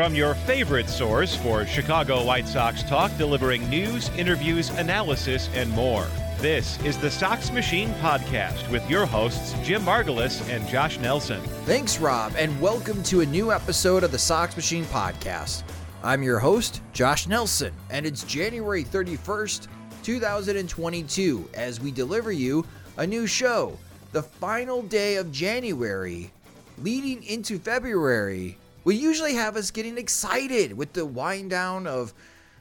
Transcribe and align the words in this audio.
From 0.00 0.14
your 0.14 0.34
favorite 0.34 0.88
source 0.88 1.36
for 1.36 1.66
Chicago 1.66 2.24
White 2.24 2.48
Sox 2.48 2.82
talk, 2.82 3.14
delivering 3.18 3.68
news, 3.68 4.08
interviews, 4.16 4.70
analysis, 4.70 5.50
and 5.52 5.68
more. 5.72 6.06
This 6.38 6.82
is 6.84 6.96
the 6.96 7.10
Sox 7.10 7.52
Machine 7.52 7.90
Podcast 8.00 8.66
with 8.70 8.88
your 8.88 9.04
hosts, 9.04 9.54
Jim 9.62 9.82
Margalus 9.82 10.40
and 10.48 10.66
Josh 10.66 10.98
Nelson. 11.00 11.42
Thanks, 11.66 11.98
Rob, 11.98 12.32
and 12.38 12.58
welcome 12.62 13.02
to 13.02 13.20
a 13.20 13.26
new 13.26 13.52
episode 13.52 14.02
of 14.02 14.10
the 14.10 14.18
Sox 14.18 14.56
Machine 14.56 14.86
Podcast. 14.86 15.64
I'm 16.02 16.22
your 16.22 16.38
host, 16.38 16.80
Josh 16.94 17.26
Nelson, 17.26 17.74
and 17.90 18.06
it's 18.06 18.24
January 18.24 18.84
31st, 18.84 19.68
2022, 20.02 21.46
as 21.52 21.78
we 21.78 21.90
deliver 21.90 22.32
you 22.32 22.64
a 22.96 23.06
new 23.06 23.26
show, 23.26 23.78
the 24.12 24.22
final 24.22 24.80
day 24.80 25.16
of 25.16 25.30
January, 25.30 26.32
leading 26.78 27.22
into 27.24 27.58
February. 27.58 28.56
We 28.90 28.96
usually 28.96 29.34
have 29.34 29.56
us 29.56 29.70
getting 29.70 29.96
excited 29.96 30.76
with 30.76 30.94
the 30.94 31.06
wind 31.06 31.50
down 31.50 31.86
of 31.86 32.12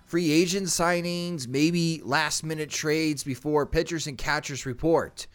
free 0.05 0.31
agent 0.31 0.67
signings, 0.67 1.47
maybe 1.47 2.03
last 2.03 2.43
minute 2.43 2.69
trades 2.69 3.23
before 3.23 3.65
pitchers 3.65 4.05
and 4.05 4.15
catchers 4.15 4.63
report. 4.63 5.25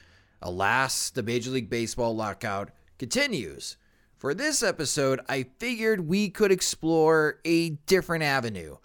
Alas, 0.40 1.10
the 1.10 1.24
Major 1.24 1.50
League 1.50 1.68
Baseball 1.68 2.14
lockout 2.14 2.70
continues. 2.96 3.76
For 4.18 4.34
this 4.34 4.62
episode, 4.62 5.18
I 5.28 5.46
figured 5.58 6.06
we 6.06 6.30
could 6.30 6.52
explore 6.52 7.40
a 7.44 7.70
different 7.70 8.22
avenue. 8.22 8.76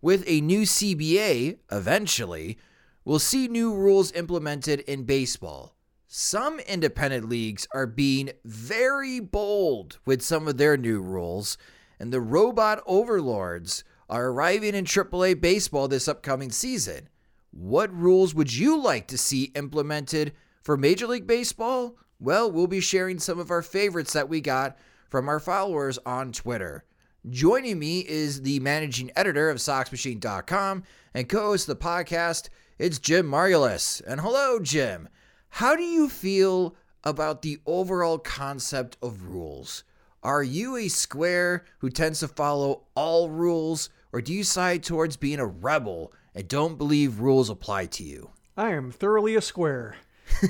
With 0.00 0.24
a 0.26 0.40
new 0.40 0.62
CBA, 0.62 1.58
eventually, 1.70 2.56
we'll 3.04 3.18
see 3.18 3.46
new 3.46 3.74
rules 3.74 4.10
implemented 4.12 4.80
in 4.80 5.04
baseball. 5.04 5.74
Some 6.10 6.58
independent 6.60 7.28
leagues 7.28 7.68
are 7.72 7.86
being 7.86 8.30
very 8.42 9.20
bold 9.20 9.98
with 10.06 10.22
some 10.22 10.48
of 10.48 10.56
their 10.56 10.78
new 10.78 11.02
rules, 11.02 11.58
and 12.00 12.10
the 12.10 12.20
robot 12.22 12.82
overlords 12.86 13.84
are 14.08 14.28
arriving 14.28 14.74
in 14.74 14.86
AAA 14.86 15.38
baseball 15.38 15.86
this 15.86 16.08
upcoming 16.08 16.50
season. 16.50 17.10
What 17.50 17.92
rules 17.94 18.34
would 18.34 18.54
you 18.54 18.80
like 18.80 19.06
to 19.08 19.18
see 19.18 19.52
implemented 19.54 20.32
for 20.62 20.78
Major 20.78 21.06
League 21.06 21.26
Baseball? 21.26 21.98
Well, 22.18 22.50
we'll 22.50 22.68
be 22.68 22.80
sharing 22.80 23.18
some 23.18 23.38
of 23.38 23.50
our 23.50 23.60
favorites 23.60 24.14
that 24.14 24.30
we 24.30 24.40
got 24.40 24.78
from 25.10 25.28
our 25.28 25.38
followers 25.38 25.98
on 26.06 26.32
Twitter. 26.32 26.86
Joining 27.28 27.78
me 27.78 28.00
is 28.00 28.40
the 28.40 28.60
managing 28.60 29.10
editor 29.14 29.50
of 29.50 29.58
SoxMachine.com 29.58 30.84
and 31.12 31.28
co 31.28 31.40
host 31.48 31.68
of 31.68 31.78
the 31.78 31.84
podcast. 31.84 32.48
It's 32.78 32.98
Jim 32.98 33.30
Margalus. 33.30 34.00
And 34.06 34.22
hello, 34.22 34.58
Jim. 34.58 35.10
How 35.50 35.76
do 35.76 35.82
you 35.82 36.08
feel 36.08 36.76
about 37.04 37.42
the 37.42 37.58
overall 37.66 38.18
concept 38.18 38.96
of 39.02 39.24
rules? 39.24 39.84
Are 40.22 40.42
you 40.42 40.76
a 40.76 40.88
square 40.88 41.64
who 41.78 41.90
tends 41.90 42.20
to 42.20 42.28
follow 42.28 42.82
all 42.94 43.30
rules, 43.30 43.88
or 44.12 44.20
do 44.20 44.32
you 44.32 44.44
side 44.44 44.82
towards 44.82 45.16
being 45.16 45.38
a 45.38 45.46
rebel 45.46 46.12
and 46.34 46.48
don't 46.48 46.76
believe 46.76 47.20
rules 47.20 47.50
apply 47.50 47.86
to 47.86 48.04
you? 48.04 48.30
I 48.56 48.70
am 48.70 48.90
thoroughly 48.90 49.36
a 49.36 49.40
square. 49.40 49.96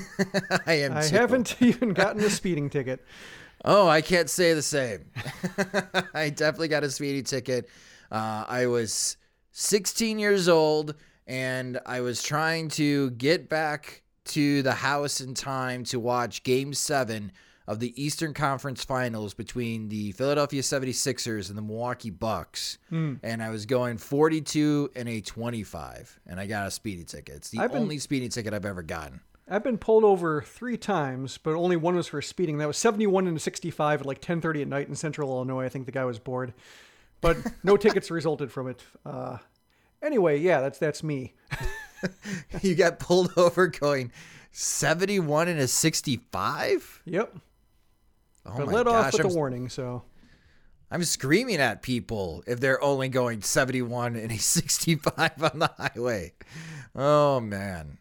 I 0.65 0.73
am. 0.73 0.97
I 0.97 1.07
too. 1.07 1.15
haven't 1.15 1.55
even 1.61 1.93
gotten 1.93 2.23
a 2.23 2.29
speeding 2.29 2.69
ticket. 2.69 3.03
Oh, 3.63 3.87
I 3.87 4.01
can't 4.01 4.29
say 4.29 4.53
the 4.53 4.61
same. 4.61 5.05
I 6.13 6.29
definitely 6.29 6.69
got 6.69 6.83
a 6.83 6.89
speeding 6.89 7.23
ticket. 7.23 7.69
Uh, 8.11 8.45
I 8.47 8.67
was 8.67 9.17
16 9.51 10.17
years 10.17 10.47
old 10.47 10.95
and 11.27 11.79
I 11.85 12.01
was 12.01 12.23
trying 12.23 12.69
to 12.69 13.11
get 13.11 13.49
back 13.49 14.01
to 14.29 14.61
the 14.61 14.73
house 14.73 15.21
in 15.21 15.33
time 15.33 15.83
to 15.85 15.99
watch 15.99 16.43
game 16.43 16.73
seven 16.73 17.31
of 17.67 17.79
the 17.79 18.03
Eastern 18.03 18.33
Conference 18.33 18.83
Finals 18.83 19.35
between 19.35 19.89
the 19.89 20.11
Philadelphia 20.13 20.61
76ers 20.61 21.49
and 21.49 21.57
the 21.57 21.61
Milwaukee 21.61 22.09
Bucks. 22.09 22.79
Mm. 22.91 23.19
And 23.21 23.43
I 23.43 23.51
was 23.51 23.67
going 23.67 23.97
42 23.99 24.89
and 24.95 25.07
a 25.07 25.21
25, 25.21 26.19
and 26.25 26.39
I 26.39 26.47
got 26.47 26.65
a 26.67 26.71
speeding 26.71 27.05
ticket. 27.05 27.35
It's 27.35 27.49
the 27.51 27.59
I've 27.59 27.71
been- 27.71 27.83
only 27.83 27.99
speeding 27.99 28.29
ticket 28.29 28.53
I've 28.53 28.65
ever 28.65 28.81
gotten. 28.81 29.19
I've 29.51 29.63
been 29.63 29.79
pulled 29.79 30.03
over 30.03 30.41
three 30.43 30.77
times, 30.77 31.39
but 31.39 31.55
only 31.55 31.75
one 31.75 31.95
was 31.95 32.05
for 32.07 32.21
speeding. 32.21 32.59
That 32.59 32.67
was 32.67 32.77
71 32.77 33.25
and 33.25 33.41
65 33.41 34.01
at 34.01 34.05
like 34.05 34.21
10:30 34.21 34.61
at 34.61 34.67
night 34.67 34.87
in 34.87 34.95
Central 34.95 35.29
Illinois. 35.31 35.65
I 35.65 35.69
think 35.69 35.87
the 35.87 35.91
guy 35.91 36.05
was 36.05 36.19
bored, 36.19 36.53
but 37.19 37.35
no 37.63 37.75
tickets 37.85 38.11
resulted 38.11 38.51
from 38.51 38.67
it. 38.67 38.83
Uh, 39.03 39.37
anyway, 40.03 40.39
yeah, 40.39 40.61
that's 40.61 40.77
that's 40.77 41.01
me. 41.03 41.33
you 42.61 42.75
got 42.75 42.99
pulled 42.99 43.31
over 43.37 43.67
going 43.67 44.11
71 44.51 45.47
and 45.47 45.59
a 45.59 45.67
65? 45.67 47.01
Yep, 47.05 47.35
Oh 48.45 48.53
but 48.57 48.67
my 48.67 48.73
let 48.73 48.85
gosh, 48.85 49.05
off 49.05 49.13
with 49.13 49.25
I'm, 49.25 49.31
a 49.31 49.35
warning. 49.35 49.69
So 49.69 50.03
I'm 50.91 51.03
screaming 51.03 51.57
at 51.57 51.81
people 51.81 52.43
if 52.47 52.59
they're 52.59 52.81
only 52.83 53.09
going 53.09 53.41
71 53.41 54.15
and 54.15 54.31
a 54.31 54.37
65 54.37 55.43
on 55.43 55.59
the 55.59 55.71
highway. 55.77 56.33
Oh 56.95 57.39
man. 57.39 57.97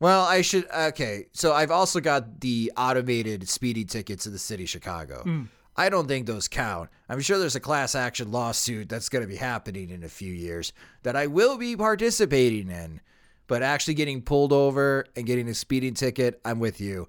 Well, 0.00 0.24
I 0.24 0.42
should 0.42 0.68
okay. 0.70 1.26
So 1.32 1.52
I've 1.52 1.70
also 1.70 2.00
got 2.00 2.40
the 2.40 2.72
automated 2.76 3.48
speeding 3.48 3.86
tickets 3.86 4.26
in 4.26 4.32
the 4.32 4.38
city 4.38 4.64
of 4.64 4.70
Chicago. 4.70 5.22
Hmm. 5.22 5.42
I 5.74 5.88
don't 5.88 6.06
think 6.06 6.26
those 6.26 6.48
count. 6.48 6.90
I'm 7.08 7.20
sure 7.20 7.38
there's 7.38 7.56
a 7.56 7.60
class 7.60 7.94
action 7.94 8.30
lawsuit 8.30 8.90
that's 8.90 9.08
going 9.08 9.22
to 9.22 9.28
be 9.28 9.36
happening 9.36 9.88
in 9.88 10.04
a 10.04 10.08
few 10.08 10.32
years 10.32 10.74
that 11.02 11.16
I 11.16 11.28
will 11.28 11.56
be 11.56 11.76
participating 11.76 12.70
in. 12.70 13.00
But 13.46 13.62
actually 13.62 13.94
getting 13.94 14.22
pulled 14.22 14.52
over 14.52 15.04
and 15.16 15.26
getting 15.26 15.48
a 15.48 15.54
speeding 15.54 15.94
ticket, 15.94 16.40
I'm 16.44 16.58
with 16.60 16.80
you. 16.80 17.08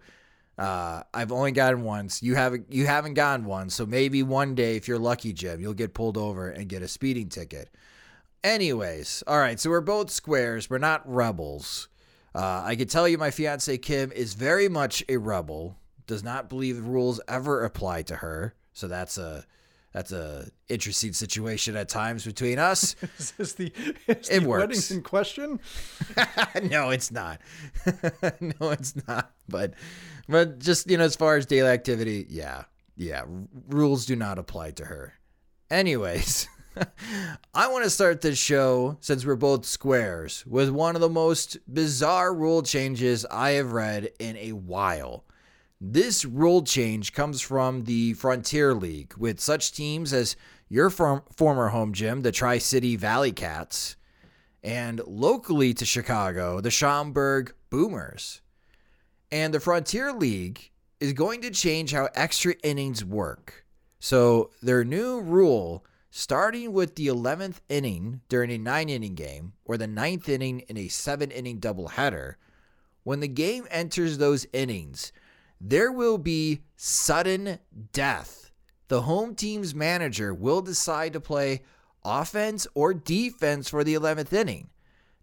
Uh, 0.57 1.03
I've 1.13 1.31
only 1.31 1.51
gotten 1.51 1.83
once. 1.83 2.21
You 2.21 2.35
haven't. 2.35 2.71
You 2.71 2.85
haven't 2.85 3.15
gotten 3.15 3.45
one. 3.45 3.69
So 3.69 3.85
maybe 3.85 4.21
one 4.23 4.55
day, 4.55 4.75
if 4.75 4.87
you're 4.87 4.99
lucky, 4.99 5.33
Jim, 5.33 5.59
you'll 5.59 5.73
get 5.73 5.93
pulled 5.93 6.17
over 6.17 6.49
and 6.49 6.69
get 6.69 6.81
a 6.81 6.87
speeding 6.87 7.29
ticket. 7.29 7.69
Anyways, 8.43 9.23
all 9.25 9.39
right. 9.39 9.59
So 9.59 9.69
we're 9.69 9.81
both 9.81 10.11
squares. 10.11 10.69
We're 10.69 10.77
not 10.77 11.09
rebels. 11.09 11.87
Uh, 12.35 12.63
I 12.65 12.75
can 12.75 12.87
tell 12.87 13.07
you, 13.07 13.17
my 13.17 13.31
fiance 13.31 13.77
Kim 13.77 14.11
is 14.11 14.33
very 14.33 14.67
much 14.67 15.03
a 15.07 15.17
rebel. 15.17 15.77
Does 16.07 16.23
not 16.23 16.49
believe 16.49 16.77
the 16.77 16.81
rules 16.81 17.21
ever 17.27 17.63
apply 17.63 18.01
to 18.03 18.17
her. 18.17 18.53
So 18.73 18.87
that's 18.87 19.17
a 19.17 19.45
that's 19.93 20.11
a 20.11 20.47
interesting 20.69 21.13
situation 21.13 21.75
at 21.75 21.87
times 21.87 22.25
between 22.25 22.59
us. 22.59 22.95
is 23.19 23.31
this 23.31 23.53
the, 23.53 23.71
is 24.07 24.29
It 24.29 24.41
the 24.41 24.47
works. 24.49 24.91
in 24.91 25.01
question? 25.03 25.59
no, 26.63 26.89
it's 26.89 27.11
not. 27.11 27.39
no, 28.41 28.71
it's 28.71 28.95
not. 29.07 29.31
But 29.47 29.73
but 30.27 30.59
just 30.59 30.89
you 30.89 30.97
know, 30.97 31.03
as 31.03 31.15
far 31.15 31.37
as 31.37 31.45
daily 31.45 31.69
activity, 31.69 32.25
yeah, 32.29 32.63
yeah, 32.97 33.21
r- 33.21 33.27
rules 33.69 34.05
do 34.05 34.15
not 34.15 34.39
apply 34.39 34.71
to 34.71 34.85
her. 34.85 35.13
Anyways, 35.69 36.47
I 37.53 37.67
want 37.67 37.83
to 37.83 37.89
start 37.89 38.21
this 38.21 38.37
show, 38.37 38.97
since 38.99 39.25
we're 39.25 39.35
both 39.35 39.65
squares, 39.65 40.43
with 40.47 40.69
one 40.69 40.95
of 40.95 41.01
the 41.01 41.09
most 41.09 41.57
bizarre 41.71 42.33
rule 42.33 42.63
changes 42.63 43.25
I 43.29 43.51
have 43.51 43.73
read 43.73 44.09
in 44.19 44.37
a 44.37 44.51
while. 44.53 45.25
This 45.85 46.23
rule 46.23 46.63
change 46.63 47.11
comes 47.11 47.41
from 47.41 47.83
the 47.83 48.13
Frontier 48.13 48.73
League, 48.73 49.15
with 49.17 49.41
such 49.41 49.73
teams 49.73 50.13
as 50.13 50.37
your 50.69 50.89
form- 50.89 51.23
former 51.35 51.67
home 51.67 51.91
gym, 51.91 52.21
the 52.21 52.31
Tri 52.31 52.57
City 52.57 52.95
Valley 52.95 53.33
Cats, 53.33 53.97
and 54.63 55.01
locally 55.05 55.73
to 55.73 55.83
Chicago, 55.83 56.61
the 56.61 56.71
Schaumburg 56.71 57.53
Boomers. 57.69 58.39
And 59.29 59.53
the 59.53 59.59
Frontier 59.59 60.13
League 60.13 60.71
is 61.01 61.11
going 61.11 61.41
to 61.41 61.51
change 61.51 61.91
how 61.91 62.07
extra 62.15 62.53
innings 62.63 63.03
work. 63.03 63.65
So, 63.99 64.51
their 64.61 64.85
new 64.85 65.19
rule 65.19 65.85
starting 66.09 66.71
with 66.71 66.95
the 66.95 67.07
11th 67.07 67.59
inning 67.67 68.21
during 68.29 68.51
a 68.51 68.57
nine 68.57 68.87
inning 68.87 69.15
game 69.15 69.51
or 69.65 69.75
the 69.75 69.87
ninth 69.87 70.29
inning 70.29 70.61
in 70.61 70.77
a 70.77 70.87
seven 70.87 71.29
inning 71.29 71.59
doubleheader, 71.59 72.35
when 73.03 73.19
the 73.19 73.27
game 73.27 73.67
enters 73.69 74.17
those 74.17 74.47
innings, 74.53 75.11
there 75.65 75.93
will 75.93 76.17
be 76.17 76.59
sudden 76.75 77.57
death. 77.93 78.51
The 78.89 79.03
home 79.03 79.33
team's 79.33 79.73
manager 79.73 80.33
will 80.33 80.61
decide 80.61 81.13
to 81.13 81.21
play 81.21 81.61
offense 82.03 82.67
or 82.75 82.93
defense 82.93 83.69
for 83.69 83.85
the 83.85 83.93
11th 83.93 84.33
inning. 84.33 84.69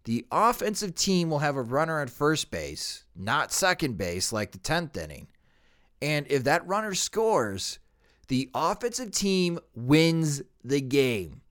The 0.04 0.26
offensive 0.32 0.94
team 0.94 1.28
will 1.28 1.40
have 1.40 1.56
a 1.56 1.62
runner 1.62 2.00
at 2.00 2.08
first 2.08 2.50
base, 2.50 3.04
not 3.14 3.52
second 3.52 3.98
base 3.98 4.32
like 4.32 4.52
the 4.52 4.58
10th 4.58 4.96
inning. 4.96 5.28
And 6.00 6.26
if 6.30 6.44
that 6.44 6.66
runner 6.66 6.94
scores, 6.94 7.78
the 8.28 8.48
offensive 8.54 9.10
team 9.10 9.58
wins 9.74 10.40
the 10.64 10.80
game. 10.80 11.42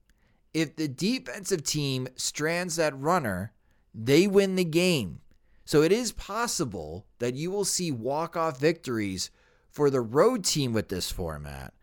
If 0.51 0.75
the 0.75 0.87
defensive 0.87 1.61
team 1.61 2.07
strands 2.15 2.77
that 2.77 2.99
runner, 2.99 3.53
they 3.93 4.25
win 4.25 4.55
the 4.55 4.65
game. 4.65 5.21
So 5.69 5.83
it 5.83 5.91
is 5.91 6.13
possible 6.13 7.05
that 7.19 7.35
you 7.35 7.51
will 7.51 7.63
see 7.63 7.91
walk-off 7.91 8.59
victories 8.59 9.29
for 9.69 9.91
the 9.91 10.01
road 10.01 10.43
team 10.43 10.73
with 10.73 10.89
this 10.89 11.11
format. 11.11 11.75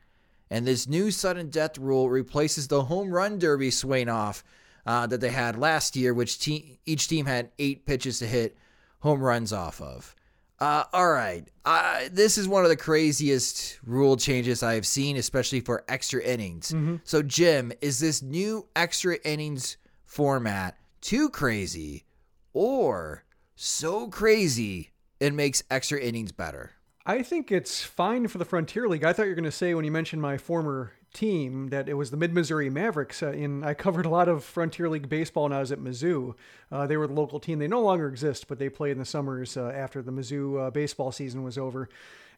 And 0.50 0.66
this 0.66 0.88
new 0.88 1.12
sudden 1.12 1.50
death 1.50 1.78
rule 1.78 2.10
replaces 2.10 2.66
the 2.66 2.82
home 2.82 3.12
run 3.12 3.38
derby 3.38 3.70
swing 3.70 4.08
off 4.08 4.42
uh, 4.86 5.06
that 5.06 5.20
they 5.20 5.28
had 5.28 5.56
last 5.56 5.94
year, 5.94 6.12
which 6.12 6.40
te- 6.40 6.80
each 6.84 7.06
team 7.06 7.26
had 7.26 7.52
eight 7.60 7.86
pitches 7.86 8.18
to 8.18 8.26
hit 8.26 8.56
home 8.98 9.20
runs 9.20 9.52
off 9.52 9.80
of. 9.80 10.16
Uh, 10.58 10.82
all 10.92 11.12
right. 11.12 11.46
Uh, 11.64 12.08
this 12.10 12.38
is 12.38 12.48
one 12.48 12.64
of 12.64 12.70
the 12.70 12.76
craziest 12.76 13.78
rule 13.86 14.16
changes 14.16 14.64
I 14.64 14.74
have 14.74 14.84
seen, 14.84 15.16
especially 15.16 15.60
for 15.60 15.84
extra 15.86 16.20
innings. 16.24 16.72
Mm-hmm. 16.72 16.96
So, 17.04 17.22
Jim, 17.22 17.72
is 17.80 18.00
this 18.00 18.20
new 18.20 18.66
extra 18.74 19.18
innings 19.24 19.76
format 20.06 20.76
too 21.00 21.28
crazy 21.28 22.04
or 22.52 23.22
so 23.56 24.08
crazy 24.08 24.91
it 25.19 25.35
makes 25.35 25.62
extra 25.70 25.99
innings 25.99 26.31
better? 26.31 26.73
I 27.05 27.23
think 27.23 27.50
it's 27.50 27.82
fine 27.82 28.29
for 28.29 28.38
the 28.38 28.44
Frontier 28.44 28.88
League. 28.88 29.05
I 29.05 29.12
thought 29.12 29.25
you 29.25 29.31
were 29.31 29.37
going 29.37 29.44
to 29.44 29.53
say 29.53 29.75
when 29.75 29.85
you 29.85 29.93
mentioned 29.93 30.20
my 30.20 30.38
former 30.38 30.93
team 31.14 31.69
that 31.69 31.88
it 31.88 31.94
was 31.94 32.11
the 32.11 32.17
Mid 32.17 32.35
Missouri 32.35 32.69
Mavericks. 32.69 33.23
Uh, 33.23 33.31
in 33.32 33.64
I 33.64 33.75
covered 33.75 34.06
a 34.06 34.11
lot 34.11 34.29
of 34.29 34.44
Frontier 34.44 34.88
League 34.88 35.08
baseball 35.08 35.44
when 35.44 35.53
I 35.53 35.61
was 35.61 35.73
at 35.73 35.79
Mizzou. 35.79 36.35
Uh, 36.70 36.87
they 36.87 36.97
were 36.97 37.06
the 37.06 37.14
local 37.14 37.41
team. 37.41 37.58
They 37.58 37.69
no 37.69 37.81
longer 37.81 38.08
exist, 38.08 38.49
but 38.49 38.58
they 38.58 38.69
played 38.69 38.93
in 38.93 38.99
the 38.99 39.05
summers 39.05 39.56
uh, 39.56 39.73
after 39.75 40.03
the 40.03 40.12
Mizzou 40.12 40.67
uh, 40.67 40.70
baseball 40.70 41.12
season 41.12 41.43
was 41.43 41.56
over. 41.56 41.88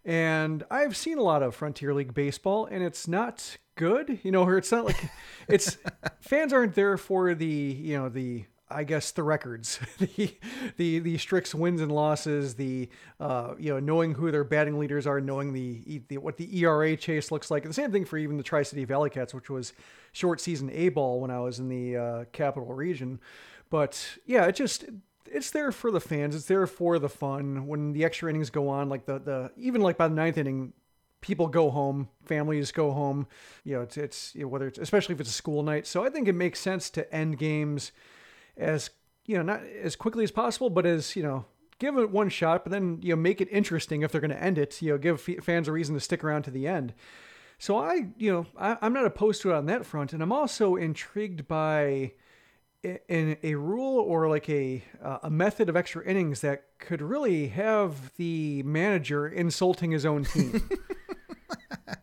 And 0.05 0.65
I've 0.71 0.97
seen 0.97 1.19
a 1.19 1.23
lot 1.23 1.43
of 1.43 1.55
Frontier 1.55 1.93
League 1.93 2.15
baseball, 2.15 2.67
and 2.67 2.83
it's 2.83 3.09
not 3.09 3.57
good. 3.75 4.21
You 4.23 4.31
know, 4.31 4.49
it's 4.51 4.71
not 4.71 4.85
like 4.85 5.11
it's 5.49 5.77
fans 6.21 6.53
aren't 6.53 6.75
there 6.75 6.97
for 6.97 7.35
the 7.35 7.47
you 7.47 7.97
know 7.97 8.09
the 8.09 8.45
I 8.71 8.85
guess 8.85 9.11
the 9.13 9.23
records, 9.23 9.81
the 9.99 10.35
the 10.77 10.99
the 10.99 11.19
Strix 11.19 11.55
wins 11.55 11.81
and 11.81 11.91
losses, 11.91 12.55
the 12.55 12.89
uh, 13.19 13.55
you 13.59 13.73
know 13.73 13.81
knowing 13.81 14.15
who 14.15 14.31
their 14.31 14.45
batting 14.45 14.79
leaders 14.79 15.07
are, 15.07 15.21
knowing 15.21 15.53
the, 15.53 16.03
the 16.09 16.19
what 16.19 16.37
the 16.37 16.59
ERA 16.61 16.97
chase 16.97 17.31
looks 17.31 17.51
like. 17.51 17.63
the 17.65 17.73
same 17.73 17.93
thing 17.93 18.05
for 18.05 18.19
even 18.19 18.37
the 18.37 18.43
Tri 18.43 18.63
City 18.63 18.85
Valley 18.85 19.11
Cats, 19.11 19.33
which 19.33 19.49
was 19.51 19.73
short 20.13 20.41
season 20.41 20.71
A 20.71 20.91
ball 20.91 21.21
when 21.21 21.31
I 21.31 21.41
was 21.41 21.59
in 21.59 21.69
the 21.69 21.97
uh, 21.97 22.25
capital 22.33 22.73
region. 22.75 23.21
But 23.71 24.19
yeah, 24.27 24.47
it 24.47 24.55
just 24.55 24.85
it's 25.27 25.51
there 25.51 25.73
for 25.73 25.91
the 25.91 26.01
fans. 26.01 26.35
It's 26.35 26.47
there 26.47 26.67
for 26.67 26.99
the 26.99 27.09
fun. 27.09 27.67
When 27.67 27.93
the 27.93 28.05
extra 28.05 28.31
innings 28.31 28.51
go 28.51 28.69
on, 28.69 28.89
like 28.89 29.07
the 29.07 29.19
the 29.19 29.51
even 29.57 29.81
like 29.81 29.97
by 29.97 30.09
the 30.09 30.15
ninth 30.15 30.39
inning, 30.39 30.73
people 31.21 31.49
go 31.49 31.71
home, 31.71 32.09
families 32.25 32.73
go 32.73 32.93
home. 32.93 33.27
You 33.65 33.77
know, 33.77 33.83
it's 33.83 33.97
it's 33.97 34.35
you 34.35 34.43
know, 34.43 34.49
whether 34.49 34.67
it's 34.67 34.79
especially 34.79 35.15
if 35.15 35.21
it's 35.21 35.31
a 35.31 35.35
school 35.35 35.63
night. 35.63 35.87
So 35.87 36.05
I 36.05 36.11
think 36.11 36.29
it 36.29 36.35
makes 36.35 36.61
sense 36.61 36.91
to 36.91 37.13
end 37.15 37.39
games 37.39 37.93
as 38.59 38.91
you 39.25 39.37
know 39.37 39.43
not 39.43 39.63
as 39.83 39.97
quickly 39.97 40.25
as 40.25 40.31
possible, 40.31 40.71
but 40.71 40.85
as 40.85 41.17
you 41.17 41.23
know 41.23 41.47
give 41.79 41.97
it 41.97 42.11
one 42.11 42.29
shot, 42.29 42.65
but 42.65 42.73
then 42.73 42.99
you 43.03 43.11
know 43.11 43.21
make 43.21 43.41
it 43.41 43.49
interesting 43.51 44.03
if 44.03 44.13
they're 44.13 44.21
going 44.21 44.31
to 44.31 44.43
end 44.43 44.59
it. 44.59 44.81
You 44.83 44.93
know, 44.93 44.99
give 44.99 45.21
fans 45.43 45.69
a 45.69 45.73
reason 45.73 45.95
to 45.95 46.01
stick 46.01 46.23
around 46.25 46.43
to 46.43 46.51
the 46.51 46.67
end. 46.67 46.95
So 47.59 47.79
I, 47.79 48.09
you 48.17 48.33
know, 48.33 48.47
I, 48.57 48.77
am 48.87 48.93
not 48.93 49.05
opposed 49.05 49.43
to 49.43 49.51
it 49.51 49.55
on 49.55 49.67
that 49.67 49.85
front, 49.85 50.13
and 50.13 50.23
I'm 50.23 50.33
also 50.33 50.77
intrigued 50.77 51.49
by 51.49 52.13
in 52.83 53.37
a 53.43 53.57
rule 53.57 53.99
or 53.99 54.29
like 54.29 54.49
a 54.49 54.85
uh, 55.03 55.19
a 55.25 55.31
method 55.31 55.69
of 55.69 55.77
extra 55.77 56.05
innings 56.05 56.41
that 56.43 56.65
could 56.79 57.03
really 57.03 57.49
have 57.49 58.15
the 58.17 58.63
manager 58.63 59.27
insulting 59.27 59.91
his 59.91 60.07
own 60.07 60.25
team. 60.25 60.69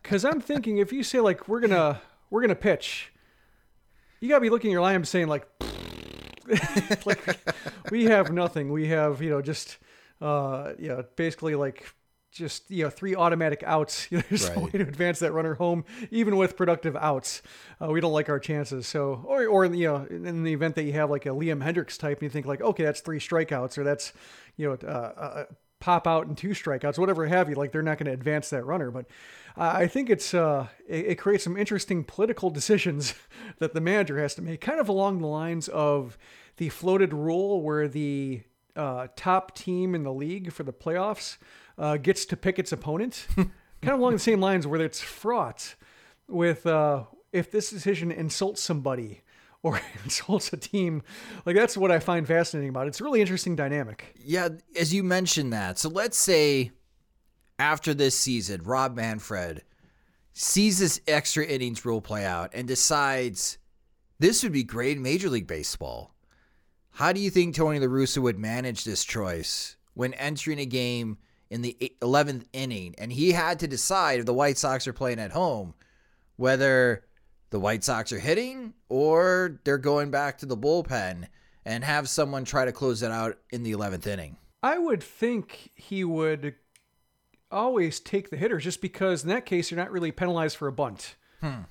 Because 0.02 0.24
I'm 0.24 0.40
thinking 0.40 0.78
if 0.78 0.92
you 0.92 1.02
say 1.02 1.18
like 1.18 1.48
we're 1.48 1.58
gonna 1.58 2.00
we're 2.30 2.40
gonna 2.40 2.54
pitch, 2.54 3.12
you 4.20 4.28
gotta 4.28 4.40
be 4.40 4.50
looking 4.50 4.70
at 4.70 4.72
your 4.72 4.80
line 4.80 4.94
and 4.94 5.08
saying 5.08 5.26
like 5.26 5.48
like 7.04 7.38
we 7.90 8.04
have 8.04 8.32
nothing. 8.32 8.72
We 8.72 8.88
have 8.88 9.22
you 9.22 9.30
know 9.30 9.42
just 9.42 9.78
uh 10.20 10.72
you 10.78 10.88
know 10.88 11.04
basically 11.16 11.54
like 11.54 11.92
just 12.36 12.70
you 12.70 12.84
know 12.84 12.90
three 12.90 13.16
automatic 13.16 13.62
outs. 13.64 14.08
You 14.16 14.18
know, 14.18 14.24
there's 14.28 14.48
right. 14.48 14.56
no 14.56 14.64
way 14.64 14.70
to 14.70 14.82
advance 14.82 15.18
that 15.20 15.32
runner 15.32 15.54
home, 15.54 15.84
even 16.10 16.36
with 16.36 16.56
productive 16.56 16.96
outs. 16.96 17.42
Uh, 17.82 17.88
we 17.88 18.00
don't 18.00 18.12
like 18.12 18.28
our 18.28 18.38
chances. 18.38 18.86
So, 18.86 19.24
or 19.26 19.46
or 19.46 19.64
you 19.66 19.86
know, 19.86 20.06
in 20.08 20.44
the 20.44 20.52
event 20.52 20.74
that 20.76 20.84
you 20.84 20.92
have 20.92 21.10
like 21.10 21.26
a 21.26 21.30
Liam 21.30 21.62
Hendriks 21.62 21.98
type, 21.98 22.18
and 22.18 22.22
you 22.22 22.30
think 22.30 22.46
like, 22.46 22.60
okay, 22.60 22.84
that's 22.84 23.00
three 23.00 23.18
strikeouts, 23.18 23.78
or 23.78 23.84
that's 23.84 24.12
you 24.56 24.68
know, 24.68 24.88
uh, 24.88 24.90
uh, 24.90 25.44
pop 25.80 26.06
out 26.06 26.26
and 26.26 26.36
two 26.36 26.50
strikeouts, 26.50 26.98
whatever 26.98 27.26
have 27.26 27.48
you. 27.48 27.54
Like 27.54 27.72
they're 27.72 27.82
not 27.82 27.98
going 27.98 28.06
to 28.06 28.12
advance 28.12 28.50
that 28.50 28.64
runner, 28.64 28.90
but 28.90 29.06
I 29.56 29.86
think 29.86 30.10
it's 30.10 30.34
uh, 30.34 30.68
it, 30.86 31.06
it 31.06 31.14
creates 31.16 31.44
some 31.44 31.56
interesting 31.56 32.04
political 32.04 32.50
decisions 32.58 33.14
that 33.58 33.74
the 33.74 33.80
manager 33.80 34.18
has 34.18 34.34
to 34.36 34.42
make, 34.42 34.60
kind 34.60 34.80
of 34.80 34.88
along 34.88 35.20
the 35.20 35.26
lines 35.26 35.68
of 35.68 36.18
the 36.56 36.68
floated 36.68 37.12
rule 37.12 37.62
where 37.62 37.88
the 37.88 38.42
uh, 38.74 39.08
top 39.16 39.54
team 39.54 39.94
in 39.94 40.02
the 40.02 40.12
league 40.12 40.52
for 40.52 40.62
the 40.62 40.72
playoffs 40.72 41.38
uh, 41.78 41.96
gets 41.96 42.24
to 42.26 42.36
pick 42.36 42.58
its 42.58 42.72
opponent. 42.72 43.26
kind 43.36 43.50
of 43.94 44.00
along 44.00 44.12
the 44.14 44.18
same 44.18 44.40
lines 44.40 44.66
where 44.66 44.80
it's 44.80 45.00
fraught 45.00 45.74
with 46.28 46.66
uh, 46.66 47.04
if 47.32 47.50
this 47.50 47.70
decision 47.70 48.10
insults 48.10 48.62
somebody 48.62 49.22
or 49.66 49.80
insults 50.04 50.52
a 50.52 50.56
team. 50.56 51.02
Like 51.44 51.56
that's 51.56 51.76
what 51.76 51.90
I 51.90 51.98
find 51.98 52.26
fascinating 52.26 52.70
about 52.70 52.86
it. 52.86 52.88
It's 52.88 53.00
a 53.00 53.04
really 53.04 53.20
interesting 53.20 53.56
dynamic. 53.56 54.14
Yeah, 54.24 54.48
as 54.78 54.94
you 54.94 55.02
mentioned 55.02 55.52
that. 55.52 55.78
So 55.78 55.88
let's 55.88 56.16
say 56.16 56.70
after 57.58 57.92
this 57.92 58.16
season, 58.16 58.62
Rob 58.62 58.94
Manfred 58.94 59.62
sees 60.32 60.78
this 60.78 61.00
extra 61.08 61.44
innings 61.44 61.84
rule 61.84 62.00
play 62.00 62.24
out 62.24 62.50
and 62.54 62.68
decides 62.68 63.58
this 64.18 64.42
would 64.42 64.52
be 64.52 64.64
great 64.64 64.96
in 64.96 65.02
Major 65.02 65.28
League 65.28 65.46
Baseball. 65.46 66.14
How 66.92 67.12
do 67.12 67.20
you 67.20 67.30
think 67.30 67.54
Tony 67.54 67.78
La 67.78 67.86
Russa 67.86 68.18
would 68.18 68.38
manage 68.38 68.84
this 68.84 69.04
choice 69.04 69.76
when 69.94 70.14
entering 70.14 70.58
a 70.58 70.66
game 70.66 71.18
in 71.50 71.62
the 71.62 71.76
11th 72.00 72.44
inning 72.52 72.94
and 72.98 73.12
he 73.12 73.32
had 73.32 73.58
to 73.60 73.68
decide 73.68 74.20
if 74.20 74.26
the 74.26 74.34
White 74.34 74.58
Sox 74.58 74.86
are 74.86 74.92
playing 74.92 75.18
at 75.18 75.32
home 75.32 75.74
whether 76.36 77.05
the 77.56 77.60
White 77.60 77.82
Sox 77.82 78.12
are 78.12 78.18
hitting 78.18 78.74
or 78.90 79.58
they're 79.64 79.78
going 79.78 80.10
back 80.10 80.36
to 80.36 80.44
the 80.44 80.58
bullpen 80.58 81.26
and 81.64 81.84
have 81.84 82.06
someone 82.06 82.44
try 82.44 82.66
to 82.66 82.70
close 82.70 83.02
it 83.02 83.10
out 83.10 83.38
in 83.48 83.62
the 83.62 83.72
11th 83.72 84.06
inning? 84.06 84.36
I 84.62 84.76
would 84.76 85.02
think 85.02 85.70
he 85.74 86.04
would 86.04 86.54
always 87.50 87.98
take 87.98 88.28
the 88.28 88.36
hitters 88.36 88.62
just 88.62 88.82
because 88.82 89.22
in 89.22 89.30
that 89.30 89.46
case 89.46 89.70
you're 89.70 89.80
not 89.80 89.90
really 89.90 90.12
penalized 90.12 90.58
for 90.58 90.68
a 90.68 90.72
bunt. 90.72 91.16
Hmm. 91.40 91.62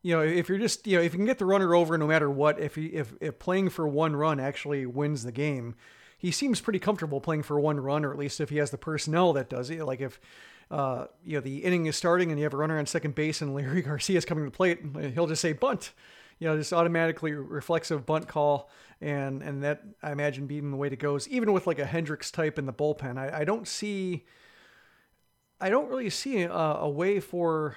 You 0.00 0.16
know, 0.16 0.22
if 0.22 0.48
you're 0.48 0.56
just 0.56 0.86
you 0.86 0.96
know 0.96 1.02
if 1.02 1.12
you 1.12 1.18
can 1.18 1.26
get 1.26 1.36
the 1.36 1.44
runner 1.44 1.74
over 1.74 1.98
no 1.98 2.06
matter 2.06 2.30
what, 2.30 2.58
if 2.58 2.76
he, 2.76 2.86
if 2.86 3.12
if 3.20 3.38
playing 3.38 3.68
for 3.68 3.86
one 3.86 4.16
run 4.16 4.40
actually 4.40 4.86
wins 4.86 5.24
the 5.24 5.32
game, 5.32 5.74
he 6.16 6.30
seems 6.30 6.62
pretty 6.62 6.78
comfortable 6.78 7.20
playing 7.20 7.42
for 7.42 7.60
one 7.60 7.80
run, 7.80 8.02
or 8.02 8.12
at 8.12 8.18
least 8.18 8.40
if 8.40 8.48
he 8.48 8.56
has 8.56 8.70
the 8.70 8.78
personnel 8.78 9.34
that 9.34 9.50
does 9.50 9.68
it. 9.68 9.84
Like 9.84 10.00
if 10.00 10.18
uh, 10.70 11.06
you 11.24 11.36
know 11.36 11.40
the 11.40 11.58
inning 11.58 11.86
is 11.86 11.96
starting 11.96 12.30
and 12.30 12.38
you 12.38 12.44
have 12.44 12.54
a 12.54 12.56
runner 12.56 12.78
on 12.78 12.86
second 12.86 13.14
base 13.14 13.40
and 13.40 13.54
Leury 13.54 13.84
Garcia 13.84 14.18
is 14.18 14.24
coming 14.24 14.44
to 14.44 14.50
the 14.50 14.56
plate, 14.56 14.80
he'll 15.14 15.26
just 15.26 15.42
say 15.42 15.52
bunt. 15.52 15.92
You 16.38 16.48
know, 16.48 16.56
just 16.58 16.74
automatically 16.74 17.32
reflexive 17.32 18.04
bunt 18.04 18.28
call, 18.28 18.70
and 19.00 19.42
and 19.42 19.62
that 19.62 19.82
I 20.02 20.12
imagine 20.12 20.46
being 20.46 20.70
the 20.70 20.76
way 20.76 20.88
to 20.88 20.96
goes. 20.96 21.26
even 21.28 21.52
with 21.52 21.66
like 21.66 21.78
a 21.78 21.84
Hendriks 21.84 22.30
type 22.30 22.58
in 22.58 22.66
the 22.66 22.74
bullpen. 22.74 23.16
I, 23.16 23.40
I 23.40 23.44
don't 23.44 23.66
see 23.66 24.26
I 25.60 25.70
don't 25.70 25.88
really 25.88 26.10
see 26.10 26.42
a, 26.42 26.52
a 26.52 26.88
way 26.88 27.20
for 27.20 27.76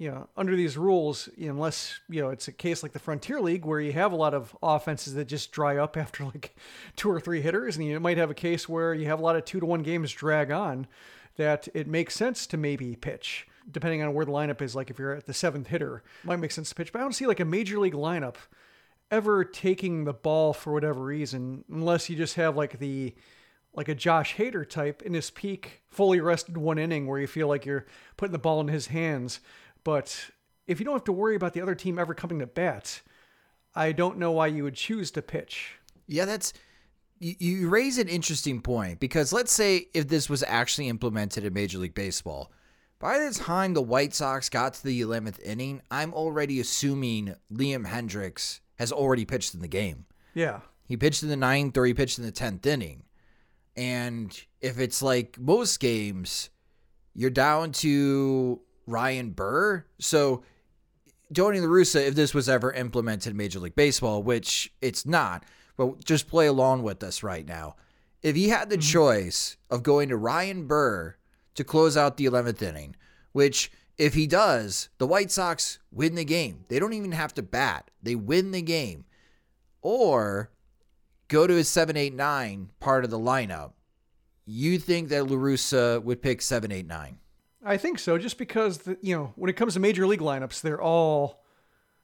you 0.00 0.10
know, 0.10 0.26
under 0.34 0.56
these 0.56 0.78
rules, 0.78 1.28
unless, 1.38 2.00
you 2.08 2.22
know, 2.22 2.30
it's 2.30 2.48
a 2.48 2.52
case 2.52 2.82
like 2.82 2.92
the 2.92 2.98
Frontier 2.98 3.38
League 3.38 3.66
where 3.66 3.80
you 3.80 3.92
have 3.92 4.12
a 4.12 4.16
lot 4.16 4.32
of 4.32 4.56
offenses 4.62 5.12
that 5.12 5.26
just 5.26 5.52
dry 5.52 5.76
up 5.76 5.94
after 5.98 6.24
like 6.24 6.56
two 6.96 7.10
or 7.10 7.20
three 7.20 7.42
hitters, 7.42 7.76
and 7.76 7.84
you 7.84 8.00
might 8.00 8.16
have 8.16 8.30
a 8.30 8.34
case 8.34 8.66
where 8.66 8.94
you 8.94 9.04
have 9.04 9.20
a 9.20 9.22
lot 9.22 9.36
of 9.36 9.44
two 9.44 9.60
to 9.60 9.66
one 9.66 9.82
games 9.82 10.10
drag 10.10 10.50
on, 10.50 10.86
that 11.36 11.68
it 11.74 11.86
makes 11.86 12.14
sense 12.14 12.46
to 12.48 12.56
maybe 12.56 12.96
pitch, 12.96 13.46
depending 13.70 14.02
on 14.02 14.14
where 14.14 14.26
the 14.26 14.32
lineup 14.32 14.62
is. 14.62 14.74
Like 14.74 14.90
if 14.90 14.98
you're 14.98 15.14
at 15.14 15.26
the 15.26 15.34
seventh 15.34 15.68
hitter, 15.68 16.02
it 16.22 16.26
might 16.26 16.36
make 16.36 16.52
sense 16.52 16.68
to 16.70 16.74
pitch. 16.74 16.92
But 16.92 17.00
I 17.00 17.02
don't 17.02 17.14
see 17.14 17.26
like 17.26 17.40
a 17.40 17.44
major 17.44 17.78
league 17.78 17.94
lineup 17.94 18.36
ever 19.10 19.44
taking 19.44 20.04
the 20.04 20.12
ball 20.12 20.52
for 20.52 20.72
whatever 20.72 21.02
reason, 21.02 21.64
unless 21.70 22.08
you 22.08 22.16
just 22.16 22.36
have 22.36 22.56
like 22.56 22.78
the 22.78 23.14
like 23.72 23.88
a 23.88 23.94
Josh 23.94 24.36
Hader 24.36 24.68
type 24.68 25.02
in 25.02 25.14
his 25.14 25.30
peak, 25.30 25.82
fully 25.88 26.20
rested 26.20 26.56
one 26.56 26.78
inning 26.78 27.06
where 27.06 27.20
you 27.20 27.26
feel 27.26 27.46
like 27.46 27.64
you're 27.64 27.86
putting 28.16 28.32
the 28.32 28.38
ball 28.38 28.60
in 28.60 28.68
his 28.68 28.88
hands. 28.88 29.40
But 29.84 30.30
if 30.66 30.80
you 30.80 30.84
don't 30.84 30.94
have 30.94 31.04
to 31.04 31.12
worry 31.12 31.36
about 31.36 31.52
the 31.52 31.60
other 31.60 31.74
team 31.74 31.98
ever 31.98 32.14
coming 32.14 32.40
to 32.40 32.46
bat, 32.46 33.00
I 33.74 33.92
don't 33.92 34.18
know 34.18 34.32
why 34.32 34.48
you 34.48 34.64
would 34.64 34.74
choose 34.74 35.10
to 35.12 35.22
pitch. 35.22 35.76
Yeah, 36.08 36.24
that's 36.24 36.52
you, 37.20 37.34
you 37.38 37.68
raise 37.68 37.98
an 37.98 38.08
interesting 38.08 38.60
point 38.60 38.98
because 38.98 39.32
let's 39.32 39.52
say 39.52 39.86
if 39.94 40.08
this 40.08 40.28
was 40.28 40.42
actually 40.42 40.88
implemented 40.88 41.44
in 41.44 41.52
Major 41.52 41.78
League 41.78 41.94
Baseball, 41.94 42.50
by 42.98 43.18
the 43.18 43.32
time 43.32 43.74
the 43.74 43.82
White 43.82 44.14
Sox 44.14 44.48
got 44.48 44.74
to 44.74 44.84
the 44.84 45.00
11th 45.00 45.40
inning, 45.42 45.82
I'm 45.90 46.12
already 46.12 46.60
assuming 46.60 47.34
Liam 47.52 47.86
Hendriks 47.86 48.60
has 48.78 48.90
already 48.90 49.24
pitched 49.24 49.54
in 49.54 49.60
the 49.60 49.68
game. 49.68 50.06
Yeah. 50.34 50.60
He 50.86 50.96
pitched 50.96 51.22
in 51.22 51.28
the 51.28 51.36
ninth 51.36 51.76
or 51.76 51.86
he 51.86 51.94
pitched 51.94 52.18
in 52.18 52.24
the 52.24 52.32
10th 52.32 52.66
inning. 52.66 53.04
And 53.76 54.38
if 54.60 54.78
it's 54.78 55.00
like 55.00 55.38
most 55.38 55.78
games, 55.78 56.50
you're 57.14 57.30
down 57.30 57.72
to 57.72 58.60
Ryan 58.86 59.30
Burr. 59.30 59.84
So 59.98 60.42
Tony 61.32 61.60
La 61.60 61.68
Russa, 61.68 62.06
if 62.06 62.14
this 62.14 62.34
was 62.34 62.48
ever 62.48 62.72
implemented 62.72 63.30
in 63.30 63.36
Major 63.36 63.60
League 63.60 63.76
Baseball, 63.76 64.22
which 64.22 64.72
it's 64.80 65.06
not, 65.06 65.44
but 65.80 66.04
just 66.04 66.28
play 66.28 66.46
along 66.46 66.82
with 66.82 67.02
us 67.02 67.22
right 67.22 67.48
now. 67.48 67.74
If 68.22 68.36
he 68.36 68.50
had 68.50 68.68
the 68.68 68.76
mm-hmm. 68.76 68.92
choice 68.92 69.56
of 69.70 69.82
going 69.82 70.10
to 70.10 70.16
Ryan 70.18 70.66
Burr 70.66 71.16
to 71.54 71.64
close 71.64 71.96
out 71.96 72.18
the 72.18 72.26
11th 72.26 72.60
inning, 72.60 72.96
which 73.32 73.72
if 73.96 74.12
he 74.12 74.26
does, 74.26 74.90
the 74.98 75.06
White 75.06 75.30
Sox 75.30 75.78
win 75.90 76.16
the 76.16 76.24
game. 76.26 76.66
They 76.68 76.78
don't 76.78 76.92
even 76.92 77.12
have 77.12 77.32
to 77.32 77.42
bat. 77.42 77.90
They 78.02 78.14
win 78.14 78.50
the 78.50 78.60
game. 78.60 79.06
Or 79.80 80.50
go 81.28 81.46
to 81.46 81.54
his 81.54 81.70
789 81.70 82.72
part 82.78 83.04
of 83.04 83.10
the 83.10 83.18
lineup. 83.18 83.72
You 84.44 84.78
think 84.78 85.08
that 85.08 85.28
La 85.28 85.36
Russa 85.38 86.02
would 86.02 86.20
pick 86.20 86.42
789? 86.42 87.16
I 87.64 87.78
think 87.78 87.98
so, 87.98 88.18
just 88.18 88.36
because 88.36 88.78
the, 88.78 88.98
you 89.00 89.16
know 89.16 89.32
when 89.34 89.48
it 89.48 89.56
comes 89.56 89.72
to 89.74 89.80
major 89.80 90.06
league 90.06 90.20
lineups, 90.20 90.60
they're 90.60 90.82
all 90.82 91.42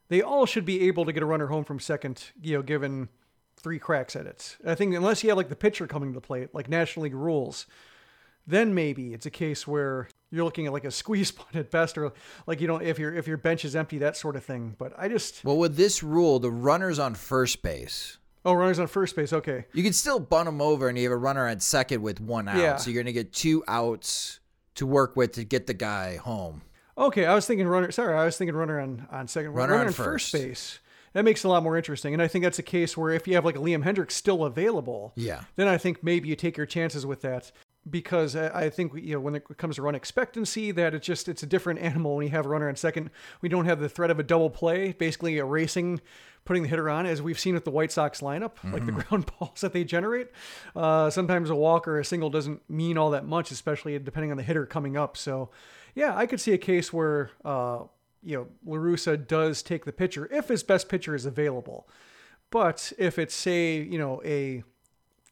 they 0.07 0.23
all 0.23 0.47
should 0.47 0.65
be 0.65 0.87
able 0.87 1.05
to 1.05 1.13
get 1.13 1.21
a 1.21 1.27
runner 1.27 1.45
home 1.45 1.63
from 1.63 1.79
second. 1.79 2.31
You 2.41 2.55
know, 2.57 2.63
given 2.63 3.09
three 3.57 3.79
cracks 3.79 4.15
at 4.15 4.25
it. 4.25 4.57
I 4.65 4.75
think 4.75 4.95
unless 4.95 5.23
you 5.23 5.29
have 5.29 5.37
like 5.37 5.49
the 5.49 5.55
pitcher 5.55 5.87
coming 5.87 6.13
to 6.13 6.15
the 6.19 6.25
plate, 6.25 6.53
like 6.53 6.69
National 6.69 7.03
League 7.03 7.15
rules, 7.15 7.65
then 8.45 8.73
maybe 8.73 9.13
it's 9.13 9.25
a 9.25 9.31
case 9.31 9.67
where 9.67 10.07
you're 10.31 10.45
looking 10.45 10.65
at 10.67 10.73
like 10.73 10.85
a 10.85 10.91
squeeze 11.01 11.31
bunt 11.31 11.55
at 11.55 11.71
best, 11.71 11.97
or 11.97 12.13
like 12.45 12.61
you 12.61 12.67
know 12.67 12.77
if 12.77 12.99
your 12.99 13.13
if 13.13 13.27
your 13.27 13.37
bench 13.37 13.65
is 13.65 13.75
empty, 13.75 13.97
that 13.99 14.15
sort 14.17 14.35
of 14.35 14.43
thing. 14.43 14.75
But 14.77 14.93
I 14.97 15.09
just 15.09 15.43
well 15.43 15.57
with 15.57 15.75
this 15.75 16.03
rule, 16.03 16.39
the 16.39 16.51
runners 16.51 16.99
on 16.99 17.15
first 17.15 17.61
base. 17.61 18.17
Oh, 18.45 18.53
runners 18.53 18.79
on 18.79 18.87
first 18.87 19.13
base. 19.15 19.33
Okay. 19.33 19.65
You 19.73 19.83
can 19.83 19.91
still 19.91 20.19
bunt 20.19 20.45
them 20.45 20.61
over, 20.61 20.87
and 20.87 20.97
you 20.97 21.03
have 21.03 21.11
a 21.11 21.17
runner 21.17 21.47
at 21.47 21.61
second 21.61 22.01
with 22.01 22.21
one 22.21 22.47
out. 22.47 22.55
Yeah. 22.55 22.77
So 22.77 22.89
you're 22.89 23.03
going 23.03 23.13
to 23.13 23.19
get 23.23 23.33
two 23.33 23.61
outs 23.67 24.39
to 24.75 24.85
work 24.85 25.17
with 25.17 25.33
to 25.33 25.43
get 25.43 25.67
the 25.67 25.73
guy 25.73 26.15
home. 26.15 26.61
Okay, 26.97 27.25
I 27.25 27.35
was 27.35 27.45
thinking 27.45 27.67
runner. 27.67 27.91
Sorry, 27.91 28.15
I 28.15 28.23
was 28.23 28.37
thinking 28.37 28.55
runner 28.55 28.79
on 28.79 29.05
on 29.11 29.27
second. 29.27 29.51
Runner, 29.51 29.73
runner 29.73 29.87
on, 29.87 29.93
first. 29.93 30.31
first 30.31 30.33
base. 30.33 30.79
That 31.13 31.23
makes 31.23 31.43
it 31.43 31.47
a 31.47 31.49
lot 31.49 31.63
more 31.63 31.77
interesting, 31.77 32.13
and 32.13 32.21
I 32.21 32.27
think 32.27 32.43
that's 32.43 32.59
a 32.59 32.63
case 32.63 32.95
where 32.95 33.11
if 33.11 33.27
you 33.27 33.35
have 33.35 33.45
like 33.45 33.55
a 33.55 33.59
Liam 33.59 33.83
Hendriks 33.83 34.11
still 34.11 34.43
available, 34.43 35.13
yeah, 35.15 35.43
then 35.55 35.67
I 35.67 35.77
think 35.77 36.03
maybe 36.03 36.29
you 36.29 36.35
take 36.35 36.57
your 36.57 36.65
chances 36.65 37.05
with 37.05 37.21
that 37.21 37.51
because 37.89 38.35
I 38.35 38.69
think 38.69 38.93
you 38.95 39.13
know 39.13 39.19
when 39.19 39.35
it 39.35 39.57
comes 39.57 39.77
to 39.77 39.81
run 39.81 39.95
expectancy 39.95 40.71
that 40.71 40.93
it's 40.93 41.05
just 41.05 41.27
it's 41.27 41.43
a 41.43 41.47
different 41.47 41.79
animal 41.79 42.17
when 42.17 42.25
you 42.25 42.31
have 42.31 42.45
a 42.45 42.49
runner 42.49 42.69
on 42.69 42.75
second. 42.75 43.09
We 43.41 43.49
don't 43.49 43.65
have 43.65 43.79
the 43.79 43.89
threat 43.89 44.11
of 44.11 44.19
a 44.19 44.23
double 44.23 44.49
play, 44.49 44.93
basically 44.93 45.37
erasing 45.37 46.01
putting 46.47 46.63
the 46.63 46.69
hitter 46.69 46.89
on, 46.89 47.05
as 47.05 47.21
we've 47.21 47.37
seen 47.37 47.53
with 47.53 47.65
the 47.65 47.71
White 47.71 47.91
Sox 47.91 48.21
lineup, 48.21 48.55
mm-hmm. 48.55 48.73
like 48.73 48.85
the 48.85 48.93
mm-hmm. 48.93 49.01
ground 49.01 49.31
balls 49.39 49.61
that 49.61 49.73
they 49.73 49.83
generate. 49.83 50.29
Uh, 50.75 51.09
sometimes 51.09 51.49
a 51.49 51.55
walk 51.55 51.87
or 51.87 51.99
a 51.99 52.05
single 52.05 52.29
doesn't 52.29 52.67
mean 52.69 52.97
all 52.97 53.11
that 53.11 53.27
much, 53.27 53.51
especially 53.51 53.99
depending 53.99 54.31
on 54.31 54.37
the 54.37 54.43
hitter 54.43 54.65
coming 54.65 54.97
up. 54.97 55.17
So, 55.17 55.49
yeah, 55.93 56.15
I 56.15 56.25
could 56.25 56.39
see 56.39 56.53
a 56.53 56.57
case 56.57 56.91
where 56.91 57.31
uh, 57.43 57.79
you 58.27 58.35
know 58.35 58.47
La 58.65 58.77
Russa 58.77 59.15
does 59.17 59.63
take 59.63 59.85
the 59.85 59.93
pitcher 59.93 60.27
if 60.31 60.49
his 60.49 60.61
best 60.61 60.89
pitcher 60.89 61.15
is 61.15 61.25
available. 61.25 61.87
But 62.49 62.91
if 62.97 63.17
it's 63.17 63.35
say 63.35 63.81
you 63.81 63.97
know 63.97 64.21
a 64.25 64.63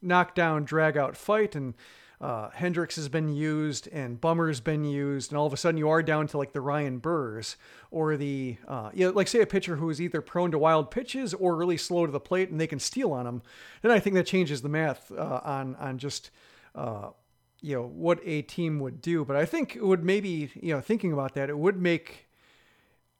knockdown 0.02 0.64
drag 0.64 0.98
out 0.98 1.18
fight 1.18 1.56
and 1.56 1.74
uh, 2.22 2.50
Hendriks 2.52 2.96
has 2.96 3.10
been 3.10 3.34
used 3.34 3.90
and 3.92 4.20
Bummer's 4.22 4.62
been 4.62 4.86
used, 4.86 5.32
and 5.32 5.38
all 5.38 5.46
of 5.46 5.54
a 5.54 5.58
sudden 5.58 5.78
you 5.78 5.90
are 5.90 6.02
down 6.02 6.28
to 6.28 6.38
like 6.38 6.54
the 6.54 6.62
Ryan 6.62 7.00
Burrs 7.00 7.58
or 7.92 8.16
the, 8.16 8.58
uh, 8.68 8.90
you 8.94 9.06
know, 9.06 9.12
like 9.12 9.28
say 9.28 9.42
a 9.42 9.46
pitcher 9.46 9.76
who 9.76 9.90
is 9.90 10.00
either 10.00 10.22
prone 10.22 10.52
to 10.52 10.58
wild 10.58 10.92
pitches 10.92 11.34
or 11.34 11.56
really 11.56 11.78
slow 11.78 12.06
to 12.06 12.12
the 12.12 12.20
plate 12.20 12.50
and 12.50 12.60
they 12.60 12.68
can 12.68 12.80
steal 12.80 13.12
on 13.12 13.28
him, 13.28 13.42
then 13.82 13.92
I 13.92 14.00
think 14.00 14.16
that 14.16 14.26
changes 14.26 14.62
the 14.62 14.70
math 14.70 15.12
uh, 15.12 15.42
on, 15.44 15.76
on 15.76 15.98
just, 15.98 16.32
uh, 16.74 17.10
you 17.62 17.76
know, 17.76 17.86
what 17.86 18.20
a 18.24 18.44
team 18.44 18.80
would 18.80 19.02
do. 19.02 19.26
But 19.26 19.36
I 19.36 19.46
think 19.46 19.76
it 19.76 19.86
would 19.86 20.04
maybe, 20.04 20.52
you 20.56 20.74
know, 20.74 20.82
thinking 20.82 21.12
about 21.12 21.36
that, 21.36 21.50
it 21.50 21.58
would 21.58 21.82
make 21.82 22.25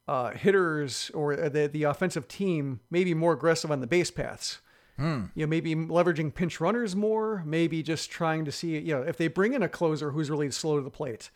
uh, 0.08 0.30
hitters 0.30 1.10
or 1.14 1.34
the, 1.36 1.68
the 1.68 1.82
offensive 1.82 2.28
team 2.28 2.80
maybe 2.90 3.14
more 3.14 3.32
aggressive 3.32 3.70
on 3.70 3.80
the 3.80 3.86
base 3.86 4.10
paths 4.10 4.60
Hmm. 4.96 5.24
You 5.34 5.44
know, 5.44 5.50
maybe 5.50 5.74
leveraging 5.74 6.34
pinch 6.34 6.60
runners 6.60 6.96
more, 6.96 7.42
maybe 7.44 7.82
just 7.82 8.10
trying 8.10 8.44
to 8.46 8.52
see, 8.52 8.78
you 8.78 8.94
know, 8.94 9.02
if 9.02 9.16
they 9.16 9.28
bring 9.28 9.52
in 9.52 9.62
a 9.62 9.68
closer 9.68 10.10
who's 10.10 10.30
really 10.30 10.50
slow 10.50 10.76
to 10.76 10.82
the 10.82 10.90
plate, 10.90 11.30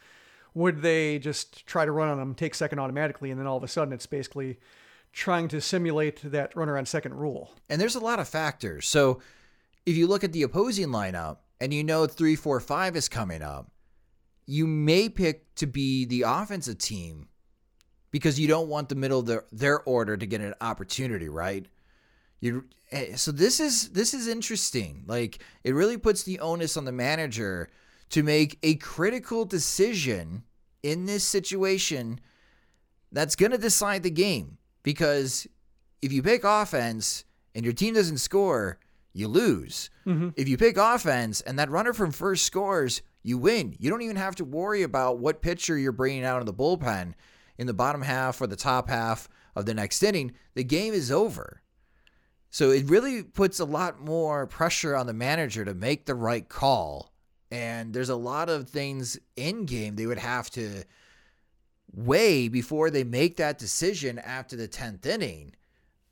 would 0.54 0.82
they 0.82 1.18
just 1.18 1.66
try 1.66 1.84
to 1.84 1.92
run 1.92 2.08
on 2.08 2.18
them, 2.18 2.34
take 2.34 2.54
second 2.54 2.78
automatically, 2.78 3.30
and 3.30 3.38
then 3.38 3.46
all 3.46 3.58
of 3.58 3.62
a 3.62 3.68
sudden 3.68 3.92
it's 3.92 4.06
basically 4.06 4.58
trying 5.12 5.48
to 5.48 5.60
simulate 5.60 6.20
that 6.24 6.56
runner 6.56 6.78
on 6.78 6.86
second 6.86 7.14
rule. 7.14 7.52
And 7.68 7.80
there's 7.80 7.94
a 7.94 8.00
lot 8.00 8.18
of 8.18 8.28
factors. 8.28 8.88
So 8.88 9.20
if 9.84 9.96
you 9.96 10.06
look 10.06 10.24
at 10.24 10.32
the 10.32 10.42
opposing 10.42 10.88
lineup 10.88 11.38
and 11.60 11.74
you 11.74 11.84
know 11.84 12.06
three, 12.06 12.36
four, 12.36 12.60
five 12.60 12.96
is 12.96 13.08
coming 13.08 13.42
up, 13.42 13.70
you 14.46 14.66
may 14.66 15.08
pick 15.08 15.54
to 15.56 15.66
be 15.66 16.06
the 16.06 16.22
offensive 16.22 16.78
team 16.78 17.28
because 18.10 18.38
you 18.38 18.48
don't 18.48 18.68
want 18.68 18.88
the 18.88 18.94
middle 18.94 19.20
of 19.20 19.26
their, 19.26 19.44
their 19.52 19.80
order 19.82 20.16
to 20.16 20.26
get 20.26 20.40
an 20.40 20.54
opportunity, 20.60 21.28
right? 21.28 21.66
You 22.40 22.64
eh, 22.90 23.16
so 23.16 23.32
this 23.32 23.60
is 23.60 23.90
this 23.90 24.14
is 24.14 24.26
interesting. 24.26 25.04
Like 25.06 25.42
it 25.64 25.74
really 25.74 25.96
puts 25.96 26.22
the 26.22 26.40
onus 26.40 26.76
on 26.76 26.84
the 26.84 26.92
manager 26.92 27.68
to 28.10 28.22
make 28.22 28.58
a 28.62 28.74
critical 28.76 29.44
decision 29.44 30.42
in 30.82 31.06
this 31.06 31.24
situation 31.24 32.20
that's 33.12 33.36
going 33.36 33.52
to 33.52 33.58
decide 33.58 34.02
the 34.02 34.10
game 34.10 34.58
because 34.82 35.46
if 36.02 36.12
you 36.12 36.22
pick 36.22 36.42
offense 36.44 37.24
and 37.54 37.64
your 37.64 37.74
team 37.74 37.94
doesn't 37.94 38.18
score, 38.18 38.78
you 39.12 39.28
lose. 39.28 39.90
Mm-hmm. 40.06 40.30
If 40.36 40.48
you 40.48 40.56
pick 40.56 40.76
offense 40.76 41.40
and 41.40 41.58
that 41.58 41.70
runner 41.70 41.92
from 41.92 42.12
first 42.12 42.44
scores, 42.44 43.02
you 43.22 43.38
win. 43.38 43.76
You 43.78 43.90
don't 43.90 44.02
even 44.02 44.16
have 44.16 44.36
to 44.36 44.44
worry 44.44 44.82
about 44.82 45.18
what 45.18 45.42
pitcher 45.42 45.76
you're 45.76 45.92
bringing 45.92 46.24
out 46.24 46.40
of 46.40 46.46
the 46.46 46.54
bullpen 46.54 47.14
in 47.60 47.66
the 47.66 47.74
bottom 47.74 48.00
half 48.00 48.40
or 48.40 48.46
the 48.46 48.56
top 48.56 48.88
half 48.88 49.28
of 49.54 49.66
the 49.66 49.74
next 49.74 50.02
inning. 50.02 50.32
The 50.54 50.64
game 50.64 50.94
is 50.94 51.12
over. 51.12 51.60
So 52.48 52.70
it 52.70 52.88
really 52.88 53.22
puts 53.22 53.60
a 53.60 53.66
lot 53.66 54.00
more 54.00 54.46
pressure 54.46 54.96
on 54.96 55.06
the 55.06 55.12
manager 55.12 55.66
to 55.66 55.74
make 55.74 56.06
the 56.06 56.14
right 56.14 56.48
call. 56.48 57.12
And 57.50 57.92
there's 57.92 58.08
a 58.08 58.16
lot 58.16 58.48
of 58.48 58.70
things 58.70 59.18
in 59.36 59.66
game 59.66 59.96
they 59.96 60.06
would 60.06 60.18
have 60.18 60.48
to 60.52 60.84
weigh 61.92 62.48
before 62.48 62.88
they 62.88 63.04
make 63.04 63.36
that 63.36 63.58
decision 63.58 64.18
after 64.18 64.56
the 64.56 64.66
10th 64.66 65.04
inning. 65.04 65.54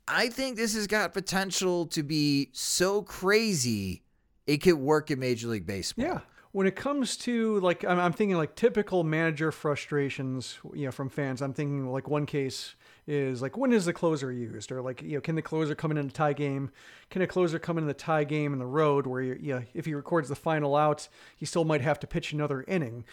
I 0.07 0.29
think 0.29 0.55
this 0.55 0.75
has 0.75 0.85
got 0.85 1.15
potential 1.15 1.87
to 1.87 2.03
be 2.03 2.49
so 2.53 3.01
crazy 3.01 4.03
it 4.45 4.57
could 4.57 4.75
work 4.75 5.09
in 5.09 5.19
Major 5.19 5.47
League 5.47 5.65
Baseball. 5.65 6.05
Yeah. 6.05 6.19
When 6.51 6.65
it 6.65 6.75
comes 6.75 7.15
to 7.17 7.59
like, 7.59 7.83
I'm, 7.85 7.99
I'm 7.99 8.13
thinking 8.13 8.37
like 8.37 8.55
typical 8.55 9.03
manager 9.03 9.51
frustrations, 9.51 10.57
you 10.73 10.85
know, 10.85 10.91
from 10.91 11.09
fans. 11.09 11.41
I'm 11.41 11.53
thinking 11.53 11.91
like 11.91 12.07
one 12.07 12.25
case 12.25 12.75
is 13.09 13.41
like 13.41 13.57
when 13.57 13.73
is 13.73 13.85
the 13.85 13.93
closer 13.93 14.31
used 14.31 14.71
or 14.71 14.83
like 14.83 15.01
you 15.01 15.15
know 15.15 15.21
can 15.21 15.33
the 15.33 15.41
closer 15.41 15.73
come 15.73 15.89
in 15.89 15.97
in 15.97 16.05
a 16.05 16.11
tie 16.11 16.31
game 16.31 16.69
can 17.09 17.23
a 17.23 17.27
closer 17.27 17.57
come 17.57 17.79
in 17.79 17.87
the 17.87 17.93
tie 17.93 18.23
game 18.23 18.53
in 18.53 18.59
the 18.59 18.65
road 18.67 19.07
where 19.07 19.21
you 19.23 19.55
know, 19.55 19.63
if 19.73 19.85
he 19.85 19.95
records 19.95 20.29
the 20.29 20.35
final 20.35 20.75
out 20.75 21.07
he 21.35 21.43
still 21.43 21.65
might 21.65 21.81
have 21.81 21.99
to 21.99 22.05
pitch 22.05 22.33
another 22.33 22.63
inning 22.67 23.03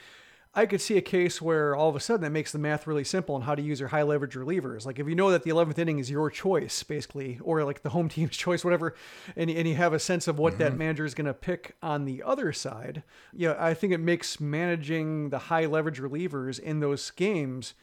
I 0.57 0.65
could 0.65 0.81
see 0.81 0.97
a 0.97 1.03
case 1.03 1.43
where 1.43 1.77
all 1.77 1.91
of 1.91 1.95
a 1.95 2.01
sudden 2.01 2.23
that 2.23 2.31
makes 2.31 2.51
the 2.51 2.59
math 2.59 2.87
really 2.87 3.05
simple 3.05 3.35
on 3.35 3.43
how 3.43 3.55
to 3.55 3.61
use 3.61 3.79
your 3.79 3.91
high 3.91 4.03
leverage 4.03 4.35
relievers. 4.35 4.87
Like 4.87 4.99
if 4.99 5.07
you 5.07 5.15
know 5.15 5.31
that 5.31 5.43
the 5.43 5.51
11th 5.51 5.79
inning 5.79 5.99
is 5.99 6.11
your 6.11 6.31
choice, 6.31 6.83
basically, 6.83 7.39
or 7.43 7.63
like 7.63 7.83
the 7.83 7.91
home 7.91 8.09
team's 8.17 8.37
choice, 8.37 8.65
whatever, 8.65 8.95
and, 9.37 9.51
and 9.51 9.69
you 9.69 9.75
have 9.75 9.93
a 9.93 9.99
sense 9.99 10.27
of 10.27 10.39
what 10.39 10.55
mm-hmm. 10.55 10.63
that 10.63 10.77
manager 10.77 11.05
is 11.05 11.15
going 11.15 11.27
to 11.27 11.35
pick 11.35 11.77
on 11.83 12.07
the 12.07 12.23
other 12.23 12.53
side, 12.53 13.03
yeah, 13.33 13.55
I 13.59 13.75
think 13.75 13.93
it 13.93 14.01
makes 14.01 14.41
managing 14.41 15.29
the 15.29 15.39
high 15.39 15.67
leverage 15.67 16.01
relievers 16.01 16.59
in 16.59 16.81
those 16.81 17.11
games 17.11 17.75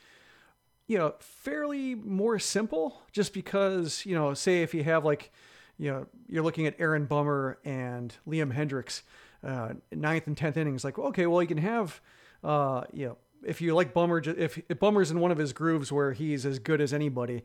you 0.87 0.97
know, 0.97 1.13
fairly 1.19 1.95
more 1.95 2.37
simple 2.39 3.01
just 3.11 3.33
because, 3.33 4.05
you 4.05 4.15
know, 4.15 4.33
say 4.33 4.63
if 4.63 4.73
you 4.73 4.83
have 4.83 5.05
like, 5.05 5.31
you 5.77 5.89
know, 5.89 6.05
you're 6.27 6.43
looking 6.43 6.67
at 6.67 6.75
Aaron 6.77 7.05
Bummer 7.05 7.57
and 7.63 8.13
Liam 8.27 8.53
Hendriks, 8.53 9.01
uh, 9.43 9.73
ninth 9.91 10.27
and 10.27 10.35
10th 10.35 10.57
innings, 10.57 10.83
like, 10.83 10.99
okay, 10.99 11.25
well, 11.25 11.41
you 11.41 11.47
can 11.47 11.57
have, 11.57 12.01
uh, 12.43 12.83
you 12.91 13.07
know, 13.07 13.17
if 13.45 13.61
you 13.61 13.75
like 13.75 13.93
Bummer, 13.93 14.21
if, 14.25 14.61
if 14.69 14.79
Bummer's 14.79 15.11
in 15.11 15.19
one 15.19 15.31
of 15.31 15.37
his 15.37 15.53
grooves 15.53 15.91
where 15.91 16.13
he's 16.13 16.45
as 16.45 16.59
good 16.59 16.81
as 16.81 16.93
anybody, 16.93 17.43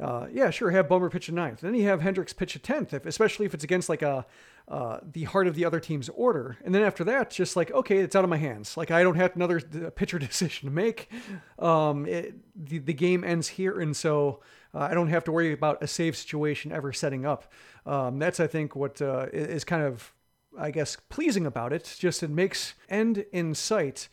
uh, 0.00 0.26
yeah, 0.30 0.50
sure, 0.50 0.70
have 0.70 0.88
Bummer 0.88 1.08
pitch 1.08 1.28
a 1.28 1.32
ninth. 1.32 1.60
Then 1.60 1.74
you 1.74 1.84
have 1.84 2.00
Hendriks 2.00 2.36
pitch 2.36 2.54
a 2.54 2.58
tenth, 2.58 2.92
if, 2.92 3.06
especially 3.06 3.46
if 3.46 3.54
it's 3.54 3.64
against 3.64 3.88
like 3.88 4.02
a 4.02 4.26
uh, 4.68 4.98
the 5.02 5.24
heart 5.24 5.46
of 5.46 5.54
the 5.54 5.64
other 5.64 5.78
team's 5.78 6.08
order. 6.10 6.58
And 6.64 6.74
then 6.74 6.82
after 6.82 7.04
that, 7.04 7.30
just 7.30 7.56
like 7.56 7.70
okay, 7.72 7.98
it's 7.98 8.14
out 8.14 8.24
of 8.24 8.30
my 8.30 8.36
hands. 8.36 8.76
Like 8.76 8.90
I 8.90 9.02
don't 9.02 9.14
have 9.14 9.34
another 9.36 9.60
pitcher 9.60 10.18
decision 10.18 10.68
to 10.68 10.74
make. 10.74 11.10
Um, 11.58 12.06
it, 12.06 12.34
the 12.54 12.78
the 12.78 12.92
game 12.92 13.24
ends 13.24 13.48
here, 13.48 13.80
and 13.80 13.96
so 13.96 14.40
uh, 14.74 14.80
I 14.80 14.94
don't 14.94 15.08
have 15.08 15.24
to 15.24 15.32
worry 15.32 15.52
about 15.52 15.82
a 15.82 15.86
save 15.86 16.16
situation 16.16 16.72
ever 16.72 16.92
setting 16.92 17.24
up. 17.24 17.50
Um, 17.86 18.18
that's 18.18 18.40
I 18.40 18.46
think 18.46 18.76
what 18.76 19.00
uh, 19.00 19.26
is 19.32 19.64
kind 19.64 19.82
of 19.82 20.12
I 20.58 20.72
guess 20.72 20.96
pleasing 21.08 21.46
about 21.46 21.72
it. 21.72 21.96
Just 21.98 22.22
it 22.22 22.30
makes 22.30 22.74
end 22.90 23.24
in 23.32 23.54
sight 23.54 24.08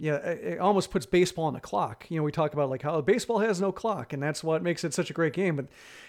yeah, 0.00 0.16
it 0.16 0.58
almost 0.60 0.90
puts 0.90 1.06
baseball 1.06 1.46
on 1.46 1.54
the 1.54 1.60
clock. 1.60 2.06
You 2.08 2.18
know, 2.18 2.22
we 2.22 2.30
talk 2.30 2.52
about 2.52 2.70
like 2.70 2.82
how 2.82 3.00
baseball 3.00 3.40
has 3.40 3.60
no 3.60 3.72
clock, 3.72 4.12
and 4.12 4.22
that's 4.22 4.44
what 4.44 4.62
makes 4.62 4.84
it 4.84 4.94
such 4.94 5.10
a 5.10 5.12
great 5.12 5.32
game. 5.32 5.56
But 5.56 5.66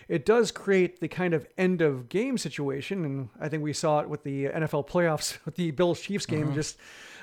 it 0.08 0.26
does 0.26 0.52
create 0.52 1.00
the 1.00 1.08
kind 1.08 1.34
of 1.34 1.48
end 1.58 1.82
of 1.82 2.08
game 2.08 2.38
situation, 2.38 3.04
and 3.04 3.30
I 3.40 3.50
think 3.50 3.64
we 3.64 3.74
saw 3.74 4.00
it 4.00 4.10
with 4.10 4.24
the 4.24 4.46
NFL 4.46 4.88
playoffs 4.88 5.38
with 5.46 5.56
the 5.56 5.72
Bills 5.72 6.00
Chiefs 6.00 6.26
game. 6.26 6.48
Uh-huh. 6.48 6.56
Just 6.56 6.78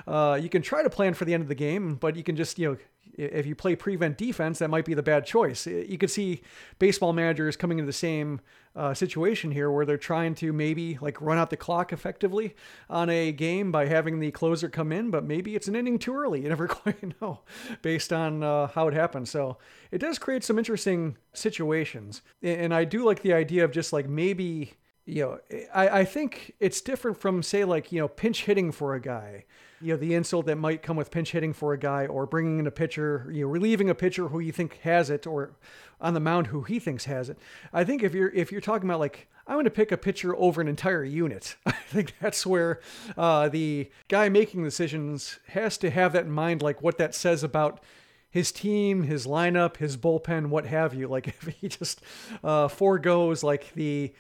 uh, 0.07 0.39
you 0.41 0.49
can 0.49 0.63
try 0.63 0.83
to 0.83 0.91
plan 0.91 1.15
for 1.15 1.25
the 1.25 1.35
end 1.35 1.43
of 1.43 1.49
the 1.49 1.55
game, 1.55 1.95
but 1.95 2.17
you 2.17 2.25
can 2.25 2.37
just 2.37 2.59
you 2.59 2.71
know 2.71 2.77
if 3.15 3.47
you 3.47 3.55
play 3.55 3.77
prevent 3.77 4.19
defense, 4.19 4.59
that 4.59 4.69
might 4.69 4.85
be 4.85 4.95
the 4.95 5.03
bad 5.03 5.25
choice. 5.25 5.67
You 5.67 5.99
could 5.99 6.11
see 6.11 6.43
baseball 6.79 7.13
managers 7.13 7.57
coming 7.57 7.79
into 7.79 7.87
the 7.87 7.93
same 7.93 8.41
uh, 8.75 8.93
situation 8.93 9.51
here 9.51 9.71
where 9.71 9.87
they're 9.87 9.97
trying 9.97 10.35
to 10.35 10.53
maybe 10.53 10.99
like 11.01 11.21
run 11.21 11.39
out 11.39 11.49
the 11.49 11.57
clock 11.57 11.93
effectively 11.93 12.55
on 12.91 13.09
a 13.09 13.33
game 13.33 13.73
by 13.73 13.87
having 13.87 14.21
the 14.21 14.31
closer 14.31 14.69
come 14.69 14.93
in, 14.93 15.11
but 15.11 15.25
maybe 15.25 15.57
it's 15.57 15.67
an 15.67 15.75
inning 15.75 15.99
too 15.99 16.15
early. 16.15 16.43
You 16.43 16.49
never 16.51 16.69
quite 16.69 17.21
know 17.21 17.41
based 17.83 18.13
on 18.13 18.43
uh, 18.43 18.69
how 18.69 18.87
it 18.89 18.95
happens. 18.95 19.31
So 19.31 19.57
it 19.91 19.99
does 19.99 20.19
create 20.19 20.45
some 20.45 20.59
interesting 20.59 21.17
situations. 21.33 22.21
And 22.43 22.75
I 22.75 22.85
do 22.85 23.05
like 23.05 23.23
the 23.23 23.33
idea 23.33 23.65
of 23.65 23.73
just 23.73 23.93
like 23.93 24.09
maybe 24.09 24.75
you 25.07 25.23
know, 25.23 25.59
I, 25.73 26.01
I 26.01 26.05
think 26.05 26.55
it's 26.59 26.81
different 26.81 27.17
from 27.17 27.43
say 27.43 27.65
like, 27.65 27.93
you 27.93 28.01
know, 28.01 28.09
pinch 28.09 28.45
hitting 28.45 28.73
for 28.73 28.95
a 28.95 29.01
guy, 29.01 29.45
you 29.81 29.93
know, 29.93 29.97
the 29.97 30.15
insult 30.15 30.47
that 30.47 30.57
might 30.57 30.83
come 30.83 30.97
with 30.97 31.13
pinch 31.13 31.31
hitting 31.31 31.53
for 31.53 31.73
a 31.73 31.79
guy 31.79 32.07
or 32.07 32.27
bringing 32.27 32.59
in 32.59 32.67
a 32.67 32.73
pitcher, 32.73 33.29
you 33.31 33.43
know, 33.43 33.49
relieving 33.49 33.89
a 33.89 33.95
pitcher 33.95 34.29
who 34.29 34.41
you 34.41 34.51
think 34.51 34.81
has 34.83 35.09
it 35.09 35.25
or 35.27 35.53
on 36.01 36.15
the 36.15 36.21
mound 36.21 36.49
who 36.49 36.63
he 36.63 36.81
thinks 36.81 37.05
has 37.05 37.31
it. 37.31 37.39
I 37.73 37.85
think 37.85 38.03
if 38.03 38.15
you're, 38.15 38.31
if 38.31 38.51
you're 38.51 38.61
talking 38.61 38.89
about 38.89 38.99
like, 38.99 39.29
I'm 39.47 39.55
going 39.55 39.65
to 39.65 39.71
pick 39.71 39.93
a 39.93 39.97
pitcher 39.97 40.35
over 40.37 40.61
an 40.61 40.67
entire 40.67 41.05
unit. 41.05 41.55
I 41.67 41.71
think 41.71 42.15
that's 42.21 42.45
where 42.45 42.81
uh, 43.17 43.49
the 43.49 43.89
guy 44.09 44.29
making 44.29 44.65
decisions 44.65 45.39
has 45.49 45.79
to 45.79 45.91
have 45.91 46.15
that 46.15 46.25
in 46.25 46.33
mind, 46.33 46.63
like 46.63 46.83
what 46.83 46.99
that 46.99 47.15
says 47.15 47.45
about 47.45 47.81
his 48.29 48.51
team, 48.51 49.05
his 49.05 49.25
lineup, 49.25 49.77
his 49.77 49.97
bullpen, 49.97 50.49
what 50.49 50.67
have 50.67 50.95
you. 50.95 51.07
Like 51.07 51.29
if 51.29 51.47
he 51.61 51.69
just 51.69 52.03
uh, 52.43 52.67
foregoes 52.67 53.45
like 53.45 53.73
the, 53.75 54.13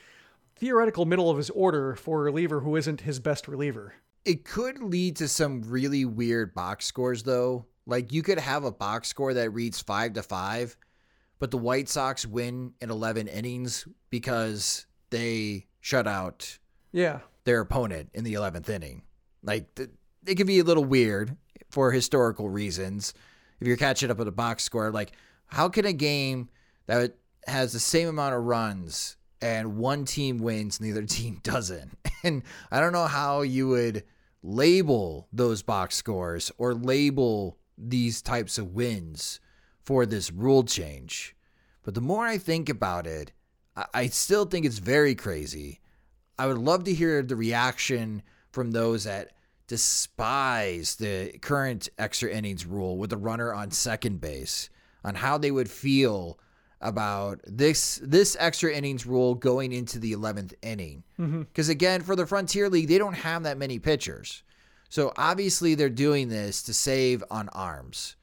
theoretical 0.56 1.04
middle 1.04 1.30
of 1.30 1.36
his 1.36 1.50
order 1.50 1.94
for 1.94 2.20
a 2.20 2.24
reliever 2.24 2.60
who 2.60 2.76
isn't 2.76 3.02
his 3.02 3.20
best 3.20 3.46
reliever. 3.46 3.94
It 4.24 4.44
could 4.44 4.82
lead 4.82 5.16
to 5.16 5.28
some 5.28 5.62
really 5.62 6.04
weird 6.04 6.54
box 6.54 6.86
scores, 6.86 7.22
though. 7.22 7.66
Like 7.86 8.12
you 8.12 8.22
could 8.22 8.38
have 8.38 8.64
a 8.64 8.72
box 8.72 9.08
score 9.08 9.34
that 9.34 9.50
reads 9.50 9.80
five 9.80 10.14
to 10.14 10.22
five, 10.22 10.76
but 11.38 11.50
the 11.50 11.58
White 11.58 11.88
Sox 11.88 12.26
win 12.26 12.72
in 12.80 12.90
11 12.90 13.28
innings 13.28 13.86
because 14.10 14.86
they 15.10 15.66
shut 15.80 16.08
out 16.08 16.58
yeah 16.90 17.20
their 17.44 17.60
opponent 17.60 18.10
in 18.12 18.24
the 18.24 18.34
11th 18.34 18.68
inning. 18.68 19.02
Like 19.44 19.78
it 20.26 20.34
could 20.34 20.48
be 20.48 20.58
a 20.58 20.64
little 20.64 20.84
weird 20.84 21.36
for 21.70 21.92
historical 21.92 22.48
reasons. 22.48 23.14
If 23.60 23.68
you're 23.68 23.76
catching 23.76 24.10
up 24.10 24.18
with 24.18 24.28
a 24.28 24.32
box 24.32 24.64
score, 24.64 24.90
like 24.90 25.12
how 25.46 25.68
can 25.68 25.86
a 25.86 25.92
game 25.92 26.48
that 26.86 27.14
has 27.46 27.72
the 27.72 27.78
same 27.78 28.08
amount 28.08 28.34
of 28.34 28.42
runs 28.42 29.15
and 29.40 29.76
one 29.76 30.04
team 30.04 30.38
wins 30.38 30.78
and 30.78 30.86
the 30.86 30.92
other 30.92 31.06
team 31.06 31.40
doesn't. 31.42 31.96
And 32.22 32.42
I 32.70 32.80
don't 32.80 32.92
know 32.92 33.06
how 33.06 33.42
you 33.42 33.68
would 33.68 34.04
label 34.42 35.28
those 35.32 35.62
box 35.62 35.96
scores 35.96 36.50
or 36.58 36.74
label 36.74 37.58
these 37.78 38.22
types 38.22 38.58
of 38.58 38.74
wins 38.74 39.40
for 39.82 40.06
this 40.06 40.32
rule 40.32 40.64
change. 40.64 41.36
But 41.82 41.94
the 41.94 42.00
more 42.00 42.26
I 42.26 42.38
think 42.38 42.68
about 42.68 43.06
it, 43.06 43.32
I 43.92 44.06
still 44.08 44.46
think 44.46 44.64
it's 44.64 44.78
very 44.78 45.14
crazy. 45.14 45.80
I 46.38 46.46
would 46.46 46.58
love 46.58 46.84
to 46.84 46.94
hear 46.94 47.22
the 47.22 47.36
reaction 47.36 48.22
from 48.50 48.70
those 48.70 49.04
that 49.04 49.32
despise 49.66 50.96
the 50.96 51.38
current 51.42 51.88
extra 51.98 52.30
innings 52.30 52.64
rule 52.64 52.96
with 52.96 53.10
the 53.10 53.16
runner 53.16 53.52
on 53.52 53.70
second 53.70 54.20
base 54.20 54.70
on 55.04 55.14
how 55.14 55.38
they 55.38 55.50
would 55.50 55.70
feel 55.70 56.38
about 56.80 57.40
this 57.46 58.00
this 58.02 58.36
extra 58.38 58.72
innings 58.72 59.06
rule 59.06 59.34
going 59.34 59.72
into 59.72 59.98
the 59.98 60.12
11th 60.12 60.54
inning. 60.62 61.02
Because 61.16 61.66
mm-hmm. 61.66 61.70
again, 61.70 62.02
for 62.02 62.16
the 62.16 62.26
Frontier 62.26 62.68
League, 62.68 62.88
they 62.88 62.98
don't 62.98 63.14
have 63.14 63.44
that 63.44 63.58
many 63.58 63.78
pitchers. 63.78 64.42
So 64.88 65.12
obviously 65.16 65.74
they're 65.74 65.88
doing 65.88 66.28
this 66.28 66.62
to 66.64 66.74
save 66.74 67.24
on 67.30 67.48
arms. 67.50 68.16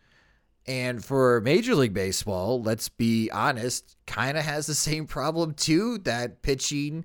And 0.65 1.03
for 1.03 1.41
Major 1.41 1.75
League 1.75 1.93
Baseball, 1.93 2.61
let's 2.61 2.87
be 2.87 3.29
honest, 3.31 3.97
kind 4.07 4.37
of 4.37 4.45
has 4.45 4.65
the 4.65 4.75
same 4.75 5.07
problem 5.07 5.53
too 5.55 5.97
that 5.99 6.41
pitching 6.41 7.03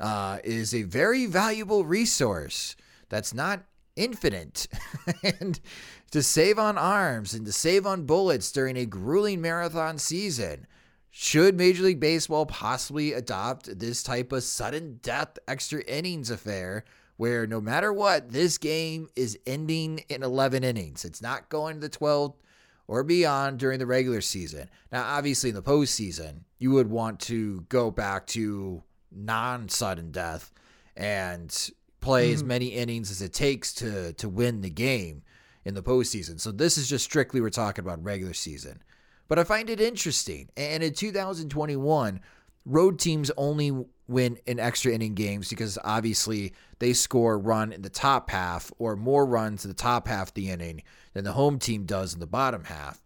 uh, 0.00 0.38
is 0.42 0.74
a 0.74 0.82
very 0.82 1.26
valuable 1.26 1.84
resource 1.84 2.74
that's 3.08 3.32
not 3.32 3.62
infinite. 3.94 4.66
and 5.40 5.60
to 6.10 6.22
save 6.22 6.58
on 6.58 6.76
arms 6.76 7.32
and 7.32 7.46
to 7.46 7.52
save 7.52 7.86
on 7.86 8.06
bullets 8.06 8.50
during 8.50 8.76
a 8.76 8.86
grueling 8.86 9.40
marathon 9.40 9.98
season, 9.98 10.66
should 11.18 11.56
Major 11.56 11.84
League 11.84 11.98
Baseball 11.98 12.44
possibly 12.44 13.14
adopt 13.14 13.78
this 13.78 14.02
type 14.02 14.32
of 14.32 14.42
sudden 14.42 15.00
death 15.02 15.38
extra 15.48 15.80
innings 15.84 16.28
affair 16.28 16.84
where 17.16 17.46
no 17.46 17.58
matter 17.58 17.90
what, 17.90 18.32
this 18.32 18.58
game 18.58 19.08
is 19.16 19.38
ending 19.46 20.04
in 20.10 20.22
11 20.22 20.62
innings? 20.62 21.06
It's 21.06 21.22
not 21.22 21.48
going 21.48 21.76
to 21.76 21.80
the 21.80 21.88
12 21.88 22.34
or 22.86 23.02
beyond 23.02 23.58
during 23.58 23.78
the 23.78 23.86
regular 23.86 24.20
season. 24.20 24.68
Now, 24.92 25.04
obviously, 25.04 25.48
in 25.48 25.56
the 25.56 25.62
postseason, 25.62 26.40
you 26.58 26.72
would 26.72 26.90
want 26.90 27.18
to 27.20 27.62
go 27.70 27.90
back 27.90 28.26
to 28.26 28.82
non 29.10 29.70
sudden 29.70 30.10
death 30.10 30.52
and 30.98 31.70
play 32.02 32.26
mm-hmm. 32.26 32.34
as 32.34 32.44
many 32.44 32.66
innings 32.66 33.10
as 33.10 33.22
it 33.22 33.32
takes 33.32 33.72
to, 33.76 34.12
to 34.12 34.28
win 34.28 34.60
the 34.60 34.68
game 34.68 35.22
in 35.64 35.72
the 35.72 35.82
postseason. 35.82 36.38
So, 36.38 36.52
this 36.52 36.76
is 36.76 36.90
just 36.90 37.06
strictly 37.06 37.40
we're 37.40 37.48
talking 37.48 37.86
about 37.86 38.04
regular 38.04 38.34
season. 38.34 38.82
But 39.28 39.38
I 39.38 39.44
find 39.44 39.68
it 39.68 39.80
interesting. 39.80 40.48
And 40.56 40.82
in 40.82 40.92
2021, 40.92 42.20
road 42.64 42.98
teams 42.98 43.30
only 43.36 43.84
win 44.08 44.38
in 44.46 44.60
extra 44.60 44.92
inning 44.92 45.14
games 45.14 45.48
because 45.48 45.78
obviously 45.82 46.52
they 46.78 46.92
score 46.92 47.38
run 47.38 47.72
in 47.72 47.82
the 47.82 47.90
top 47.90 48.30
half 48.30 48.70
or 48.78 48.96
more 48.96 49.26
runs 49.26 49.64
in 49.64 49.70
the 49.70 49.74
top 49.76 50.06
half 50.06 50.28
of 50.28 50.34
the 50.34 50.50
inning 50.50 50.82
than 51.12 51.24
the 51.24 51.32
home 51.32 51.58
team 51.58 51.84
does 51.84 52.14
in 52.14 52.20
the 52.20 52.26
bottom 52.26 52.64
half. 52.64 53.02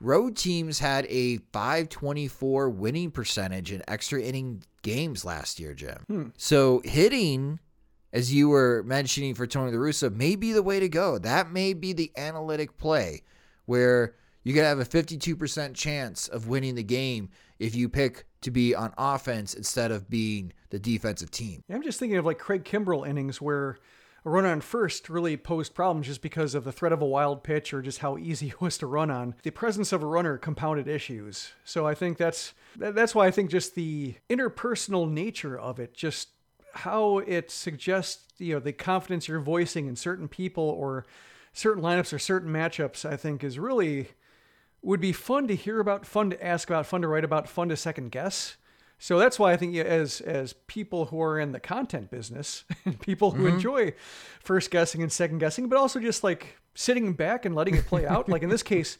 Road 0.00 0.36
teams 0.36 0.78
had 0.78 1.06
a 1.06 1.38
524 1.52 2.70
winning 2.70 3.10
percentage 3.10 3.72
in 3.72 3.82
extra 3.88 4.22
inning 4.22 4.62
games 4.82 5.24
last 5.24 5.58
year, 5.58 5.74
Jim. 5.74 6.04
Hmm. 6.06 6.28
So 6.36 6.80
hitting, 6.84 7.58
as 8.12 8.32
you 8.32 8.48
were 8.48 8.84
mentioning 8.86 9.34
for 9.34 9.46
Tony 9.46 9.72
La 9.72 9.78
Russa, 9.78 10.14
may 10.14 10.36
be 10.36 10.52
the 10.52 10.62
way 10.62 10.78
to 10.78 10.88
go. 10.88 11.18
That 11.18 11.50
may 11.50 11.72
be 11.72 11.92
the 11.92 12.12
analytic 12.16 12.78
play 12.78 13.22
where 13.66 14.14
you 14.42 14.54
could 14.54 14.64
have 14.64 14.78
a 14.78 14.84
52% 14.84 15.74
chance 15.74 16.28
of 16.28 16.48
winning 16.48 16.74
the 16.74 16.82
game 16.82 17.28
if 17.58 17.74
you 17.74 17.88
pick 17.88 18.24
to 18.42 18.50
be 18.50 18.74
on 18.74 18.92
offense 18.96 19.54
instead 19.54 19.90
of 19.90 20.08
being 20.08 20.52
the 20.70 20.78
defensive 20.78 21.30
team. 21.30 21.62
I'm 21.70 21.82
just 21.82 21.98
thinking 21.98 22.18
of 22.18 22.24
like 22.24 22.38
Craig 22.38 22.64
Kimbrel 22.64 23.08
innings 23.08 23.40
where 23.40 23.78
a 24.24 24.30
run 24.30 24.44
on 24.44 24.60
first 24.60 25.08
really 25.08 25.36
posed 25.36 25.74
problems 25.74 26.06
just 26.06 26.22
because 26.22 26.54
of 26.54 26.64
the 26.64 26.72
threat 26.72 26.92
of 26.92 27.02
a 27.02 27.06
wild 27.06 27.42
pitch 27.42 27.72
or 27.72 27.82
just 27.82 27.98
how 27.98 28.18
easy 28.18 28.48
it 28.48 28.60
was 28.60 28.78
to 28.78 28.86
run 28.86 29.10
on. 29.10 29.34
The 29.42 29.50
presence 29.50 29.92
of 29.92 30.02
a 30.02 30.06
runner 30.06 30.38
compounded 30.38 30.88
issues. 30.88 31.52
So 31.64 31.86
I 31.86 31.94
think 31.94 32.18
that's 32.18 32.54
that's 32.76 33.14
why 33.14 33.26
I 33.26 33.30
think 33.30 33.50
just 33.50 33.74
the 33.74 34.14
interpersonal 34.28 35.10
nature 35.10 35.58
of 35.58 35.78
it, 35.78 35.94
just 35.94 36.28
how 36.74 37.18
it 37.18 37.50
suggests, 37.50 38.24
you 38.38 38.54
know, 38.54 38.60
the 38.60 38.72
confidence 38.72 39.28
you're 39.28 39.40
voicing 39.40 39.86
in 39.86 39.96
certain 39.96 40.28
people 40.28 40.64
or 40.64 41.06
certain 41.52 41.82
lineups 41.82 42.12
or 42.12 42.18
certain 42.18 42.52
matchups, 42.52 43.04
I 43.04 43.16
think 43.16 43.42
is 43.42 43.58
really 43.58 44.08
would 44.82 45.00
be 45.00 45.12
fun 45.12 45.48
to 45.48 45.56
hear 45.56 45.80
about, 45.80 46.06
fun 46.06 46.30
to 46.30 46.44
ask 46.44 46.68
about, 46.68 46.86
fun 46.86 47.02
to 47.02 47.08
write 47.08 47.24
about, 47.24 47.48
fun 47.48 47.68
to 47.68 47.76
second 47.76 48.10
guess. 48.10 48.56
So 48.98 49.18
that's 49.18 49.38
why 49.38 49.52
I 49.52 49.56
think 49.56 49.76
as 49.76 50.20
as 50.20 50.54
people 50.66 51.06
who 51.06 51.22
are 51.22 51.38
in 51.38 51.52
the 51.52 51.60
content 51.60 52.10
business 52.10 52.64
and 52.84 53.00
people 53.00 53.30
who 53.30 53.44
mm-hmm. 53.44 53.54
enjoy 53.54 53.92
first 54.40 54.70
guessing 54.70 55.02
and 55.02 55.12
second 55.12 55.38
guessing, 55.38 55.68
but 55.68 55.78
also 55.78 56.00
just 56.00 56.24
like 56.24 56.56
sitting 56.74 57.12
back 57.12 57.44
and 57.44 57.54
letting 57.54 57.76
it 57.76 57.86
play 57.86 58.06
out. 58.06 58.28
like 58.28 58.42
in 58.42 58.48
this 58.48 58.62
case, 58.64 58.98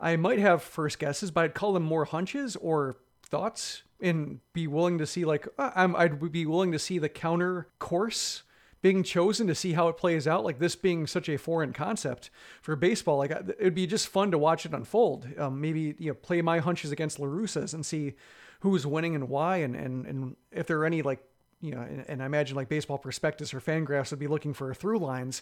I 0.00 0.16
might 0.16 0.38
have 0.38 0.62
first 0.62 0.98
guesses, 0.98 1.30
but 1.30 1.44
I'd 1.44 1.54
call 1.54 1.72
them 1.72 1.82
more 1.82 2.04
hunches 2.06 2.56
or 2.56 2.96
thoughts 3.22 3.82
and 4.00 4.40
be 4.52 4.66
willing 4.66 4.98
to 4.98 5.06
see 5.06 5.24
like 5.24 5.46
I'm, 5.58 5.96
I'd 5.96 6.32
be 6.32 6.46
willing 6.46 6.72
to 6.72 6.78
see 6.78 6.98
the 6.98 7.08
counter 7.08 7.68
course 7.78 8.42
being 8.86 9.02
chosen 9.02 9.48
to 9.48 9.54
see 9.56 9.72
how 9.72 9.88
it 9.88 9.96
plays 9.96 10.28
out. 10.28 10.44
Like 10.44 10.60
this 10.60 10.76
being 10.76 11.08
such 11.08 11.28
a 11.28 11.36
foreign 11.36 11.72
concept 11.72 12.30
for 12.62 12.76
baseball, 12.76 13.18
like 13.18 13.32
it'd 13.32 13.74
be 13.74 13.84
just 13.84 14.06
fun 14.06 14.30
to 14.30 14.38
watch 14.38 14.64
it 14.64 14.72
unfold. 14.72 15.26
Um, 15.36 15.60
maybe 15.60 15.96
you 15.98 16.12
know 16.12 16.14
play 16.14 16.40
my 16.40 16.60
hunches 16.60 16.92
against 16.92 17.18
La 17.18 17.26
Russas 17.26 17.72
and 17.72 17.84
see 17.84 18.14
who's 18.60 18.86
winning 18.86 19.16
and 19.16 19.28
why, 19.28 19.56
and 19.56 19.74
and 19.74 20.06
and 20.06 20.36
if 20.52 20.68
there 20.68 20.78
are 20.78 20.86
any 20.86 21.02
like 21.02 21.18
you 21.60 21.74
know, 21.74 21.80
and, 21.80 22.04
and, 22.06 22.22
I 22.22 22.26
imagine 22.26 22.54
like 22.54 22.68
baseball 22.68 22.98
prospectus 22.98 23.54
or 23.54 23.60
Fangraphs 23.60 24.10
would 24.10 24.20
be 24.20 24.26
looking 24.26 24.52
for 24.52 24.74
through 24.74 24.98
lines, 24.98 25.40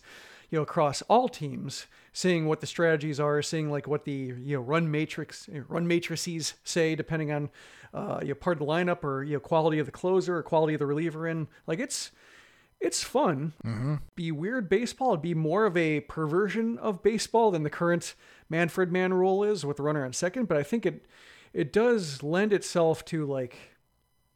you 0.49 0.57
know, 0.57 0.63
across 0.63 1.03
all 1.03 1.29
teams, 1.29 1.87
seeing 2.13 2.47
what 2.47 2.61
the 2.61 2.69
strategies 2.69 3.19
are, 3.19 3.43
seeing 3.43 3.69
like 3.69 3.89
what 3.89 4.05
the 4.05 4.33
you 4.41 4.57
know 4.57 4.61
run 4.61 4.91
matrix 4.91 5.51
run 5.69 5.87
matrices 5.87 6.55
say, 6.65 6.95
depending 6.95 7.31
on 7.31 7.51
uh, 7.93 8.21
you 8.23 8.29
know, 8.29 8.35
part 8.35 8.59
of 8.59 8.67
the 8.67 8.73
lineup 8.73 9.05
or 9.05 9.23
you 9.23 9.35
know 9.35 9.41
quality 9.41 9.79
of 9.81 9.87
the 9.87 9.93
closer 9.93 10.39
or 10.39 10.43
quality 10.43 10.73
of 10.73 10.79
the 10.79 10.87
reliever 10.87 11.29
in. 11.29 11.47
Like 11.67 11.79
it's 11.79 12.11
it's 12.85 13.03
fun. 13.03 13.55
Mm-hmm. 13.65 13.95
Be 14.15 14.31
weird 14.31 14.69
baseball. 14.69 15.13
It'd 15.13 15.23
be 15.23 15.35
more 15.35 15.67
of 15.67 15.77
a 15.77 16.01
perversion 16.01 16.79
of 16.79 17.03
baseball 17.03 17.51
than 17.51 17.63
the 17.63 17.71
current 17.71 18.15
Manfred 18.49 18.93
Man 18.93 19.15
rule 19.15 19.43
is 19.43 19.65
with 19.65 19.79
the 19.79 19.83
runner 19.83 20.05
on 20.05 20.13
second. 20.13 20.49
But 20.49 20.59
I 20.59 20.63
think 20.63 20.85
it 20.85 21.07
it 21.53 21.73
does 21.73 22.23
lend 22.23 22.53
itself 22.53 23.05
to 23.07 23.25
like 23.25 23.57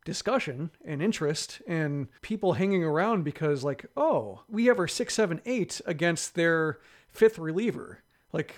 discussion 0.04 0.70
and 0.84 1.02
interest 1.02 1.60
and 1.66 2.08
people 2.22 2.54
hanging 2.54 2.82
around 2.82 3.24
because 3.24 3.62
like 3.62 3.84
oh 3.94 4.40
we 4.48 4.64
have 4.64 4.78
our 4.78 4.88
six 4.88 5.12
seven 5.12 5.38
eight 5.44 5.82
against 5.84 6.34
their 6.34 6.78
fifth 7.10 7.38
reliever 7.38 7.98
like 8.32 8.54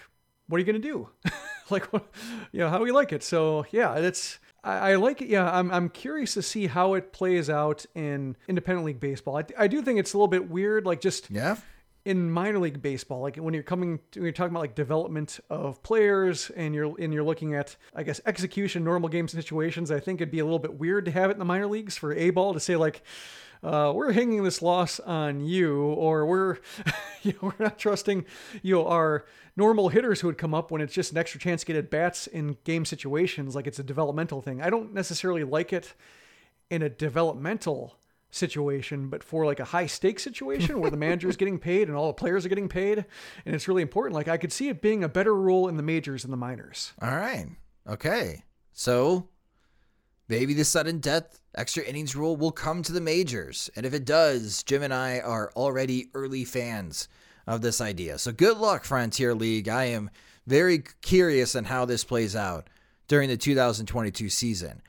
what 0.46 0.58
are 0.58 0.60
you 0.60 0.64
gonna 0.64 0.78
do 0.78 1.08
like 1.70 1.92
what 1.92 2.06
you 2.52 2.60
know 2.60 2.68
how 2.68 2.78
do 2.78 2.84
we 2.84 2.92
like 2.92 3.12
it 3.12 3.24
so 3.24 3.66
yeah 3.72 3.96
it's 3.96 4.38
I, 4.62 4.92
I, 4.92 4.94
like 4.96 5.22
it 5.22 5.28
yeah 5.28 5.50
I'm, 5.50 5.70
I'm 5.70 5.88
curious 5.88 6.34
to 6.34 6.42
see 6.42 6.66
how 6.66 6.94
it 6.94 7.12
plays 7.12 7.48
out 7.48 7.86
in 7.94 8.36
independent 8.48 8.86
league 8.86 9.00
baseball 9.00 9.38
I, 9.38 9.44
I 9.58 9.66
do 9.66 9.82
think 9.82 9.98
it's 9.98 10.12
a 10.12 10.16
little 10.16 10.28
bit 10.28 10.50
weird 10.50 10.86
like 10.86 11.00
just 11.00 11.30
yeah 11.30 11.56
in 12.04 12.30
minor 12.30 12.58
league 12.58 12.80
baseball, 12.80 13.20
like 13.20 13.36
when 13.36 13.52
you're 13.52 13.62
coming, 13.62 14.00
to, 14.12 14.20
when 14.20 14.24
you're 14.24 14.32
talking 14.32 14.52
about 14.52 14.60
like 14.60 14.74
development 14.74 15.38
of 15.50 15.82
players, 15.82 16.50
and 16.50 16.74
you're 16.74 16.94
and 16.98 17.12
you're 17.12 17.22
looking 17.22 17.54
at, 17.54 17.76
I 17.94 18.02
guess, 18.02 18.20
execution, 18.24 18.84
normal 18.84 19.08
game 19.08 19.28
situations. 19.28 19.90
I 19.90 20.00
think 20.00 20.20
it'd 20.20 20.32
be 20.32 20.38
a 20.38 20.44
little 20.44 20.58
bit 20.58 20.74
weird 20.74 21.04
to 21.06 21.10
have 21.10 21.30
it 21.30 21.34
in 21.34 21.38
the 21.38 21.44
minor 21.44 21.66
leagues 21.66 21.96
for 21.96 22.14
a 22.14 22.30
ball 22.30 22.54
to 22.54 22.60
say 22.60 22.76
like, 22.76 23.02
uh, 23.62 23.92
we're 23.94 24.12
hanging 24.12 24.42
this 24.42 24.62
loss 24.62 25.00
on 25.00 25.44
you, 25.44 25.82
or 25.82 26.24
we're, 26.26 26.58
you 27.22 27.32
know, 27.32 27.38
we're 27.42 27.64
not 27.64 27.78
trusting, 27.78 28.24
you 28.62 28.74
know, 28.74 28.86
our 28.86 29.26
normal 29.56 29.90
hitters 29.90 30.20
who 30.20 30.28
would 30.28 30.38
come 30.38 30.54
up 30.54 30.70
when 30.70 30.80
it's 30.80 30.94
just 30.94 31.12
an 31.12 31.18
extra 31.18 31.38
chance 31.38 31.60
to 31.60 31.66
get 31.66 31.76
at 31.76 31.90
bats 31.90 32.26
in 32.26 32.56
game 32.64 32.84
situations, 32.84 33.54
like 33.54 33.66
it's 33.66 33.78
a 33.78 33.84
developmental 33.84 34.40
thing. 34.40 34.62
I 34.62 34.70
don't 34.70 34.94
necessarily 34.94 35.44
like 35.44 35.72
it 35.72 35.94
in 36.70 36.82
a 36.82 36.88
developmental 36.88 37.96
situation, 38.30 39.08
but 39.08 39.24
for 39.24 39.44
like 39.44 39.60
a 39.60 39.64
high 39.64 39.86
stakes 39.86 40.22
situation 40.22 40.80
where 40.80 40.90
the 40.90 40.96
manager 40.96 41.28
is 41.28 41.36
getting 41.36 41.58
paid 41.70 41.88
and 41.88 41.96
all 41.96 42.06
the 42.06 42.14
players 42.14 42.46
are 42.46 42.48
getting 42.48 42.68
paid, 42.68 43.04
and 43.44 43.54
it's 43.54 43.68
really 43.68 43.82
important. 43.82 44.14
Like 44.14 44.28
I 44.28 44.38
could 44.38 44.52
see 44.52 44.68
it 44.68 44.80
being 44.80 45.04
a 45.04 45.08
better 45.08 45.34
rule 45.34 45.68
in 45.68 45.76
the 45.76 45.82
majors 45.82 46.24
and 46.24 46.32
the 46.32 46.38
minors. 46.38 46.92
All 47.02 47.14
right. 47.14 47.46
Okay. 47.86 48.44
So 48.72 49.28
maybe 50.30 50.54
the 50.54 50.64
sudden 50.64 51.00
death 51.00 51.40
extra 51.54 51.82
innings 51.82 52.16
rule 52.16 52.36
will 52.36 52.52
come 52.52 52.82
to 52.82 52.92
the 52.92 53.00
majors. 53.00 53.68
And 53.76 53.84
if 53.84 53.92
it 53.92 54.04
does, 54.04 54.62
Jim 54.62 54.82
and 54.82 54.94
I 54.94 55.18
are 55.18 55.52
already 55.56 56.08
early 56.14 56.44
fans 56.44 57.08
of 57.46 57.60
this 57.60 57.80
idea. 57.80 58.16
So 58.16 58.32
good 58.32 58.56
luck, 58.56 58.84
Frontier 58.84 59.34
League. 59.34 59.68
I 59.68 59.86
am 59.86 60.08
very 60.46 60.84
curious 61.02 61.56
on 61.56 61.64
how 61.64 61.84
this 61.84 62.04
plays 62.04 62.36
out 62.36 62.70
during 63.08 63.28
the 63.28 63.36
2022 63.36 64.28
season. 64.28 64.80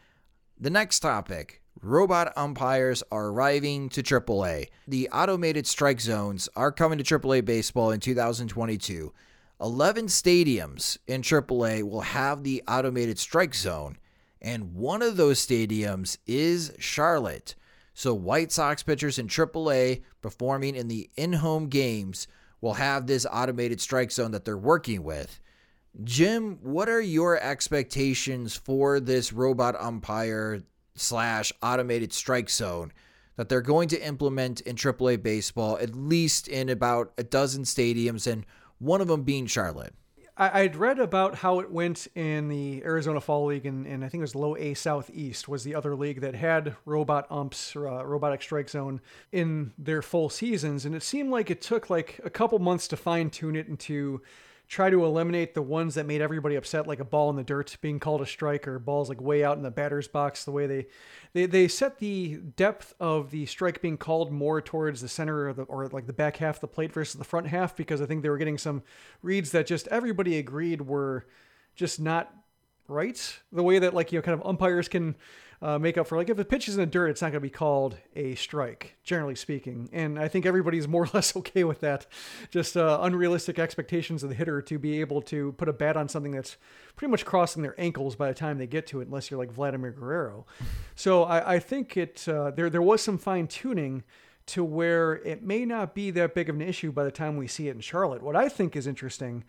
The 0.60 0.70
next 0.70 1.00
topic 1.00 1.62
Robot 1.82 2.32
umpires 2.36 3.02
are 3.12 3.30
arriving 3.30 3.90
to 3.90 4.04
AAA. 4.04 4.68
The 4.88 5.10
automated 5.10 5.66
strike 5.66 6.00
zones 6.00 6.48
are 6.56 6.72
coming 6.72 7.00
to 7.00 7.04
AAA 7.04 7.44
baseball 7.44 7.90
in 7.90 8.00
2022. 8.00 9.12
11 9.60 10.06
stadiums 10.06 10.98
in 11.08 11.22
AAA 11.24 11.82
will 11.90 12.02
have 12.02 12.44
the 12.44 12.62
automated 12.68 13.18
strike 13.18 13.56
zone, 13.56 13.98
and 14.42 14.74
one 14.74 15.02
of 15.02 15.18
those 15.18 15.46
stadiums 15.46 16.18
is 16.26 16.74
Charlotte. 16.80 17.56
So, 17.94 18.14
White 18.14 18.52
Sox 18.52 18.84
pitchers 18.84 19.20
in 19.20 19.28
AAA 19.28 20.04
performing 20.22 20.76
in 20.76 20.88
the 20.88 21.10
in 21.16 21.34
home 21.34 21.68
games 21.68 22.28
will 22.62 22.74
have 22.76 23.08
this 23.08 23.26
automated 23.32 23.82
strike 23.82 24.12
zone 24.12 24.32
that 24.32 24.46
they're 24.46 24.58
working 24.58 25.04
with. 25.04 25.40
Jim, 26.04 26.58
what 26.62 26.88
are 26.88 27.02
your 27.02 27.40
expectations 27.40 28.56
for 28.56 29.00
this 29.00 29.34
robot 29.34 29.76
umpire 29.80 30.62
slash 30.96 31.52
automated 31.62 32.14
strike 32.14 32.50
zone 32.50 32.92
that 33.36 33.50
they're 33.50 33.62
going 33.62 33.90
to 33.90 34.06
implement 34.06 34.62
in 34.62 34.76
AAA 34.76 35.22
baseball, 35.22 35.78
at 35.80 35.96
least 35.96 36.48
in 36.48 36.70
about 36.70 37.12
a 37.18 37.24
dozen 37.24 37.64
stadiums, 37.64 38.32
and 38.32 38.46
one 38.78 39.02
of 39.02 39.08
them 39.08 39.24
being 39.24 39.48
Charlotte. 39.48 39.94
I'd 40.38 40.76
read 40.78 40.98
about 40.98 41.36
how 41.36 41.60
it 41.60 41.70
went 41.70 42.08
in 42.16 42.48
the 42.48 42.82
Arizona 42.84 43.20
Fall 43.20 43.48
League, 43.48 43.66
and, 43.66 43.86
and 43.86 44.04
I 44.04 44.10
think 44.10 44.22
it 44.22 44.24
was 44.24 44.34
Low 44.34 44.56
A 44.56 44.74
Southeast 44.74 45.48
was 45.48 45.64
the 45.64 45.76
other 45.76 45.94
league 45.94 46.22
that 46.22 46.36
had 46.36 46.76
robot 46.86 47.28
umps, 47.30 47.76
or, 47.76 47.88
uh, 47.88 48.04
robotic 48.04 48.42
strike 48.42 48.70
zone 48.70 49.02
in 49.32 49.74
their 49.78 50.02
full 50.02 50.30
seasons, 50.30 50.86
and 50.86 50.96
it 50.96 51.04
seemed 51.04 51.32
like 51.32 51.52
it 51.52 51.62
took 51.62 51.90
like 51.90 52.20
a 52.24 52.30
couple 52.30 52.58
months 52.60 52.88
to 52.88 52.98
fine 52.98 53.30
tune 53.30 53.56
it 53.56 53.68
into 53.68 54.22
try 54.72 54.90
to 54.90 55.04
eliminate 55.04 55.54
the 55.54 55.62
ones 55.62 55.96
that 55.96 56.06
made 56.06 56.22
everybody 56.22 56.56
upset, 56.56 56.88
like 56.88 57.02
a 57.02 57.06
ball 57.06 57.30
in 57.30 57.36
the 57.36 57.44
dirt 57.44 57.76
being 57.82 58.00
called 58.00 58.22
a 58.22 58.26
strike 58.26 58.66
or 58.70 58.80
balls 58.80 59.10
like 59.10 59.20
way 59.20 59.44
out 59.44 59.58
in 59.58 59.64
the 59.64 59.70
batter's 59.70 60.08
box. 60.08 60.46
The 60.46 60.52
way 60.52 60.66
they 60.66 60.88
they 61.34 61.46
they 61.46 61.68
set 61.68 62.00
the 62.00 62.38
depth 62.56 62.94
of 62.98 63.32
the 63.32 63.46
strike 63.48 63.82
being 63.82 63.98
called 63.98 64.32
more 64.32 64.62
towards 64.62 65.02
the 65.02 65.10
center 65.10 65.50
of 65.50 65.58
the 65.58 65.64
or 65.64 65.90
like 65.90 66.08
the 66.08 66.14
back 66.14 66.38
half 66.38 66.56
of 66.56 66.62
the 66.62 66.68
plate 66.70 66.94
versus 66.94 67.16
the 67.16 67.26
front 67.26 67.48
half 67.48 67.76
because 67.76 68.02
I 68.02 68.06
think 68.06 68.24
they 68.24 68.30
were 68.30 68.38
getting 68.38 68.58
some 68.58 68.82
reads 69.22 69.52
that 69.52 69.68
just 69.68 69.90
everybody 69.90 70.38
agreed 70.38 70.84
were 70.84 71.28
just 71.76 72.00
not 72.00 72.34
right. 72.88 73.40
The 73.52 73.64
way 73.64 73.78
that 73.78 73.94
like 73.94 74.14
you 74.14 74.20
know 74.20 74.24
kind 74.24 74.40
of 74.40 74.48
umpires 74.48 74.88
can 74.88 75.18
uh, 75.62 75.78
make 75.78 75.98
up 75.98 76.08
for 76.08 76.18
like 76.18 76.30
if 76.30 76.38
the 76.38 76.46
pitch 76.46 76.68
is 76.68 76.76
in 76.76 76.80
the 76.80 76.86
dirt, 76.88 77.10
it's 77.10 77.22
not 77.22 77.28
going 77.28 77.42
to 77.42 77.48
be 77.48 77.50
called 77.50 77.98
a 78.16 78.34
strike, 78.36 78.96
generally 79.04 79.36
speaking. 79.36 79.90
And 79.94 80.18
I 80.18 80.28
think 80.28 80.46
everybody's 80.46 80.88
more 80.88 81.04
or 81.04 81.10
less 81.14 81.36
okay 81.36 81.64
with 81.64 81.82
that. 81.82 82.08
Just 82.50 82.76
uh, 82.76 83.00
unrealistic 83.02 83.60
expectations 83.60 84.24
of 84.24 84.30
the 84.30 84.36
hitter 84.36 84.62
to 84.64 84.80
be 84.80 85.02
able 85.02 85.22
to 85.24 85.52
put 85.54 85.70
a 85.70 85.74
bat 85.74 85.96
on 85.98 86.10
something 86.10 86.32
that's 86.32 86.58
pretty 86.96 87.12
much 87.12 87.26
crossing 87.26 87.62
their 87.62 87.80
ankles 87.80 88.16
by 88.16 88.28
the 88.28 88.34
time 88.34 88.58
they 88.58 88.68
get 88.68 88.88
to 88.88 89.02
it, 89.02 89.08
unless 89.08 89.30
you're 89.30 89.40
like 89.40 89.52
Vladimir 89.52 89.92
Guerrero. 89.92 90.46
So 90.96 91.24
I, 91.24 91.56
I 91.56 91.60
think 91.60 91.96
it 91.96 92.28
uh, 92.28 92.52
there 92.52 92.70
there 92.70 92.82
was 92.82 93.02
some 93.02 93.18
fine 93.18 93.48
tuning 93.48 94.04
to 94.48 94.64
where 94.64 95.14
it 95.18 95.44
may 95.44 95.66
not 95.66 95.94
be 95.94 96.10
that 96.12 96.34
big 96.34 96.50
of 96.50 96.56
an 96.56 96.62
issue 96.62 96.92
by 96.92 97.04
the 97.04 97.12
time 97.12 97.38
we 97.38 97.48
see 97.48 97.68
it 97.68 97.76
in 97.76 97.82
Charlotte. 97.82 98.24
What 98.24 98.36
I 98.36 98.50
think 98.50 98.76
is 98.76 98.88
interesting 98.88 99.44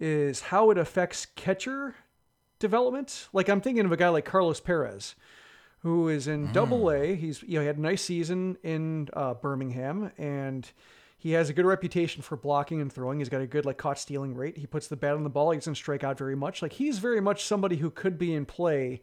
is 0.00 0.40
how 0.40 0.70
it 0.70 0.78
affects 0.78 1.26
catcher 1.36 1.94
development. 2.58 3.28
Like 3.32 3.48
I'm 3.48 3.60
thinking 3.60 3.84
of 3.84 3.92
a 3.92 3.96
guy 3.96 4.08
like 4.08 4.24
Carlos 4.24 4.60
Perez, 4.60 5.14
who 5.82 6.08
is 6.08 6.28
in 6.28 6.48
mm. 6.48 6.52
Double 6.52 6.90
A. 6.90 7.14
He's 7.14 7.42
you 7.42 7.54
know 7.54 7.60
he 7.60 7.66
had 7.66 7.78
a 7.78 7.82
nice 7.82 8.02
season 8.02 8.56
in 8.62 9.08
uh, 9.12 9.34
Birmingham, 9.34 10.12
and 10.18 10.70
he 11.18 11.32
has 11.32 11.50
a 11.50 11.52
good 11.52 11.66
reputation 11.66 12.22
for 12.22 12.36
blocking 12.36 12.80
and 12.80 12.92
throwing. 12.92 13.18
He's 13.18 13.28
got 13.28 13.40
a 13.40 13.46
good 13.46 13.64
like 13.64 13.78
caught 13.78 13.98
stealing 13.98 14.34
rate. 14.34 14.58
He 14.58 14.66
puts 14.66 14.88
the 14.88 14.96
bat 14.96 15.14
on 15.14 15.24
the 15.24 15.30
ball. 15.30 15.50
He 15.50 15.58
doesn't 15.58 15.76
strike 15.76 16.04
out 16.04 16.18
very 16.18 16.36
much. 16.36 16.62
Like 16.62 16.72
he's 16.72 16.98
very 16.98 17.20
much 17.20 17.44
somebody 17.44 17.76
who 17.76 17.90
could 17.90 18.18
be 18.18 18.34
in 18.34 18.44
play 18.44 19.02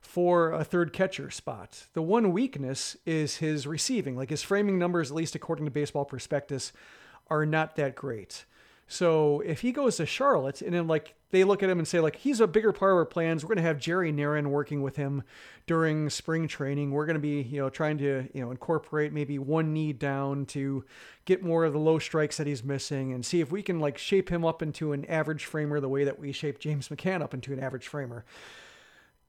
for 0.00 0.52
a 0.52 0.64
third 0.64 0.92
catcher 0.92 1.30
spot. 1.30 1.86
The 1.92 2.02
one 2.02 2.32
weakness 2.32 2.96
is 3.04 3.36
his 3.36 3.66
receiving. 3.66 4.16
Like 4.16 4.30
his 4.30 4.42
framing 4.42 4.78
numbers, 4.78 5.10
at 5.10 5.16
least 5.16 5.34
according 5.34 5.66
to 5.66 5.70
Baseball 5.70 6.04
Prospectus, 6.04 6.72
are 7.28 7.44
not 7.44 7.76
that 7.76 7.94
great. 7.94 8.46
So 8.88 9.40
if 9.40 9.60
he 9.60 9.70
goes 9.70 9.98
to 9.98 10.06
Charlotte 10.06 10.62
and 10.62 10.74
then 10.74 10.88
like 10.88 11.14
they 11.30 11.44
look 11.44 11.62
at 11.62 11.70
him 11.70 11.78
and 11.78 11.86
say 11.86 12.00
like 12.00 12.16
he's 12.16 12.40
a 12.40 12.46
bigger 12.46 12.72
part 12.72 12.92
of 12.92 12.98
our 12.98 13.04
plans, 13.04 13.44
we're 13.44 13.54
gonna 13.54 13.66
have 13.66 13.78
Jerry 13.78 14.12
Narron 14.12 14.48
working 14.48 14.82
with 14.82 14.96
him 14.96 15.22
during 15.66 16.10
spring 16.10 16.48
training. 16.48 16.90
We're 16.90 17.06
gonna 17.06 17.18
be 17.18 17.42
you 17.42 17.60
know 17.60 17.70
trying 17.70 17.98
to 17.98 18.28
you 18.32 18.42
know 18.42 18.50
incorporate 18.50 19.12
maybe 19.12 19.38
one 19.38 19.72
knee 19.72 19.92
down 19.92 20.46
to 20.46 20.84
get 21.24 21.42
more 21.42 21.64
of 21.64 21.72
the 21.72 21.78
low 21.78 21.98
strikes 21.98 22.36
that 22.38 22.46
he's 22.46 22.64
missing 22.64 23.12
and 23.12 23.24
see 23.24 23.40
if 23.40 23.52
we 23.52 23.62
can 23.62 23.78
like 23.78 23.98
shape 23.98 24.28
him 24.28 24.44
up 24.44 24.62
into 24.62 24.92
an 24.92 25.04
average 25.04 25.44
framer 25.44 25.80
the 25.80 25.88
way 25.88 26.04
that 26.04 26.18
we 26.18 26.32
shaped 26.32 26.60
James 26.60 26.88
McCann 26.88 27.22
up 27.22 27.34
into 27.34 27.52
an 27.52 27.60
average 27.60 27.86
framer. 27.86 28.24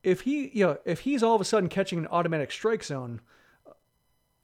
If 0.03 0.21
he 0.21 0.49
you 0.53 0.65
know 0.65 0.77
if 0.85 1.01
he's 1.01 1.21
all 1.21 1.35
of 1.35 1.41
a 1.41 1.45
sudden 1.45 1.69
catching 1.69 1.99
an 1.99 2.07
automatic 2.07 2.51
strike 2.51 2.83
zone 2.83 3.21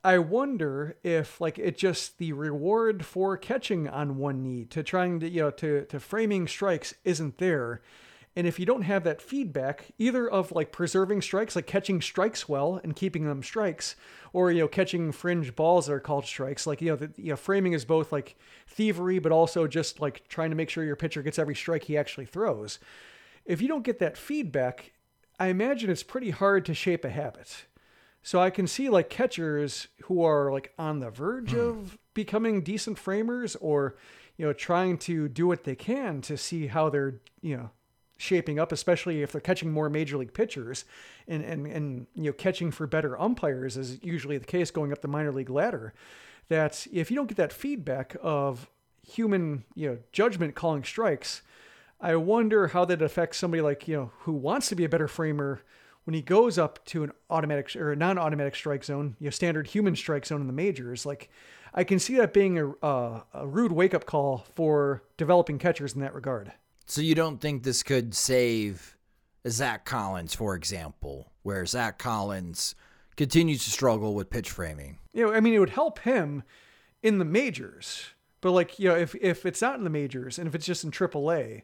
I 0.07 0.19
wonder 0.19 0.95
if 1.03 1.41
like 1.41 1.59
it 1.59 1.77
just 1.77 2.17
the 2.17 2.31
reward 2.31 3.05
for 3.05 3.35
catching 3.35 3.89
on 3.89 4.15
one 4.15 4.41
knee 4.41 4.63
to 4.69 4.81
trying 4.81 5.19
to 5.19 5.27
you 5.29 5.41
know 5.41 5.51
to 5.51 5.83
to 5.83 5.99
framing 5.99 6.47
strikes 6.47 6.93
isn't 7.03 7.39
there. 7.39 7.81
And 8.33 8.47
if 8.47 8.57
you 8.57 8.65
don't 8.65 8.83
have 8.83 9.03
that 9.03 9.21
feedback, 9.21 9.87
either 9.97 10.25
of 10.29 10.53
like 10.53 10.71
preserving 10.71 11.23
strikes, 11.23 11.57
like 11.57 11.67
catching 11.67 11.99
strikes 11.99 12.47
well 12.47 12.79
and 12.81 12.95
keeping 12.95 13.25
them 13.25 13.43
strikes, 13.43 13.97
or 14.31 14.49
you 14.49 14.61
know 14.61 14.69
catching 14.69 15.11
fringe 15.11 15.53
balls 15.57 15.87
that 15.87 15.93
are 15.93 15.99
called 15.99 16.25
strikes, 16.25 16.65
like 16.65 16.81
you 16.81 16.91
know 16.91 16.95
the 16.95 17.11
you 17.17 17.31
know 17.31 17.35
framing 17.35 17.73
is 17.73 17.83
both 17.83 18.13
like 18.13 18.37
thievery, 18.65 19.19
but 19.19 19.33
also 19.33 19.67
just 19.67 19.99
like 19.99 20.25
trying 20.29 20.51
to 20.51 20.55
make 20.55 20.69
sure 20.69 20.85
your 20.85 20.95
pitcher 20.95 21.21
gets 21.21 21.37
every 21.37 21.55
strike 21.55 21.83
he 21.83 21.97
actually 21.97 22.27
throws. 22.27 22.79
if 23.45 23.61
you 23.61 23.67
don't 23.67 23.83
get 23.83 23.99
that 23.99 24.17
feedback, 24.17 24.93
I 25.37 25.47
imagine 25.47 25.89
it's 25.89 26.01
pretty 26.01 26.29
hard 26.29 26.63
to 26.67 26.73
shape 26.73 27.03
a 27.03 27.09
habit. 27.09 27.65
So 28.27 28.41
I 28.41 28.49
can 28.49 28.67
see 28.67 28.89
like 28.89 29.09
catchers 29.09 29.87
who 30.03 30.21
are 30.21 30.51
like 30.51 30.73
on 30.77 30.99
the 30.99 31.09
verge 31.09 31.51
hmm. 31.51 31.59
of 31.59 31.97
becoming 32.13 32.59
decent 32.59 32.99
framers 32.99 33.55
or 33.61 33.95
you 34.35 34.45
know 34.45 34.51
trying 34.51 34.97
to 34.97 35.29
do 35.29 35.47
what 35.47 35.63
they 35.63 35.77
can 35.77 36.19
to 36.23 36.35
see 36.35 36.67
how 36.67 36.89
they're, 36.89 37.21
you 37.39 37.55
know, 37.55 37.69
shaping 38.17 38.59
up, 38.59 38.73
especially 38.73 39.21
if 39.21 39.31
they're 39.31 39.39
catching 39.39 39.71
more 39.71 39.89
major 39.89 40.17
league 40.17 40.33
pitchers 40.33 40.83
and, 41.25 41.41
and, 41.41 41.67
and 41.67 42.07
you 42.15 42.25
know 42.25 42.33
catching 42.33 42.69
for 42.69 42.85
better 42.85 43.17
umpires 43.17 43.77
is 43.77 44.03
usually 44.03 44.37
the 44.37 44.43
case 44.43 44.71
going 44.71 44.91
up 44.91 44.99
the 44.99 45.07
minor 45.07 45.31
league 45.31 45.49
ladder. 45.49 45.93
That 46.49 46.85
if 46.91 47.09
you 47.09 47.15
don't 47.15 47.27
get 47.27 47.37
that 47.37 47.53
feedback 47.53 48.17
of 48.21 48.69
human 49.07 49.63
you 49.73 49.87
know 49.89 49.97
judgment 50.11 50.53
calling 50.53 50.83
strikes, 50.83 51.43
I 52.01 52.17
wonder 52.17 52.67
how 52.67 52.83
that 52.83 53.01
affects 53.01 53.37
somebody 53.37 53.61
like 53.61 53.87
you 53.87 53.95
know 53.95 54.11
who 54.23 54.33
wants 54.33 54.67
to 54.67 54.75
be 54.75 54.83
a 54.83 54.89
better 54.89 55.07
framer 55.07 55.61
when 56.07 56.13
he 56.13 56.21
goes 56.21 56.57
up 56.57 56.83
to 56.85 57.03
an 57.03 57.11
automatic 57.29 57.75
or 57.75 57.91
a 57.91 57.95
non-automatic 57.97 58.55
strike 58.55 58.85
zone, 58.85 59.17
you 59.19 59.25
know, 59.25 59.29
standard 59.29 59.67
human 59.67 59.93
strike 59.93 60.25
zone 60.25 60.39
in 60.39 60.47
the 60.47 60.53
majors. 60.53 61.05
Like 61.05 61.29
I 61.73 61.83
can 61.83 61.99
see 61.99 62.15
that 62.15 62.31
being 62.31 62.57
a, 62.57 62.69
uh, 62.81 63.23
a 63.33 63.45
rude 63.45 63.73
wake-up 63.73 64.05
call 64.05 64.45
for 64.55 65.03
developing 65.17 65.59
catchers 65.59 65.95
in 65.95 65.99
that 65.99 66.15
regard. 66.15 66.53
So 66.85 67.01
you 67.01 67.13
don't 67.13 67.41
think 67.41 67.63
this 67.63 67.83
could 67.83 68.15
save 68.15 68.95
Zach 69.49 69.83
Collins, 69.83 70.33
for 70.33 70.55
example, 70.55 71.33
where 71.43 71.65
Zach 71.65 71.99
Collins 71.99 72.73
continues 73.17 73.65
to 73.65 73.69
struggle 73.69 74.15
with 74.15 74.29
pitch 74.29 74.49
framing? 74.49 74.99
You 75.11 75.25
know, 75.25 75.33
I 75.33 75.41
mean, 75.41 75.53
it 75.53 75.59
would 75.59 75.71
help 75.71 75.99
him 75.99 76.43
in 77.03 77.17
the 77.17 77.25
majors, 77.25 78.05
but 78.39 78.51
like, 78.51 78.79
you 78.79 78.87
know, 78.87 78.95
if 78.95 79.13
if 79.15 79.45
it's 79.45 79.61
not 79.61 79.77
in 79.77 79.83
the 79.83 79.89
majors 79.89 80.39
and 80.39 80.47
if 80.47 80.55
it's 80.55 80.65
just 80.65 80.85
in 80.85 80.91
AAA, 80.91 81.63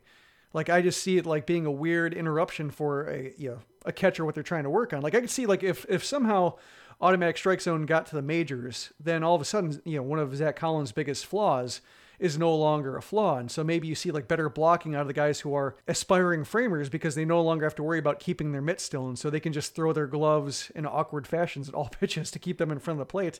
like 0.53 0.69
I 0.69 0.81
just 0.81 1.01
see 1.01 1.17
it 1.17 1.25
like 1.25 1.45
being 1.45 1.65
a 1.65 1.71
weird 1.71 2.13
interruption 2.13 2.71
for 2.71 3.09
a 3.09 3.33
you 3.37 3.49
know 3.49 3.59
a 3.85 3.91
catcher 3.91 4.25
what 4.25 4.35
they're 4.35 4.43
trying 4.43 4.63
to 4.63 4.69
work 4.69 4.93
on. 4.93 5.01
Like 5.01 5.15
I 5.15 5.21
could 5.21 5.29
see 5.29 5.45
like 5.45 5.63
if 5.63 5.85
if 5.89 6.03
somehow 6.03 6.53
automatic 7.01 7.37
strike 7.37 7.61
zone 7.61 7.85
got 7.85 8.05
to 8.07 8.15
the 8.15 8.21
majors, 8.21 8.91
then 8.99 9.23
all 9.23 9.35
of 9.35 9.41
a 9.41 9.45
sudden 9.45 9.81
you 9.85 9.97
know 9.97 10.03
one 10.03 10.19
of 10.19 10.35
Zach 10.35 10.55
Collins' 10.55 10.91
biggest 10.91 11.25
flaws 11.25 11.81
is 12.19 12.37
no 12.37 12.55
longer 12.55 12.95
a 12.95 13.01
flaw. 13.01 13.37
And 13.37 13.51
so 13.51 13.63
maybe 13.63 13.87
you 13.87 13.95
see 13.95 14.11
like 14.11 14.27
better 14.27 14.49
blocking 14.49 14.95
out 14.95 15.01
of 15.01 15.07
the 15.07 15.13
guys 15.13 15.41
who 15.41 15.53
are 15.55 15.75
aspiring 15.87 16.45
framers 16.45 16.87
because 16.87 17.15
they 17.15 17.25
no 17.25 17.41
longer 17.41 17.65
have 17.65 17.75
to 17.75 17.83
worry 17.83 17.99
about 17.99 18.19
keeping 18.19 18.51
their 18.51 18.61
mitt 18.61 18.79
still. 18.79 19.07
And 19.07 19.19
so 19.19 19.29
they 19.29 19.39
can 19.39 19.51
just 19.51 19.75
throw 19.75 19.93
their 19.93 20.07
gloves 20.07 20.71
in 20.75 20.85
awkward 20.85 21.27
fashions 21.27 21.67
at 21.67 21.75
all 21.75 21.89
pitches 21.99 22.31
to 22.31 22.39
keep 22.39 22.59
them 22.59 22.71
in 22.71 22.79
front 22.79 22.99
of 22.99 23.05
the 23.05 23.11
plate. 23.11 23.39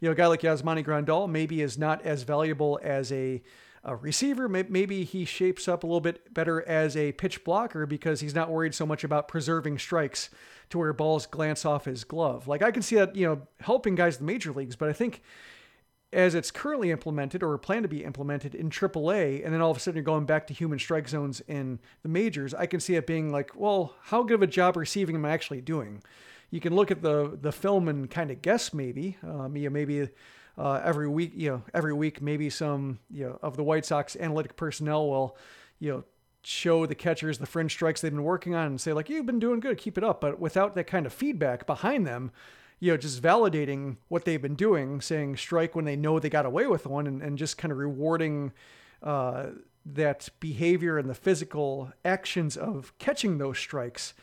You 0.00 0.08
know, 0.08 0.12
a 0.12 0.14
guy 0.14 0.28
like 0.28 0.40
Yasmani 0.40 0.84
Grandal 0.84 1.28
maybe 1.28 1.60
is 1.60 1.76
not 1.76 2.02
as 2.06 2.22
valuable 2.22 2.80
as 2.82 3.12
a 3.12 3.42
a 3.84 3.96
receiver. 3.96 4.48
Maybe 4.48 5.04
he 5.04 5.24
shapes 5.24 5.66
up 5.66 5.82
a 5.82 5.86
little 5.86 6.00
bit 6.00 6.32
better 6.32 6.66
as 6.68 6.96
a 6.96 7.12
pitch 7.12 7.42
blocker 7.44 7.86
because 7.86 8.20
he's 8.20 8.34
not 8.34 8.50
worried 8.50 8.74
so 8.74 8.86
much 8.86 9.02
about 9.02 9.28
preserving 9.28 9.78
strikes 9.78 10.30
to 10.70 10.78
where 10.78 10.92
balls 10.92 11.26
glance 11.26 11.64
off 11.64 11.84
his 11.84 12.04
glove. 12.04 12.46
Like 12.46 12.62
I 12.62 12.70
can 12.70 12.82
see 12.82 12.96
that, 12.96 13.16
you 13.16 13.26
know, 13.26 13.42
helping 13.60 13.94
guys 13.94 14.18
in 14.18 14.26
the 14.26 14.32
major 14.32 14.52
leagues, 14.52 14.76
but 14.76 14.88
I 14.88 14.92
think 14.92 15.22
as 16.12 16.34
it's 16.34 16.50
currently 16.50 16.90
implemented 16.90 17.42
or 17.42 17.56
planned 17.58 17.84
to 17.84 17.88
be 17.88 18.04
implemented 18.04 18.54
in 18.54 18.68
AAA, 18.68 19.44
and 19.44 19.52
then 19.52 19.60
all 19.60 19.70
of 19.70 19.76
a 19.76 19.80
sudden 19.80 19.96
you're 19.96 20.04
going 20.04 20.26
back 20.26 20.46
to 20.46 20.54
human 20.54 20.78
strike 20.78 21.08
zones 21.08 21.40
in 21.48 21.78
the 22.02 22.08
majors, 22.08 22.52
I 22.52 22.66
can 22.66 22.80
see 22.80 22.94
it 22.96 23.06
being 23.06 23.32
like, 23.32 23.52
well, 23.56 23.94
how 24.02 24.22
good 24.22 24.34
of 24.34 24.42
a 24.42 24.46
job 24.46 24.76
receiving 24.76 25.16
am 25.16 25.24
I 25.24 25.30
actually 25.30 25.62
doing? 25.62 26.02
You 26.50 26.60
can 26.60 26.74
look 26.74 26.90
at 26.90 27.00
the 27.00 27.38
the 27.40 27.50
film 27.50 27.88
and 27.88 28.10
kind 28.10 28.30
of 28.30 28.42
guess 28.42 28.74
maybe, 28.74 29.16
um, 29.22 29.56
you 29.56 29.64
know, 29.64 29.72
maybe 29.72 30.08
uh, 30.58 30.80
every 30.84 31.08
week, 31.08 31.32
you 31.34 31.50
know, 31.50 31.62
every 31.74 31.92
week 31.92 32.20
maybe 32.20 32.50
some 32.50 32.98
you 33.10 33.24
know 33.24 33.38
of 33.42 33.56
the 33.56 33.62
White 33.62 33.84
Sox 33.84 34.16
analytic 34.16 34.56
personnel 34.56 35.08
will, 35.08 35.36
you 35.78 35.90
know, 35.90 36.04
show 36.42 36.86
the 36.86 36.94
catchers 36.94 37.38
the 37.38 37.46
fringe 37.46 37.72
strikes 37.72 38.00
they've 38.00 38.12
been 38.12 38.24
working 38.24 38.54
on 38.54 38.66
and 38.66 38.80
say 38.80 38.92
like 38.92 39.08
you've 39.08 39.26
been 39.26 39.38
doing 39.38 39.60
good, 39.60 39.78
keep 39.78 39.96
it 39.96 40.04
up. 40.04 40.20
But 40.20 40.40
without 40.40 40.74
that 40.74 40.86
kind 40.86 41.06
of 41.06 41.12
feedback 41.12 41.66
behind 41.66 42.06
them, 42.06 42.32
you 42.80 42.90
know, 42.90 42.96
just 42.96 43.22
validating 43.22 43.96
what 44.08 44.24
they've 44.24 44.42
been 44.42 44.56
doing, 44.56 45.00
saying 45.00 45.36
strike 45.36 45.74
when 45.74 45.84
they 45.84 45.96
know 45.96 46.18
they 46.18 46.30
got 46.30 46.46
away 46.46 46.66
with 46.66 46.86
one, 46.86 47.06
and, 47.06 47.22
and 47.22 47.38
just 47.38 47.58
kind 47.58 47.72
of 47.72 47.78
rewarding. 47.78 48.52
Uh, 49.02 49.46
that 49.84 50.28
behavior 50.40 50.98
and 50.98 51.08
the 51.08 51.14
physical 51.14 51.92
actions 52.04 52.56
of 52.56 52.96
catching 52.98 53.38
those 53.38 53.58
strikes, 53.58 54.14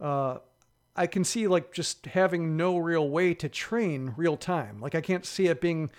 uh, 0.00 0.38
I 0.96 1.06
can 1.06 1.24
see 1.24 1.46
like 1.48 1.72
just 1.72 2.06
having 2.06 2.56
no 2.56 2.78
real 2.78 3.08
way 3.08 3.34
to 3.34 3.48
train 3.48 4.14
real 4.16 4.36
time. 4.36 4.80
Like 4.80 4.94
I 4.94 5.00
can't 5.00 5.26
see 5.26 5.46
it 5.46 5.60
being, 5.60 5.90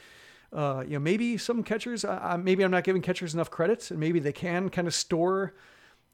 uh, 0.53 0.83
you 0.85 0.93
know, 0.93 0.99
maybe 0.99 1.37
some 1.37 1.63
catchers, 1.63 2.05
uh, 2.05 2.37
maybe 2.41 2.63
I'm 2.63 2.71
not 2.71 2.83
giving 2.83 3.01
catchers 3.01 3.33
enough 3.33 3.51
credits, 3.51 3.91
and 3.91 3.99
maybe 3.99 4.19
they 4.19 4.31
can 4.31 4.69
kind 4.69 4.87
of 4.87 4.93
store 4.93 5.53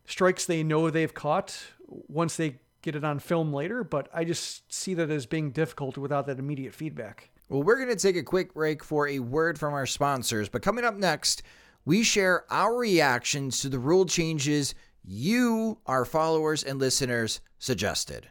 strikes 0.06 0.46
they 0.46 0.63
know 0.63 0.89
they've 0.89 1.13
caught 1.13 1.56
once 1.88 2.36
they 2.38 2.60
get 2.82 2.96
it 2.96 3.04
on 3.04 3.20
film 3.20 3.54
later. 3.54 3.84
But 3.84 4.10
I 4.13 4.24
just 4.24 4.74
see 4.74 4.96
that 4.96 5.12
as 5.12 5.26
being 5.26 5.52
difficult 5.52 5.98
without 5.98 6.26
that 6.26 6.39
immediate 6.39 6.74
feedback. 6.74 7.30
Well, 7.50 7.63
we're 7.63 7.78
going 7.78 7.89
to 7.89 7.96
take 7.96 8.15
a 8.15 8.24
quick 8.24 8.54
break 8.54 8.84
for 8.84 9.08
a 9.08 9.20
word 9.20 9.60
from 9.60 9.74
our 9.74 9.86
sponsors. 9.86 10.50
But 10.50 10.62
coming 10.63 10.86
up 10.86 10.96
next, 10.96 11.44
we 11.86 12.02
share 12.02 12.46
our 12.52 12.76
reactions 12.76 13.60
to 13.62 13.70
the 13.70 13.78
rule 13.78 14.06
changes 14.06 14.74
you, 15.04 15.80
our 15.86 16.06
followers 16.06 16.63
and 16.63 16.80
listeners, 16.80 17.41
suggested. 17.60 18.31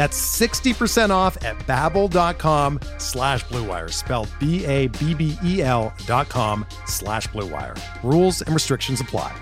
That's 0.00 0.40
60% 0.40 1.10
off 1.10 1.36
at 1.44 1.58
babbel.com 1.66 2.80
slash 2.96 3.44
bluewire, 3.44 3.92
spelled 3.92 4.30
B-A-B-B-E-L 4.40 5.92
dot 6.06 6.28
com 6.30 6.64
slash 6.86 7.28
bluewire. 7.28 7.78
Rules 8.02 8.40
and 8.40 8.54
restrictions 8.54 9.02
apply. 9.02 9.38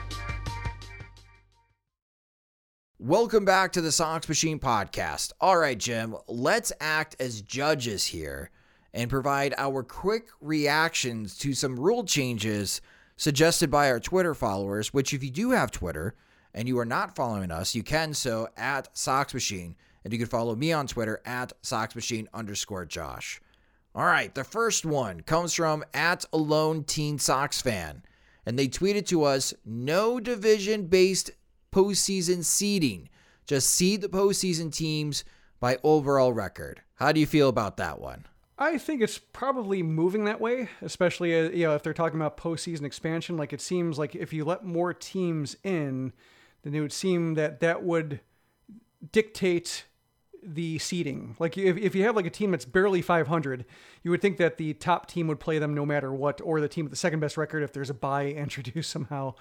Welcome 2.99 3.45
back 3.45 3.71
to 3.75 3.81
the 3.81 3.93
Sox 3.93 4.29
Machine 4.29 4.59
podcast. 4.59 5.31
All 5.41 5.57
right, 5.57 5.79
Jim, 5.79 6.17
let's 6.27 6.73
act 6.81 7.15
as 7.21 7.41
judges 7.41 8.07
here 8.07 8.51
and 8.93 9.09
provide 9.09 9.55
our 9.59 9.85
quick 9.85 10.27
reactions 10.41 11.39
to 11.39 11.55
some 11.55 11.79
rule 11.79 12.03
changes 12.03 12.81
suggested 13.17 13.71
by 13.71 13.89
our 13.93 14.01
Twitter 14.01 14.35
followers, 14.35 14.93
which 14.93 15.15
if 15.15 15.23
you 15.23 15.31
do 15.31 15.53
have 15.53 15.71
Twitter 15.71 16.17
and 16.53 16.67
you 16.67 16.81
are 16.81 16.85
not 16.85 17.15
following 17.15 17.53
us, 17.53 17.77
you 17.77 17.85
can 17.85 18.13
so 18.13 18.49
at 18.57 18.89
Sox 18.99 19.33
Machine. 19.33 19.77
And 20.09 20.13
you 20.15 20.19
can 20.19 20.29
follow 20.29 20.57
me 20.57 20.73
on 20.73 20.87
Twitter 20.87 21.21
at 21.27 21.53
SoxMachine 21.63 22.29
underscore 22.33 22.87
Josh. 22.87 23.43
All 23.95 24.07
right, 24.07 24.35
the 24.35 24.43
first 24.43 24.87
one 24.87 25.21
comes 25.21 25.53
from 25.53 25.85
at 25.93 26.25
Alone 26.33 26.85
Teen 26.85 27.19
Sox 27.19 27.61
Fan. 27.61 28.03
And 28.47 28.59
they 28.59 28.69
tweeted 28.69 29.07
to 29.09 29.25
us 29.25 29.53
no 29.67 30.19
division 30.19 30.87
based 30.87 31.33
postseason 31.75 32.43
seeding. 32.43 33.11
Just 33.47 33.69
seed 33.69 34.01
the 34.01 34.09
postseason 34.09 34.73
teams 34.75 35.25
by 35.61 35.77
overall 35.85 36.33
record. 36.33 36.81
How 36.95 37.13
do 37.13 37.21
you 37.21 37.27
feel 37.27 37.51
about 37.51 37.77
that 37.77 38.01
one? 38.01 38.25
I 38.59 38.79
think 38.79 39.03
it's 39.03 39.19
probably 39.19 39.83
moving 39.83 40.25
that 40.25 40.41
way, 40.41 40.71
especially 40.81 41.39
uh, 41.39 41.51
you 41.51 41.67
know 41.67 41.75
if 41.75 41.83
they're 41.83 41.93
talking 41.93 42.19
about 42.19 42.39
postseason 42.39 42.85
expansion. 42.85 43.37
Like 43.37 43.53
it 43.53 43.61
seems 43.61 43.99
like 43.99 44.17
if 44.17 44.33
you 44.33 44.47
let 44.47 44.65
more 44.65 44.95
teams 44.95 45.55
in, 45.65 46.15
then 46.63 46.75
it 46.75 46.81
would 46.81 46.95
seem 46.95 47.35
that 47.35 47.61
that 47.61 47.83
would 47.83 48.21
dictate 49.13 49.85
the 50.43 50.79
seeding. 50.79 51.37
Like 51.39 51.57
if, 51.57 51.77
if 51.77 51.95
you 51.95 52.05
have 52.05 52.17
like 52.17 52.27
a 52.27 52.31
team 52.31 52.51
that's 52.51 52.65
barely 52.65 53.03
500, 53.03 53.65
you 54.03 54.11
would 54.11 54.21
think 54.21 54.37
that 54.39 54.57
the 54.57 54.75
top 54.75 55.07
team 55.07 55.27
would 55.29 55.41
play 55.41 55.59
them 55.59 55.75
no 55.75 55.85
matter 55.85 56.13
what, 56.13 56.41
or 56.43 56.61
the 56.61 56.69
team 56.69 56.85
with 56.85 56.93
the 56.93 56.97
second 56.97 57.21
best 57.21 57.37
record 57.37 57.63
if 57.63 57.73
there's 57.73 57.91
a 57.91 57.95
bye 57.95 58.27
introduced 58.37 58.91
somehow. 58.91 59.35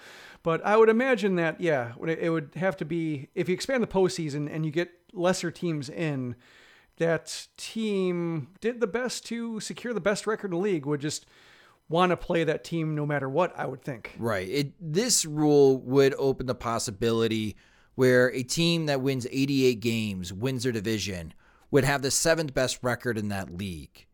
But 0.44 0.66
I 0.66 0.78
would 0.78 0.90
imagine 0.90 1.36
that 1.36 1.62
yeah, 1.62 1.94
it 2.06 2.30
would 2.30 2.52
have 2.56 2.78
to 2.78 2.86
be 2.86 3.30
if 3.36 3.48
you 3.48 3.54
expand 3.54 3.84
the 3.84 3.88
postseason 3.88 4.54
and 4.54 4.66
you 4.66 4.72
get 4.72 4.92
lesser 5.14 5.52
teams 5.52 5.90
in, 5.90 6.36
that 6.98 7.48
team 7.58 8.50
did 8.60 8.80
the 8.80 8.88
best 8.88 9.26
to 9.28 9.60
secure 9.60 9.94
the 9.94 10.02
best 10.02 10.26
record 10.28 10.48
in 10.48 10.58
the 10.58 10.64
league 10.64 10.86
would 10.86 11.02
just 11.02 11.26
want 11.90 12.10
to 12.10 12.18
play 12.18 12.44
that 12.44 12.64
team 12.64 12.96
no 12.96 13.06
matter 13.06 13.30
what. 13.30 13.58
I 13.58 13.66
would 13.66 13.82
think. 13.82 14.16
Right. 14.18 14.48
It 14.50 14.74
this 14.80 15.26
rule 15.26 15.78
would 15.82 16.14
open 16.18 16.48
the 16.48 16.56
possibility 16.56 17.56
where 17.98 18.32
a 18.32 18.44
team 18.44 18.86
that 18.86 19.02
wins 19.02 19.26
88 19.32 19.80
games, 19.80 20.32
wins 20.32 20.62
their 20.62 20.72
division, 20.72 21.34
would 21.72 21.84
have 21.84 22.04
the 22.04 22.12
seventh 22.12 22.54
best 22.54 22.78
record 22.84 23.18
in 23.18 23.30
that 23.30 23.50
league. 23.50 24.06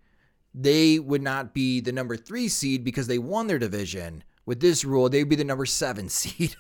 They 0.56 1.00
would 1.00 1.22
not 1.22 1.54
be 1.54 1.82
the 1.82 1.92
number 1.92 2.16
three 2.16 2.48
seed 2.48 2.86
because 2.86 3.08
they 3.08 3.18
won 3.18 3.48
their 3.48 3.60
division. 3.60 4.24
With 4.46 4.62
this 4.62 4.86
rule, 4.86 5.10
they'd 5.10 5.28
be 5.28 5.36
the 5.36 5.44
number 5.44 5.66
seven 5.66 6.08
seed 6.10 6.56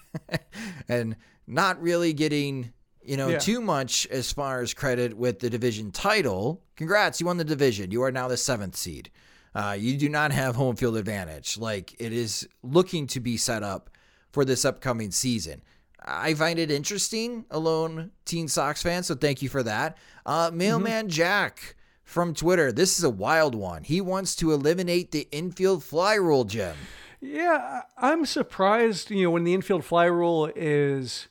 and 0.89 1.15
not 1.47 1.81
really 1.81 2.11
getting, 2.11 2.73
you 3.01 3.15
know, 3.15 3.29
yeah. 3.29 3.39
too 3.39 3.61
much 3.61 4.05
as 4.07 4.33
far 4.33 4.59
as 4.59 4.73
credit 4.73 5.15
with 5.15 5.39
the 5.39 5.49
division 5.49 5.91
title. 5.91 6.61
Congrats, 6.75 7.21
you 7.21 7.27
won 7.27 7.37
the 7.37 7.45
division. 7.45 7.89
You 7.89 8.03
are 8.03 8.11
now 8.11 8.27
the 8.27 8.35
seventh 8.35 8.75
seed. 8.75 9.09
Uh, 9.55 9.77
you 9.79 9.95
do 9.95 10.09
not 10.09 10.33
have 10.33 10.57
home 10.57 10.75
field 10.75 10.97
advantage. 10.97 11.57
Like 11.57 11.95
it 11.99 12.11
is 12.11 12.49
looking 12.63 13.07
to 13.07 13.21
be 13.21 13.37
set 13.37 13.63
up 13.63 13.89
for 14.33 14.43
this 14.43 14.65
upcoming 14.65 15.11
season. 15.11 15.61
I 16.05 16.33
find 16.33 16.59
it 16.59 16.71
interesting, 16.71 17.45
alone 17.49 18.11
Teen 18.25 18.47
Sox 18.47 18.81
fan. 18.81 19.03
So 19.03 19.15
thank 19.15 19.41
you 19.41 19.49
for 19.49 19.63
that. 19.63 19.97
Uh, 20.25 20.51
Mailman 20.53 21.05
mm-hmm. 21.05 21.09
Jack 21.09 21.75
from 22.03 22.33
Twitter. 22.33 22.71
This 22.71 22.97
is 22.97 23.03
a 23.03 23.09
wild 23.09 23.55
one. 23.55 23.83
He 23.83 24.01
wants 24.01 24.35
to 24.37 24.51
eliminate 24.51 25.11
the 25.11 25.27
infield 25.31 25.83
fly 25.83 26.15
rule, 26.15 26.43
Jim. 26.43 26.75
Yeah, 27.21 27.83
I'm 27.97 28.25
surprised. 28.25 29.09
You 29.09 29.23
know, 29.23 29.31
when 29.31 29.45
the 29.45 29.53
infield 29.53 29.85
fly 29.85 30.05
rule 30.05 30.51
is 30.55 31.27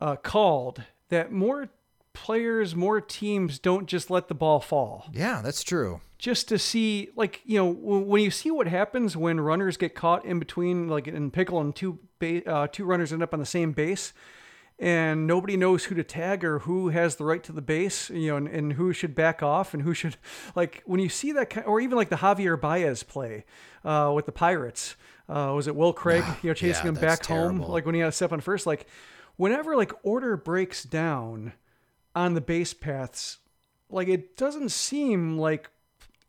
uh, 0.00 0.16
called, 0.16 0.82
that 1.10 1.30
more 1.30 1.68
players, 2.14 2.74
more 2.74 3.00
teams 3.00 3.58
don't 3.58 3.86
just 3.86 4.10
let 4.10 4.28
the 4.28 4.34
ball 4.34 4.60
fall. 4.60 5.06
Yeah, 5.12 5.42
that's 5.42 5.62
true 5.62 6.00
just 6.22 6.46
to 6.46 6.56
see 6.56 7.08
like 7.16 7.40
you 7.44 7.58
know 7.58 7.66
when 7.66 8.22
you 8.22 8.30
see 8.30 8.48
what 8.48 8.68
happens 8.68 9.16
when 9.16 9.40
runners 9.40 9.76
get 9.76 9.92
caught 9.92 10.24
in 10.24 10.38
between 10.38 10.86
like 10.86 11.08
in 11.08 11.32
pickle 11.32 11.60
and 11.60 11.74
two 11.74 11.98
ba- 12.20 12.48
uh, 12.48 12.68
two 12.68 12.84
runners 12.84 13.12
end 13.12 13.24
up 13.24 13.34
on 13.34 13.40
the 13.40 13.44
same 13.44 13.72
base 13.72 14.12
and 14.78 15.26
nobody 15.26 15.56
knows 15.56 15.86
who 15.86 15.96
to 15.96 16.04
tag 16.04 16.44
or 16.44 16.60
who 16.60 16.90
has 16.90 17.16
the 17.16 17.24
right 17.24 17.42
to 17.42 17.50
the 17.50 17.60
base 17.60 18.08
you 18.10 18.28
know 18.28 18.36
and, 18.36 18.46
and 18.46 18.74
who 18.74 18.92
should 18.92 19.16
back 19.16 19.42
off 19.42 19.74
and 19.74 19.82
who 19.82 19.92
should 19.92 20.16
like 20.54 20.80
when 20.86 21.00
you 21.00 21.08
see 21.08 21.32
that 21.32 21.50
kind, 21.50 21.66
or 21.66 21.80
even 21.80 21.98
like 21.98 22.08
the 22.08 22.16
Javier 22.16 22.58
Baez 22.58 23.02
play 23.02 23.44
uh, 23.84 24.12
with 24.14 24.24
the 24.24 24.32
Pirates 24.32 24.94
uh, 25.28 25.52
was 25.52 25.66
it 25.66 25.74
Will 25.74 25.92
Craig 25.92 26.22
you 26.40 26.50
know 26.50 26.54
chasing 26.54 26.84
yeah, 26.84 26.90
him 26.90 26.94
back 26.94 27.22
terrible. 27.22 27.64
home 27.64 27.72
like 27.72 27.84
when 27.84 27.96
he 27.96 28.00
had 28.00 28.10
a 28.10 28.12
step 28.12 28.30
on 28.30 28.40
first 28.40 28.64
like 28.64 28.86
whenever 29.34 29.74
like 29.74 29.92
order 30.04 30.36
breaks 30.36 30.84
down 30.84 31.52
on 32.14 32.34
the 32.34 32.40
base 32.40 32.72
paths 32.72 33.38
like 33.90 34.06
it 34.06 34.36
doesn't 34.36 34.68
seem 34.68 35.36
like 35.36 35.68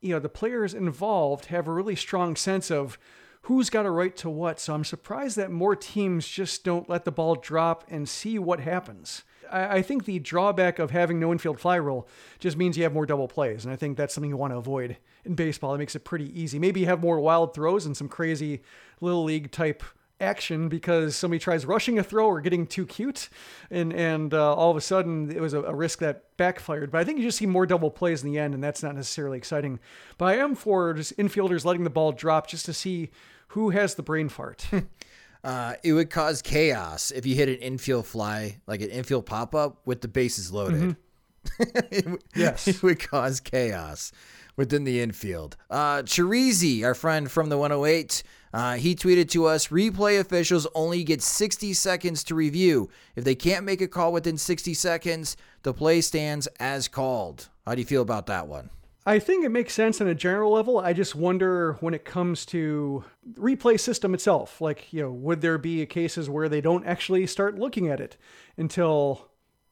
you 0.03 0.09
know 0.09 0.19
the 0.19 0.29
players 0.29 0.73
involved 0.73 1.45
have 1.45 1.67
a 1.67 1.71
really 1.71 1.95
strong 1.95 2.35
sense 2.35 2.69
of 2.69 2.97
who's 3.43 3.69
got 3.69 3.85
a 3.85 3.91
right 3.91 4.15
to 4.17 4.29
what. 4.29 4.59
So 4.59 4.73
I'm 4.73 4.83
surprised 4.83 5.37
that 5.37 5.51
more 5.51 5.75
teams 5.75 6.27
just 6.27 6.63
don't 6.63 6.89
let 6.89 7.05
the 7.05 7.11
ball 7.11 7.35
drop 7.35 7.83
and 7.89 8.07
see 8.07 8.39
what 8.39 8.59
happens. 8.59 9.23
I, 9.51 9.77
I 9.77 9.81
think 9.81 10.05
the 10.05 10.19
drawback 10.19 10.79
of 10.79 10.91
having 10.91 11.19
no 11.19 11.31
infield 11.31 11.59
fly 11.59 11.75
rule 11.75 12.07
just 12.39 12.57
means 12.57 12.77
you 12.77 12.83
have 12.83 12.93
more 12.93 13.05
double 13.05 13.27
plays, 13.27 13.65
and 13.65 13.73
I 13.73 13.77
think 13.77 13.97
that's 13.97 14.13
something 14.13 14.29
you 14.29 14.37
want 14.37 14.53
to 14.53 14.57
avoid 14.57 14.97
in 15.25 15.35
baseball. 15.35 15.73
It 15.73 15.79
makes 15.79 15.95
it 15.95 16.03
pretty 16.03 16.39
easy. 16.39 16.59
Maybe 16.59 16.81
you 16.81 16.85
have 16.87 17.01
more 17.01 17.19
wild 17.19 17.53
throws 17.53 17.85
and 17.85 17.95
some 17.95 18.09
crazy 18.09 18.61
little 19.01 19.23
league 19.23 19.51
type 19.51 19.83
action 20.23 20.69
because 20.69 21.15
somebody 21.15 21.39
tries 21.39 21.65
rushing 21.65 21.99
a 21.99 22.03
throw 22.03 22.27
or 22.27 22.41
getting 22.41 22.65
too 22.65 22.85
cute, 22.85 23.29
and 23.69 23.93
and 23.93 24.33
uh, 24.33 24.55
all 24.55 24.71
of 24.71 24.77
a 24.77 24.81
sudden 24.81 25.29
it 25.31 25.41
was 25.41 25.53
a, 25.53 25.61
a, 25.61 25.75
risk 25.75 25.99
that 25.99 26.35
backfired. 26.37 26.91
But 26.91 27.01
I 27.01 27.03
think 27.03 27.19
you 27.19 27.25
just 27.25 27.37
see 27.37 27.45
more 27.45 27.65
double 27.65 27.91
plays 27.91 28.23
in 28.23 28.31
the 28.31 28.39
end, 28.39 28.53
and 28.53 28.63
that's 28.63 28.81
not 28.81 28.95
necessarily 28.95 29.37
exciting. 29.37 29.79
But 30.17 30.25
I 30.25 30.37
am 30.37 30.55
for 30.55 30.93
just 30.93 31.15
infielders 31.17 31.65
letting 31.65 31.83
the 31.83 31.89
ball 31.89 32.11
drop 32.11 32.47
just 32.47 32.65
to 32.65 32.73
see 32.73 33.11
who 33.49 33.69
has 33.69 33.95
the 33.95 34.03
brain 34.03 34.29
fart. 34.29 34.65
uh, 35.43 35.75
it 35.83 35.93
would 35.93 36.09
cause 36.09 36.41
chaos 36.41 37.11
if 37.11 37.25
you 37.25 37.35
hit 37.35 37.49
an 37.49 37.55
infield 37.57 38.07
fly, 38.07 38.61
like 38.65 38.81
an 38.81 38.89
infield 38.89 39.25
pop 39.25 39.53
up 39.53 39.85
with 39.85 40.01
the 40.01 40.07
bases 40.07 40.51
loaded. 40.51 40.81
Mm-hmm. 40.81 41.77
it, 41.91 42.23
yes, 42.35 42.67
it 42.67 42.81
would 42.81 42.99
cause 42.99 43.39
chaos 43.39 44.11
within 44.55 44.83
the 44.83 45.01
infield. 45.01 45.57
Uh, 45.69 46.03
Chirizi, 46.03 46.83
our 46.83 46.93
friend 46.93 47.29
from 47.29 47.49
the 47.49 47.57
108, 47.57 48.23
uh, 48.53 48.75
he 48.75 48.95
tweeted 48.95 49.29
to 49.29 49.45
us 49.45 49.69
replay 49.69 50.19
officials 50.19 50.67
only 50.75 51.03
get 51.03 51.21
60 51.21 51.73
seconds 51.73 52.23
to 52.25 52.35
review. 52.35 52.89
If 53.15 53.23
they 53.23 53.35
can't 53.35 53.65
make 53.65 53.81
a 53.81 53.87
call 53.87 54.13
within 54.13 54.37
60 54.37 54.73
seconds, 54.73 55.35
the 55.63 55.73
play 55.73 56.01
stands 56.01 56.47
as 56.59 56.87
called. 56.87 57.49
How 57.65 57.73
do 57.73 57.81
you 57.81 57.87
feel 57.87 58.01
about 58.01 58.27
that 58.27 58.47
one? 58.47 58.69
I 59.05 59.19
think 59.19 59.43
it 59.43 59.49
makes 59.49 59.73
sense 59.73 59.99
on 59.99 60.07
a 60.07 60.15
general 60.15 60.51
level. 60.51 60.79
I 60.79 60.93
just 60.93 61.13
wonder 61.13 61.73
when 61.81 61.93
it 61.93 62.05
comes 62.05 62.45
to 62.47 63.03
replay 63.33 63.77
system 63.77 64.13
itself, 64.13 64.61
like, 64.61 64.93
you 64.93 65.01
know, 65.01 65.11
would 65.11 65.41
there 65.41 65.57
be 65.57 65.85
cases 65.85 66.29
where 66.29 66.47
they 66.47 66.61
don't 66.61 66.85
actually 66.85 67.27
start 67.27 67.59
looking 67.59 67.89
at 67.89 67.99
it 67.99 68.15
until, 68.55 69.29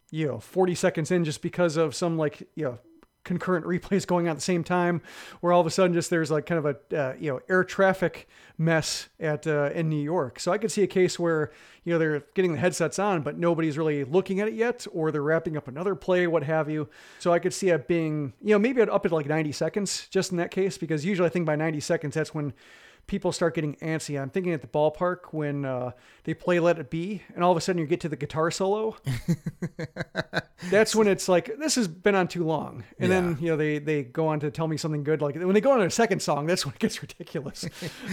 you 0.10 0.28
know, 0.28 0.40
40 0.40 0.76
seconds 0.76 1.12
in 1.12 1.24
just 1.24 1.42
because 1.42 1.78
of 1.78 1.96
some 1.96 2.18
like, 2.18 2.46
you 2.56 2.66
know, 2.66 2.80
concurrent 3.24 3.66
replays 3.66 4.06
going 4.06 4.28
on 4.28 4.32
at 4.32 4.38
the 4.38 4.42
same 4.42 4.64
time, 4.64 5.02
where 5.42 5.54
all 5.54 5.62
of 5.62 5.68
a 5.68 5.72
sudden 5.72 5.94
just 5.94 6.10
there's 6.10 6.32
like 6.32 6.46
kind 6.46 6.66
of 6.66 6.78
a 6.92 6.98
uh, 6.98 7.14
you 7.20 7.32
know 7.32 7.40
air 7.50 7.64
traffic 7.64 8.28
mess 8.58 9.10
at 9.20 9.48
uh, 9.48 9.70
in 9.74 9.90
New 9.90 10.02
York. 10.02 10.40
So 10.40 10.52
I 10.52 10.58
could 10.58 10.72
see 10.72 10.84
a 10.84 10.88
case 10.88 11.20
where 11.20 11.52
you 11.84 11.94
know 11.94 12.00
they're 12.00 12.24
getting 12.34 12.54
the 12.54 12.60
headsets 12.60 13.00
on, 13.00 13.22
but 13.22 13.38
nobody's 13.38 13.78
really 13.78 14.04
looking 14.04 14.40
at 14.40 14.48
it 14.48 14.54
yet, 14.54 14.86
or 14.92 15.12
they're 15.12 15.24
wrapping 15.24 15.58
up 15.58 15.68
another 15.68 15.96
play, 15.96 16.28
what 16.28 16.44
have 16.44 16.70
you. 16.70 16.90
So 17.20 17.34
I 17.34 17.40
could 17.40 17.54
see 17.54 17.70
it 17.70 17.88
being 17.88 18.34
you 18.42 18.54
know 18.56 18.60
maybe 18.60 18.82
up 18.82 19.06
at 19.06 19.12
like 19.12 19.28
90 19.28 19.52
seconds 19.52 20.08
just 20.10 20.32
in 20.32 20.38
that 20.38 20.52
case, 20.52 20.78
because 20.78 21.06
usually 21.06 21.28
I 21.28 21.30
think 21.30 21.46
by 21.46 21.56
90 21.56 21.80
seconds 21.80 22.16
that's 22.16 22.34
when 22.34 22.54
people 23.08 23.32
start 23.32 23.56
getting 23.56 23.76
antsy. 23.76 24.22
I'm 24.22 24.30
thinking 24.30 24.54
at 24.54 24.62
the 24.62 24.68
ballpark 24.68 25.32
when 25.32 25.66
uh, 25.66 25.92
they 26.24 26.34
play 26.34 26.60
Let 26.60 26.80
It 26.80 26.90
Be, 26.90 27.22
and 27.36 27.44
all 27.44 27.52
of 27.52 27.58
a 27.58 27.62
sudden 27.62 27.80
you 27.80 27.86
get 27.86 28.00
to 28.02 28.10
the 28.10 28.16
guitar 28.16 28.52
solo. 28.52 28.96
That's 30.70 30.96
when 30.96 31.08
it's 31.08 31.28
like 31.28 31.58
this 31.58 31.76
has 31.76 31.88
been 31.88 32.16
on 32.16 32.28
too 32.28 32.44
long, 32.44 32.84
and 33.00 33.10
yeah. 33.10 33.22
then 33.22 33.38
you 33.42 33.50
know 33.50 33.58
they 33.58 33.80
they 33.80 34.04
go 34.04 34.28
on 34.28 34.40
to 34.42 34.52
tell 34.52 34.68
me 34.68 34.78
something 34.78 35.04
good. 35.04 35.22
Like 35.22 35.36
when 35.36 35.54
they 35.54 35.62
go 35.62 35.72
on 35.72 35.82
a 35.82 35.90
second 35.90 36.22
song, 36.22 36.46
that's 36.46 36.66
when 36.66 36.74
it 36.76 36.80
gets 36.80 37.02
ridiculous. 37.02 37.66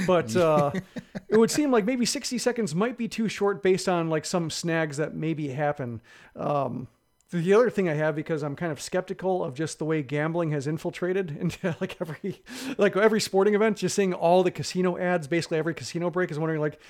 but 0.07 0.35
uh, 0.35 0.73
it 1.29 1.37
would 1.37 1.51
seem 1.51 1.71
like 1.71 1.85
maybe 1.85 2.07
60 2.07 2.39
seconds 2.39 2.75
might 2.75 2.97
be 2.97 3.07
too 3.07 3.29
short 3.29 3.63
based 3.63 3.89
on 3.89 4.09
like 4.09 4.25
some 4.25 4.51
snags 4.51 4.97
that 4.97 5.15
maybe 5.15 5.49
happen. 5.49 6.01
Um, 6.35 6.89
the 7.31 7.53
other 7.53 7.71
thing 7.71 7.89
I 7.89 7.95
have 7.95 8.17
because 8.17 8.43
I'm 8.43 8.57
kind 8.57 8.73
of 8.73 8.81
skeptical 8.81 9.45
of 9.45 9.55
just 9.55 9.79
the 9.79 9.85
way 9.85 10.03
gambling 10.03 10.51
has 10.53 10.67
infiltrated 10.67 11.37
into 11.41 11.77
like 11.81 11.97
every 12.01 12.43
like 12.77 12.97
every 12.97 13.21
sporting 13.21 13.55
event, 13.55 13.79
just 13.79 13.97
seeing 13.97 14.15
all 14.15 14.43
the 14.43 14.51
casino 14.51 14.97
ads, 14.97 15.27
basically 15.27 15.59
every 15.59 15.75
casino 15.75 16.11
break 16.11 16.31
is 16.31 16.39
wondering 16.39 16.61
like, 16.61 16.81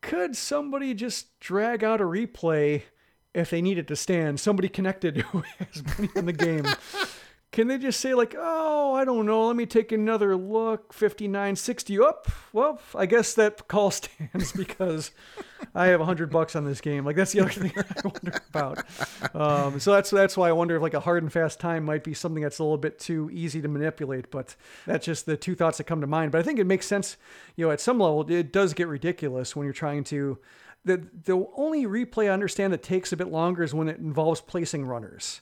could 0.00 0.36
somebody 0.36 0.94
just 0.94 1.38
drag 1.40 1.82
out 1.84 2.00
a 2.00 2.04
replay 2.04 2.82
if 3.36 3.50
they 3.50 3.60
needed 3.60 3.86
to 3.88 3.94
stand, 3.94 4.40
somebody 4.40 4.68
connected 4.68 5.16
who 5.32 5.44
has 5.58 5.84
money 5.84 6.08
in 6.16 6.26
the 6.26 6.32
game. 6.32 6.66
Can 7.56 7.68
they 7.68 7.78
just 7.78 8.00
say 8.00 8.12
like, 8.12 8.34
"Oh, 8.38 8.92
I 8.92 9.06
don't 9.06 9.24
know, 9.24 9.46
let 9.46 9.56
me 9.56 9.64
take 9.64 9.90
another 9.90 10.36
look, 10.36 10.92
5960 10.92 11.98
up." 12.00 12.28
Well, 12.52 12.78
I 12.94 13.06
guess 13.06 13.32
that 13.32 13.66
call 13.66 13.90
stands 13.92 14.52
because 14.52 15.10
I 15.74 15.86
have 15.86 16.00
100 16.00 16.28
bucks 16.28 16.54
on 16.54 16.66
this 16.66 16.82
game. 16.82 17.06
Like 17.06 17.16
that's 17.16 17.32
the 17.32 17.40
other 17.40 17.50
thing 17.50 17.72
I 17.78 18.00
wonder 18.04 18.42
about. 18.50 18.84
Um, 19.34 19.80
so 19.80 19.92
that's 19.92 20.10
that's 20.10 20.36
why 20.36 20.50
I 20.50 20.52
wonder 20.52 20.76
if 20.76 20.82
like 20.82 20.92
a 20.92 21.00
hard 21.00 21.22
and 21.22 21.32
fast 21.32 21.58
time 21.58 21.86
might 21.86 22.04
be 22.04 22.12
something 22.12 22.42
that's 22.42 22.58
a 22.58 22.62
little 22.62 22.76
bit 22.76 22.98
too 22.98 23.30
easy 23.32 23.62
to 23.62 23.68
manipulate, 23.68 24.30
but 24.30 24.54
that's 24.84 25.06
just 25.06 25.24
the 25.24 25.38
two 25.38 25.54
thoughts 25.54 25.78
that 25.78 25.84
come 25.84 26.02
to 26.02 26.06
mind. 26.06 26.32
But 26.32 26.40
I 26.40 26.42
think 26.42 26.58
it 26.58 26.66
makes 26.66 26.84
sense, 26.84 27.16
you 27.56 27.64
know, 27.64 27.72
at 27.72 27.80
some 27.80 27.98
level 27.98 28.30
it 28.30 28.52
does 28.52 28.74
get 28.74 28.86
ridiculous 28.86 29.56
when 29.56 29.64
you're 29.64 29.72
trying 29.72 30.04
to 30.04 30.36
the 30.84 31.08
the 31.24 31.46
only 31.56 31.86
replay 31.86 32.26
I 32.26 32.34
understand 32.34 32.74
that 32.74 32.82
takes 32.82 33.14
a 33.14 33.16
bit 33.16 33.28
longer 33.28 33.62
is 33.62 33.72
when 33.72 33.88
it 33.88 33.96
involves 33.96 34.42
placing 34.42 34.84
runners. 34.84 35.40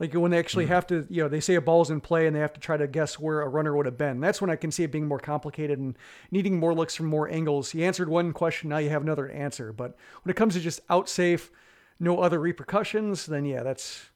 Like 0.00 0.14
when 0.14 0.30
they 0.30 0.38
actually 0.38 0.64
mm 0.64 0.70
have 0.70 0.86
to, 0.86 1.06
you 1.10 1.22
know, 1.22 1.28
they 1.28 1.40
say 1.40 1.56
a 1.56 1.60
ball's 1.60 1.90
in 1.90 2.00
play 2.00 2.26
and 2.26 2.34
they 2.34 2.40
have 2.40 2.54
to 2.54 2.60
try 2.60 2.76
to 2.76 2.86
guess 2.86 3.18
where 3.18 3.42
a 3.42 3.48
runner 3.48 3.76
would 3.76 3.86
have 3.86 3.98
been. 3.98 4.20
That's 4.20 4.40
when 4.40 4.48
I 4.48 4.56
can 4.56 4.70
see 4.70 4.82
it 4.82 4.90
being 4.90 5.06
more 5.06 5.18
complicated 5.18 5.78
and 5.78 5.96
needing 6.30 6.58
more 6.58 6.74
looks 6.74 6.96
from 6.96 7.06
more 7.06 7.28
angles. 7.28 7.74
You 7.74 7.84
answered 7.84 8.08
one 8.08 8.32
question, 8.32 8.70
now 8.70 8.78
you 8.78 8.88
have 8.88 9.02
another 9.02 9.28
answer. 9.28 9.72
But 9.72 9.96
when 10.22 10.30
it 10.30 10.36
comes 10.36 10.54
to 10.54 10.60
just 10.60 10.80
out 10.88 11.08
safe, 11.08 11.50
no 11.98 12.20
other 12.20 12.40
repercussions, 12.40 13.26
then 13.26 13.44
yeah, 13.44 13.62
that's 13.62 14.06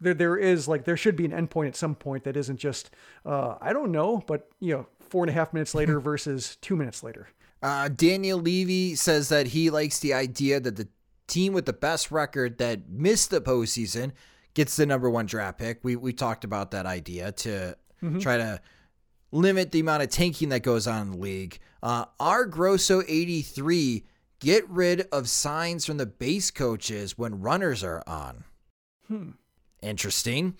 there. 0.00 0.14
There 0.14 0.36
is 0.36 0.66
like 0.66 0.84
there 0.84 0.96
should 0.96 1.16
be 1.16 1.26
an 1.26 1.32
endpoint 1.32 1.68
at 1.68 1.76
some 1.76 1.94
point 1.94 2.24
that 2.24 2.36
isn't 2.38 2.56
just 2.56 2.90
uh, 3.26 3.56
I 3.60 3.74
don't 3.74 3.92
know, 3.92 4.22
but 4.26 4.48
you 4.60 4.72
know, 4.72 4.86
four 5.00 5.24
and 5.24 5.30
a 5.30 5.34
half 5.34 5.52
minutes 5.52 5.74
later 5.74 6.00
versus 6.10 6.56
two 6.62 6.74
minutes 6.74 7.02
later. 7.02 7.28
Uh, 7.62 7.88
Daniel 7.88 8.38
Levy 8.38 8.94
says 8.94 9.28
that 9.28 9.48
he 9.48 9.68
likes 9.68 9.98
the 9.98 10.14
idea 10.14 10.60
that 10.60 10.76
the 10.76 10.88
team 11.26 11.52
with 11.52 11.66
the 11.66 11.72
best 11.72 12.10
record 12.10 12.58
that 12.58 12.88
missed 12.88 13.30
the 13.30 13.40
postseason 13.40 14.12
gets 14.54 14.76
the 14.76 14.86
number 14.86 15.10
one 15.10 15.26
draft 15.26 15.58
pick. 15.58 15.80
We 15.82 15.96
we 15.96 16.12
talked 16.12 16.44
about 16.44 16.70
that 16.70 16.86
idea 16.86 17.32
to 17.32 17.76
mm-hmm. 18.02 18.18
try 18.18 18.36
to 18.36 18.60
limit 19.32 19.72
the 19.72 19.80
amount 19.80 20.02
of 20.02 20.10
tanking 20.10 20.50
that 20.50 20.62
goes 20.62 20.86
on 20.86 21.02
in 21.02 21.10
the 21.12 21.18
league. 21.18 21.58
Uh, 21.82 22.04
our 22.20 22.46
Grosso 22.46 23.02
83 23.06 24.04
get 24.38 24.68
rid 24.68 25.02
of 25.12 25.28
signs 25.28 25.84
from 25.84 25.96
the 25.96 26.06
base 26.06 26.50
coaches 26.50 27.18
when 27.18 27.40
runners 27.40 27.82
are 27.82 28.02
on. 28.06 28.44
Hmm. 29.08 29.30
Interesting. 29.82 30.54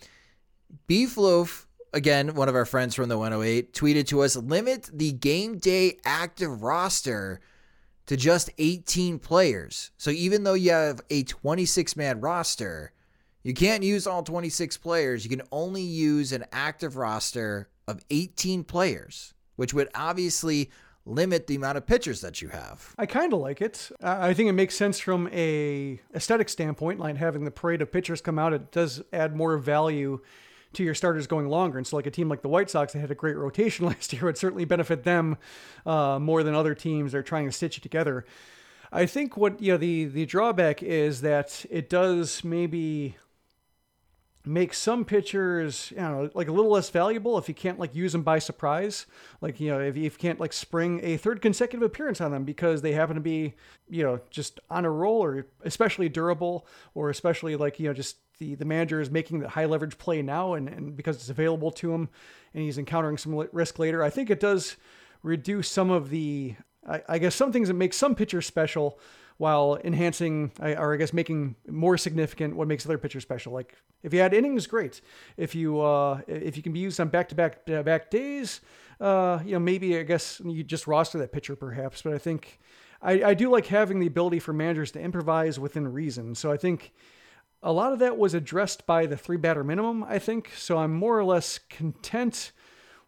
Beefloaf, 0.88 1.66
again, 1.92 2.34
one 2.34 2.48
of 2.48 2.54
our 2.54 2.64
friends 2.64 2.94
from 2.94 3.08
the 3.08 3.16
108, 3.16 3.72
tweeted 3.72 4.06
to 4.08 4.22
us 4.22 4.36
limit 4.36 4.90
the 4.92 5.12
game 5.12 5.58
day 5.58 5.98
active 6.04 6.62
roster 6.62 7.40
to 8.06 8.16
just 8.16 8.50
18 8.58 9.18
players. 9.18 9.92
So 9.96 10.10
even 10.10 10.44
though 10.44 10.54
you 10.54 10.72
have 10.72 11.00
a 11.10 11.22
26 11.22 11.96
man 11.96 12.20
roster, 12.20 12.92
you 13.44 13.52
can't 13.52 13.84
use 13.84 14.06
all 14.06 14.22
26 14.22 14.78
players. 14.78 15.24
You 15.24 15.30
can 15.30 15.46
only 15.52 15.82
use 15.82 16.32
an 16.32 16.46
active 16.50 16.96
roster 16.96 17.68
of 17.86 18.02
18 18.10 18.64
players, 18.64 19.34
which 19.56 19.74
would 19.74 19.88
obviously 19.94 20.70
limit 21.06 21.46
the 21.46 21.54
amount 21.54 21.76
of 21.76 21.86
pitchers 21.86 22.22
that 22.22 22.40
you 22.40 22.48
have. 22.48 22.94
I 22.96 23.04
kind 23.04 23.34
of 23.34 23.40
like 23.40 23.60
it. 23.60 23.90
I 24.02 24.32
think 24.32 24.48
it 24.48 24.54
makes 24.54 24.74
sense 24.74 24.98
from 24.98 25.28
a 25.30 26.00
aesthetic 26.14 26.48
standpoint, 26.48 26.98
like 26.98 27.18
having 27.18 27.44
the 27.44 27.50
parade 27.50 27.82
of 27.82 27.92
pitchers 27.92 28.22
come 28.22 28.38
out. 28.38 28.54
It 28.54 28.72
does 28.72 29.02
add 29.12 29.36
more 29.36 29.58
value 29.58 30.20
to 30.72 30.82
your 30.82 30.94
starters 30.94 31.26
going 31.26 31.48
longer. 31.48 31.76
And 31.76 31.86
so, 31.86 31.96
like 31.96 32.06
a 32.06 32.10
team 32.10 32.30
like 32.30 32.40
the 32.40 32.48
White 32.48 32.70
Sox, 32.70 32.94
that 32.94 33.00
had 33.00 33.10
a 33.10 33.14
great 33.14 33.36
rotation 33.36 33.84
last 33.86 34.12
year, 34.14 34.24
would 34.24 34.38
certainly 34.38 34.64
benefit 34.64 35.04
them 35.04 35.36
uh, 35.84 36.18
more 36.18 36.42
than 36.42 36.54
other 36.54 36.74
teams 36.74 37.12
that 37.12 37.18
are 37.18 37.22
trying 37.22 37.44
to 37.44 37.52
stitch 37.52 37.76
it 37.76 37.82
together. 37.82 38.24
I 38.90 39.06
think 39.06 39.36
what 39.36 39.60
you 39.60 39.72
know 39.72 39.76
the 39.76 40.04
the 40.04 40.24
drawback 40.24 40.82
is 40.82 41.20
that 41.22 41.66
it 41.68 41.90
does 41.90 42.44
maybe 42.44 43.16
make 44.46 44.74
some 44.74 45.04
pitchers, 45.04 45.90
you 45.92 45.96
know, 45.96 46.30
like 46.34 46.48
a 46.48 46.52
little 46.52 46.70
less 46.70 46.90
valuable 46.90 47.38
if 47.38 47.48
you 47.48 47.54
can't 47.54 47.78
like 47.78 47.94
use 47.94 48.12
them 48.12 48.22
by 48.22 48.38
surprise. 48.38 49.06
Like, 49.40 49.58
you 49.58 49.70
know, 49.70 49.80
if 49.80 49.96
you 49.96 50.10
can't 50.10 50.38
like 50.38 50.52
spring 50.52 51.00
a 51.02 51.16
third 51.16 51.40
consecutive 51.40 51.82
appearance 51.82 52.20
on 52.20 52.30
them 52.30 52.44
because 52.44 52.82
they 52.82 52.92
happen 52.92 53.14
to 53.14 53.22
be, 53.22 53.54
you 53.88 54.02
know, 54.02 54.20
just 54.30 54.60
on 54.68 54.84
a 54.84 54.90
roll 54.90 55.24
or 55.24 55.46
especially 55.62 56.10
durable 56.10 56.66
or 56.94 57.08
especially 57.08 57.56
like, 57.56 57.80
you 57.80 57.86
know, 57.86 57.94
just 57.94 58.16
the, 58.38 58.54
the 58.54 58.66
manager 58.66 59.00
is 59.00 59.10
making 59.10 59.40
the 59.40 59.48
high 59.48 59.64
leverage 59.64 59.96
play 59.96 60.20
now 60.20 60.54
and, 60.54 60.68
and 60.68 60.96
because 60.96 61.16
it's 61.16 61.30
available 61.30 61.70
to 61.70 61.92
him 61.92 62.08
and 62.52 62.62
he's 62.62 62.78
encountering 62.78 63.16
some 63.16 63.34
risk 63.52 63.78
later. 63.78 64.02
I 64.02 64.10
think 64.10 64.28
it 64.28 64.40
does 64.40 64.76
reduce 65.22 65.70
some 65.70 65.90
of 65.90 66.10
the, 66.10 66.54
I, 66.86 67.02
I 67.08 67.18
guess 67.18 67.34
some 67.34 67.50
things 67.50 67.68
that 67.68 67.74
make 67.74 67.94
some 67.94 68.14
pitchers 68.14 68.46
special 68.46 68.98
while 69.36 69.78
enhancing 69.84 70.52
or 70.60 70.94
I 70.94 70.96
guess 70.96 71.12
making 71.12 71.56
more 71.68 71.98
significant 71.98 72.56
what 72.56 72.68
makes 72.68 72.86
other 72.86 72.98
pitchers 72.98 73.22
special. 73.22 73.52
Like 73.52 73.74
if 74.02 74.14
you 74.14 74.20
add 74.20 74.32
innings, 74.32 74.66
great. 74.66 75.00
If 75.36 75.54
you 75.54 75.80
uh, 75.80 76.20
if 76.26 76.56
you 76.56 76.62
can 76.62 76.72
be 76.72 76.80
used 76.80 77.00
on 77.00 77.08
back 77.08 77.28
to 77.30 77.34
back 77.34 77.66
back 77.66 78.10
days, 78.10 78.60
uh, 79.00 79.40
you 79.44 79.52
know 79.52 79.58
maybe 79.58 79.98
I 79.98 80.02
guess 80.02 80.40
you 80.44 80.62
just 80.62 80.86
roster 80.86 81.18
that 81.18 81.32
pitcher 81.32 81.56
perhaps. 81.56 82.02
But 82.02 82.14
I 82.14 82.18
think 82.18 82.60
I, 83.02 83.22
I 83.24 83.34
do 83.34 83.50
like 83.50 83.66
having 83.66 83.98
the 83.98 84.06
ability 84.06 84.38
for 84.38 84.52
managers 84.52 84.92
to 84.92 85.00
improvise 85.00 85.58
within 85.58 85.92
reason. 85.92 86.34
So 86.34 86.52
I 86.52 86.56
think 86.56 86.92
a 87.62 87.72
lot 87.72 87.92
of 87.92 87.98
that 87.98 88.16
was 88.18 88.34
addressed 88.34 88.86
by 88.86 89.06
the 89.06 89.16
three 89.16 89.36
batter 89.36 89.64
minimum. 89.64 90.04
I 90.04 90.18
think 90.18 90.52
so. 90.56 90.78
I'm 90.78 90.94
more 90.94 91.18
or 91.18 91.24
less 91.24 91.58
content 91.58 92.52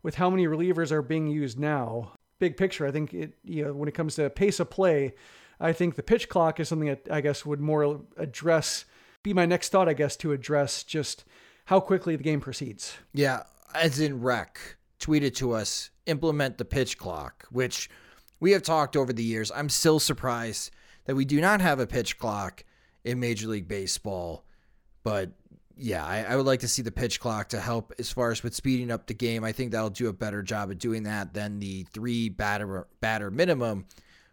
with 0.03 0.17
how 0.17 0.31
many 0.31 0.47
relievers 0.47 0.91
are 0.91 1.03
being 1.03 1.29
used 1.29 1.59
now. 1.59 2.13
Big 2.39 2.57
picture, 2.57 2.87
I 2.87 2.91
think 2.91 3.15
it 3.15 3.35
you 3.45 3.65
know 3.65 3.73
when 3.75 3.89
it 3.89 3.95
comes 3.95 4.17
to 4.17 4.29
pace 4.29 4.59
of 4.59 4.71
play 4.71 5.15
I 5.61 5.73
think 5.73 5.95
the 5.97 6.03
pitch 6.03 6.29
clock 6.29 6.61
is 6.61 6.69
something 6.69 6.89
that 6.89 7.09
I 7.11 7.21
guess 7.21 7.47
would 7.47 7.61
more 7.61 8.01
address, 8.17 8.85
be 9.23 9.33
my 9.33 9.47
next 9.47 9.71
thought, 9.71 9.89
I 9.89 9.95
guess, 9.95 10.17
to 10.19 10.33
address 10.33 10.83
just 10.83 11.25
how 11.67 11.81
quickly 11.81 12.17
the 12.17 12.23
game 12.23 12.41
proceeds. 12.41 12.97
Yeah, 13.13 13.43
as 13.75 14.01
in 14.01 14.21
rec 14.21 14.77
tweeted 15.01 15.35
to 15.37 15.53
us, 15.53 15.91
implement 16.07 16.59
the 16.59 16.65
pitch 16.65 16.99
clock, 16.99 17.47
which 17.51 17.91
we 18.41 18.53
have 18.53 18.63
talked 18.63 18.97
over 18.97 19.13
the 19.13 19.23
years. 19.23 19.51
I'm 19.55 19.69
still 19.69 19.99
surprised 19.99 20.71
that 21.05 21.17
we 21.17 21.25
do 21.25 21.41
not 21.41 21.61
have 21.61 21.81
a 21.81 21.87
pitch 21.87 22.19
clock 22.19 22.65
in 23.05 23.21
Major 23.21 23.49
League 23.49 23.69
Baseball, 23.69 24.45
but 25.03 25.31
yeah, 25.77 26.05
I, 26.05 26.23
I, 26.23 26.37
would 26.37 26.47
like 26.47 26.61
to 26.61 26.69
see 26.69 26.81
the 26.81 26.91
pitch 26.91 27.21
clock 27.21 27.51
to 27.51 27.61
help 27.61 27.93
as 27.99 28.11
far 28.11 28.31
as 28.31 28.43
with 28.43 28.55
speeding 28.55 28.91
up 28.91 29.07
the 29.07 29.15
game. 29.15 29.45
I 29.45 29.53
think 29.53 29.73
that'll 29.73 29.91
do 29.91 30.09
a 30.09 30.13
better 30.13 30.43
job 30.43 30.71
of 30.71 30.79
doing 30.79 31.03
that 31.03 31.35
than 31.35 31.59
the 31.59 31.85
three 31.93 32.31
batter 32.31 32.87
batter 33.01 33.31
minimum 33.31 33.85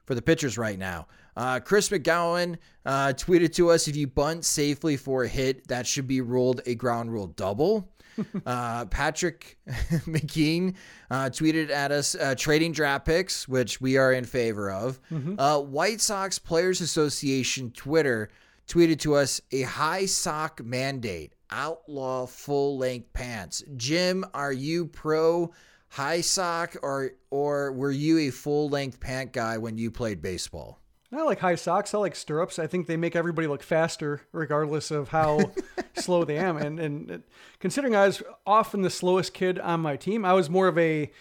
for 0.06 0.16
the 0.16 0.22
pitchers 0.22 0.58
right 0.58 0.78
now. 0.78 1.08
Uh, 1.36 1.60
Chris 1.60 1.89
McGowan 1.89 2.58
uh, 2.86 3.14
tweeted 3.16 3.54
to 3.54 3.72
us 3.72 3.88
if 3.88 3.95
you 3.95 4.08
bunt 4.08 4.45
safely 4.45 4.97
for 4.97 5.24
a 5.24 5.28
hit, 5.28 5.68
that 5.68 5.88
should 5.88 6.08
be 6.08 6.22
ruled 6.22 6.62
a 6.66 6.76
ground 6.76 7.12
rule 7.12 7.28
double. 7.28 7.89
uh, 8.45 8.86
Patrick 8.86 9.58
McKean 9.68 10.76
uh, 11.10 11.26
tweeted 11.26 11.70
at 11.70 11.91
us 11.91 12.16
uh, 12.16 12.36
trading 12.38 12.72
draft 12.72 13.06
picks, 13.06 13.47
which 13.47 13.82
we 13.82 13.97
are 13.97 14.14
in 14.14 14.26
favor 14.26 14.72
of. 14.72 14.99
Mm-hmm. 15.12 15.39
Uh, 15.39 15.60
White 15.60 16.01
Sox 16.01 16.38
Players 16.38 16.82
Association 16.82 17.72
Twitter 17.72 18.30
tweeted 18.68 18.99
to 18.99 19.16
us 19.16 19.41
a 19.51 19.64
high 19.64 20.06
sock 20.06 20.64
mandate, 20.64 21.34
outlaw 21.49 22.26
full 22.26 22.78
length 22.78 23.12
pants. 23.14 23.64
Jim, 23.76 24.26
are 24.34 24.54
you 24.54 24.86
pro? 24.86 25.51
High 25.93 26.21
sock 26.21 26.75
or 26.81 27.11
or 27.29 27.71
were 27.71 27.91
you 27.91 28.17
a 28.17 28.29
full 28.31 28.67
length 28.67 28.99
pant 28.99 29.31
guy 29.31 29.57
when 29.59 29.77
you 29.77 29.91
played 29.91 30.21
baseball? 30.21 30.79
I 31.11 31.21
like 31.21 31.39
high 31.39 31.53
socks. 31.53 31.93
I 31.93 31.99
like 31.99 32.15
stirrups. 32.15 32.57
I 32.57 32.65
think 32.65 32.87
they 32.87 32.97
make 32.97 33.15
everybody 33.15 33.47
look 33.47 33.61
faster, 33.61 34.21
regardless 34.31 34.89
of 34.89 35.09
how 35.09 35.51
slow 35.93 36.23
they 36.23 36.37
am. 36.37 36.57
And 36.57 36.79
and 36.79 37.23
considering 37.59 37.95
I 37.95 38.07
was 38.07 38.23
often 38.47 38.81
the 38.81 38.89
slowest 38.89 39.35
kid 39.35 39.59
on 39.59 39.81
my 39.81 39.95
team, 39.95 40.25
I 40.25 40.33
was 40.33 40.49
more 40.49 40.67
of 40.67 40.77
a 40.79 41.11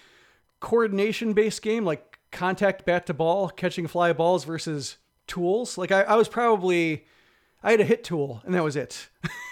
coordination 0.61 1.35
based 1.35 1.61
game, 1.61 1.85
like 1.85 2.19
contact 2.31 2.87
bat 2.87 3.05
to 3.07 3.15
ball, 3.15 3.51
catching 3.51 3.87
fly 3.87 4.15
balls 4.15 4.45
versus 4.45 4.97
tools. 5.27 5.77
Like 5.77 5.93
I, 5.93 6.03
I 6.03 6.15
was 6.15 6.29
probably 6.29 7.05
I 7.63 7.71
had 7.71 7.81
a 7.81 7.85
hit 7.85 8.03
tool, 8.05 8.43
and 8.45 8.55
that 8.55 8.65
was 8.65 8.77
it. 8.77 9.09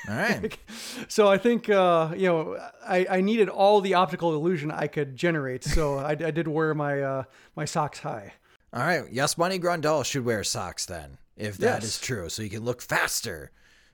All 0.08 0.16
right. 0.16 0.56
so 1.08 1.28
I 1.28 1.38
think 1.38 1.68
uh, 1.68 2.12
you 2.16 2.26
know 2.26 2.56
I, 2.86 3.06
I 3.08 3.20
needed 3.20 3.48
all 3.48 3.80
the 3.80 3.94
optical 3.94 4.34
illusion 4.34 4.70
I 4.70 4.86
could 4.86 5.16
generate. 5.16 5.64
So 5.64 5.98
I, 5.98 6.10
I 6.10 6.30
did 6.30 6.48
wear 6.48 6.74
my 6.74 7.00
uh, 7.00 7.24
my 7.56 7.64
socks 7.64 8.00
high. 8.00 8.34
All 8.72 8.82
right. 8.82 9.04
Yes, 9.10 9.34
Yasmani 9.34 9.60
Grandal 9.60 10.04
should 10.04 10.24
wear 10.24 10.44
socks 10.44 10.86
then, 10.86 11.18
if 11.36 11.56
that 11.58 11.82
yes. 11.82 11.84
is 11.84 12.00
true, 12.00 12.28
so 12.28 12.42
he 12.42 12.48
can 12.48 12.64
look 12.64 12.82
faster 12.82 13.50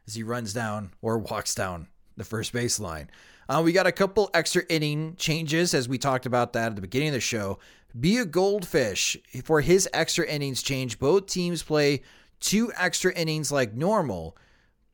as 0.07 0.15
he 0.15 0.23
runs 0.23 0.53
down 0.53 0.93
or 1.03 1.19
walks 1.19 1.55
down 1.55 1.89
the 2.17 2.25
first 2.25 2.53
baseline. 2.53 3.09
Uh, 3.49 3.63
we 3.65 3.73
got 3.73 3.87
a 3.87 3.93
couple 3.93 4.31
extra 4.35 4.63
inning 4.69 5.15
changes 5.17 5.73
as 5.73 5.89
we 5.89 5.99
talked 5.99 6.27
about 6.27 6.53
that 6.53 6.69
at 6.69 6.77
the 6.77 6.83
beginning 6.83 7.09
of 7.09 7.15
the 7.15 7.21
show. 7.21 7.59
Be 7.99 8.19
a 8.19 8.25
goldfish 8.25 9.17
for 9.45 9.61
his 9.61 9.89
extra 9.93 10.27
innings 10.27 10.63
change. 10.63 10.99
Both 10.99 11.27
teams 11.27 11.63
play 11.63 12.03
two 12.41 12.73
extra 12.77 13.13
innings 13.13 13.53
like 13.53 13.75
normal. 13.75 14.37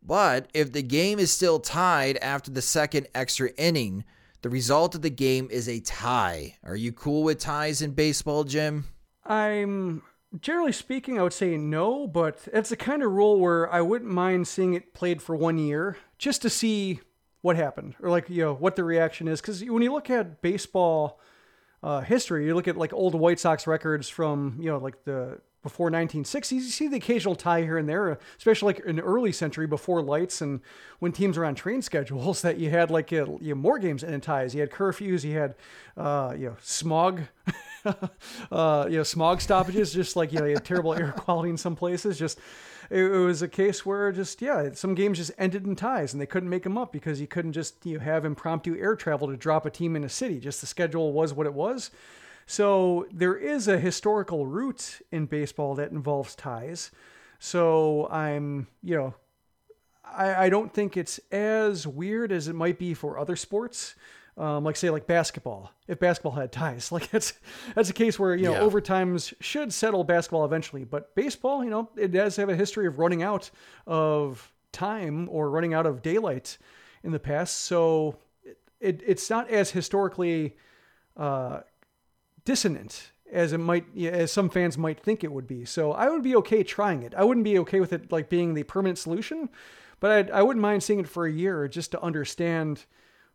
But 0.02 0.48
if 0.52 0.72
the 0.72 0.82
game 0.82 1.18
is 1.18 1.32
still 1.32 1.60
tied 1.60 2.16
after 2.18 2.50
the 2.50 2.62
second 2.62 3.06
extra 3.14 3.50
inning, 3.56 4.04
the 4.42 4.50
result 4.50 4.94
of 4.94 5.02
the 5.02 5.10
game 5.10 5.48
is 5.50 5.68
a 5.68 5.80
tie. 5.80 6.56
Are 6.64 6.76
you 6.76 6.92
cool 6.92 7.22
with 7.22 7.38
ties 7.38 7.80
in 7.82 7.92
baseball, 7.92 8.44
Jim? 8.44 8.86
I'm 9.24 10.02
Generally 10.40 10.72
speaking, 10.72 11.18
I 11.18 11.22
would 11.22 11.34
say 11.34 11.58
no, 11.58 12.06
but 12.06 12.48
it's 12.54 12.70
the 12.70 12.76
kind 12.76 13.02
of 13.02 13.12
rule 13.12 13.38
where 13.38 13.70
I 13.70 13.82
wouldn't 13.82 14.10
mind 14.10 14.48
seeing 14.48 14.72
it 14.72 14.94
played 14.94 15.20
for 15.20 15.36
one 15.36 15.58
year 15.58 15.98
just 16.16 16.40
to 16.42 16.50
see 16.50 17.00
what 17.42 17.56
happened 17.56 17.96
or 18.00 18.08
like 18.08 18.30
you 18.30 18.42
know 18.42 18.54
what 18.54 18.76
the 18.76 18.84
reaction 18.84 19.28
is. 19.28 19.42
Because 19.42 19.62
when 19.62 19.82
you 19.82 19.92
look 19.92 20.08
at 20.08 20.40
baseball 20.40 21.20
uh, 21.82 22.00
history, 22.00 22.46
you 22.46 22.54
look 22.54 22.66
at 22.66 22.78
like 22.78 22.94
old 22.94 23.14
White 23.14 23.40
Sox 23.40 23.66
records 23.66 24.08
from 24.08 24.56
you 24.58 24.70
know 24.70 24.78
like 24.78 25.04
the 25.04 25.38
before 25.62 25.90
1960s, 25.90 26.52
you 26.52 26.60
see 26.60 26.88
the 26.88 26.96
occasional 26.96 27.36
tie 27.36 27.62
here 27.62 27.78
and 27.78 27.88
there, 27.88 28.18
especially 28.36 28.74
like 28.74 28.84
in 28.84 28.98
early 28.98 29.30
century 29.30 29.66
before 29.66 30.02
lights 30.02 30.40
and 30.40 30.60
when 30.98 31.12
teams 31.12 31.38
were 31.38 31.44
on 31.44 31.54
train 31.54 31.82
schedules 31.82 32.42
that 32.42 32.58
you 32.58 32.70
had 32.70 32.90
like 32.90 33.12
you 33.12 33.38
know, 33.40 33.54
more 33.54 33.78
games 33.78 34.02
and 34.02 34.22
ties. 34.22 34.54
You 34.54 34.60
had 34.60 34.70
curfews, 34.70 35.24
you 35.24 35.38
had 35.38 35.54
uh, 35.96 36.34
you 36.36 36.46
know 36.46 36.56
smog, 36.60 37.22
uh, 38.50 38.86
you 38.90 38.96
know 38.96 39.02
smog 39.02 39.40
stoppages, 39.40 39.92
just 39.92 40.16
like 40.16 40.32
you 40.32 40.40
know 40.40 40.46
you 40.46 40.54
had 40.54 40.64
terrible 40.64 40.94
air 40.94 41.12
quality 41.16 41.50
in 41.50 41.56
some 41.56 41.76
places. 41.76 42.18
Just 42.18 42.38
it, 42.90 43.04
it, 43.04 43.18
was 43.18 43.40
a 43.40 43.48
case 43.48 43.86
where 43.86 44.10
just 44.10 44.42
yeah, 44.42 44.70
some 44.74 44.94
games 44.94 45.18
just 45.18 45.30
ended 45.38 45.64
in 45.64 45.76
ties 45.76 46.12
and 46.12 46.20
they 46.20 46.26
couldn't 46.26 46.50
make 46.50 46.64
them 46.64 46.76
up 46.76 46.92
because 46.92 47.20
you 47.20 47.28
couldn't 47.28 47.52
just 47.52 47.86
you 47.86 47.98
know, 47.98 48.04
have 48.04 48.24
impromptu 48.24 48.76
air 48.78 48.96
travel 48.96 49.28
to 49.28 49.36
drop 49.36 49.64
a 49.64 49.70
team 49.70 49.94
in 49.94 50.02
a 50.02 50.08
city. 50.08 50.40
Just 50.40 50.60
the 50.60 50.66
schedule 50.66 51.12
was 51.12 51.32
what 51.32 51.46
it 51.46 51.54
was. 51.54 51.90
So 52.46 53.06
there 53.12 53.36
is 53.36 53.68
a 53.68 53.78
historical 53.78 54.46
root 54.46 55.00
in 55.10 55.26
baseball 55.26 55.74
that 55.76 55.90
involves 55.90 56.34
ties. 56.34 56.90
So 57.38 58.08
I'm, 58.10 58.68
you 58.82 58.96
know, 58.96 59.14
I, 60.04 60.44
I 60.44 60.48
don't 60.48 60.72
think 60.72 60.96
it's 60.96 61.18
as 61.30 61.86
weird 61.86 62.32
as 62.32 62.48
it 62.48 62.54
might 62.54 62.78
be 62.78 62.94
for 62.94 63.18
other 63.18 63.36
sports. 63.36 63.94
Um, 64.38 64.64
like 64.64 64.76
say 64.76 64.88
like 64.88 65.06
basketball, 65.06 65.72
if 65.86 65.98
basketball 65.98 66.32
had 66.32 66.52
ties, 66.52 66.90
like 66.92 67.10
that's 67.10 67.34
that's 67.74 67.90
a 67.90 67.92
case 67.92 68.18
where 68.18 68.34
you 68.34 68.44
know 68.44 68.52
yeah. 68.52 68.60
overtimes 68.60 69.34
should 69.40 69.74
settle 69.74 70.04
basketball 70.04 70.46
eventually. 70.46 70.84
But 70.84 71.14
baseball, 71.14 71.62
you 71.62 71.68
know, 71.68 71.90
it 71.96 72.12
does 72.12 72.36
have 72.36 72.48
a 72.48 72.56
history 72.56 72.86
of 72.86 72.98
running 72.98 73.22
out 73.22 73.50
of 73.86 74.50
time 74.72 75.28
or 75.30 75.50
running 75.50 75.74
out 75.74 75.84
of 75.84 76.00
daylight 76.00 76.56
in 77.02 77.12
the 77.12 77.18
past, 77.18 77.62
so 77.62 78.16
it, 78.42 78.56
it 78.80 79.02
it's 79.06 79.28
not 79.28 79.50
as 79.50 79.70
historically 79.70 80.56
uh, 81.16 81.60
dissonant 82.44 83.12
as 83.32 83.52
it 83.52 83.58
might 83.58 83.86
as 83.98 84.30
some 84.30 84.50
fans 84.50 84.76
might 84.76 85.00
think 85.00 85.24
it 85.24 85.32
would 85.32 85.46
be. 85.46 85.64
So 85.64 85.92
I 85.92 86.08
would 86.10 86.22
be 86.22 86.36
okay 86.36 86.62
trying 86.62 87.02
it. 87.02 87.14
I 87.16 87.24
wouldn't 87.24 87.44
be 87.44 87.58
okay 87.60 87.80
with 87.80 87.92
it 87.92 88.12
like 88.12 88.28
being 88.28 88.54
the 88.54 88.62
permanent 88.62 88.98
solution, 88.98 89.48
but 90.00 90.10
I'd, 90.10 90.30
I 90.30 90.42
would 90.42 90.56
not 90.56 90.62
mind 90.62 90.82
seeing 90.82 91.00
it 91.00 91.08
for 91.08 91.26
a 91.26 91.32
year 91.32 91.66
just 91.66 91.90
to 91.92 92.02
understand 92.02 92.84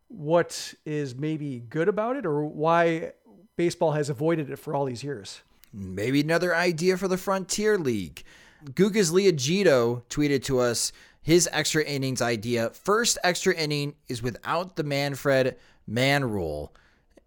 what 0.08 0.74
is 0.86 1.16
maybe 1.16 1.64
good 1.68 1.88
about 1.88 2.16
it 2.16 2.26
or 2.26 2.46
why 2.46 3.14
baseball 3.56 3.94
has 3.94 4.10
avoided 4.10 4.50
it 4.50 4.58
for 4.58 4.76
all 4.76 4.86
these 4.86 5.04
years. 5.04 5.42
Maybe 5.74 6.22
another 6.22 6.56
idea 6.56 6.96
for 6.98 7.08
the 7.08 7.18
Frontier 7.18 7.78
League. 7.78 8.24
Gugas 8.64 9.12
Leogito 9.12 10.04
tweeted 10.10 10.44
to 10.46 10.60
us 10.60 10.92
his 11.22 11.50
extra 11.52 11.84
innings 11.84 12.22
idea. 12.22 12.70
First 12.70 13.18
extra 13.24 13.54
inning 13.54 13.96
is 14.08 14.22
without 14.22 14.76
the 14.76 14.84
Manfred 14.84 15.58
man 15.86 16.24
rule. 16.24 16.74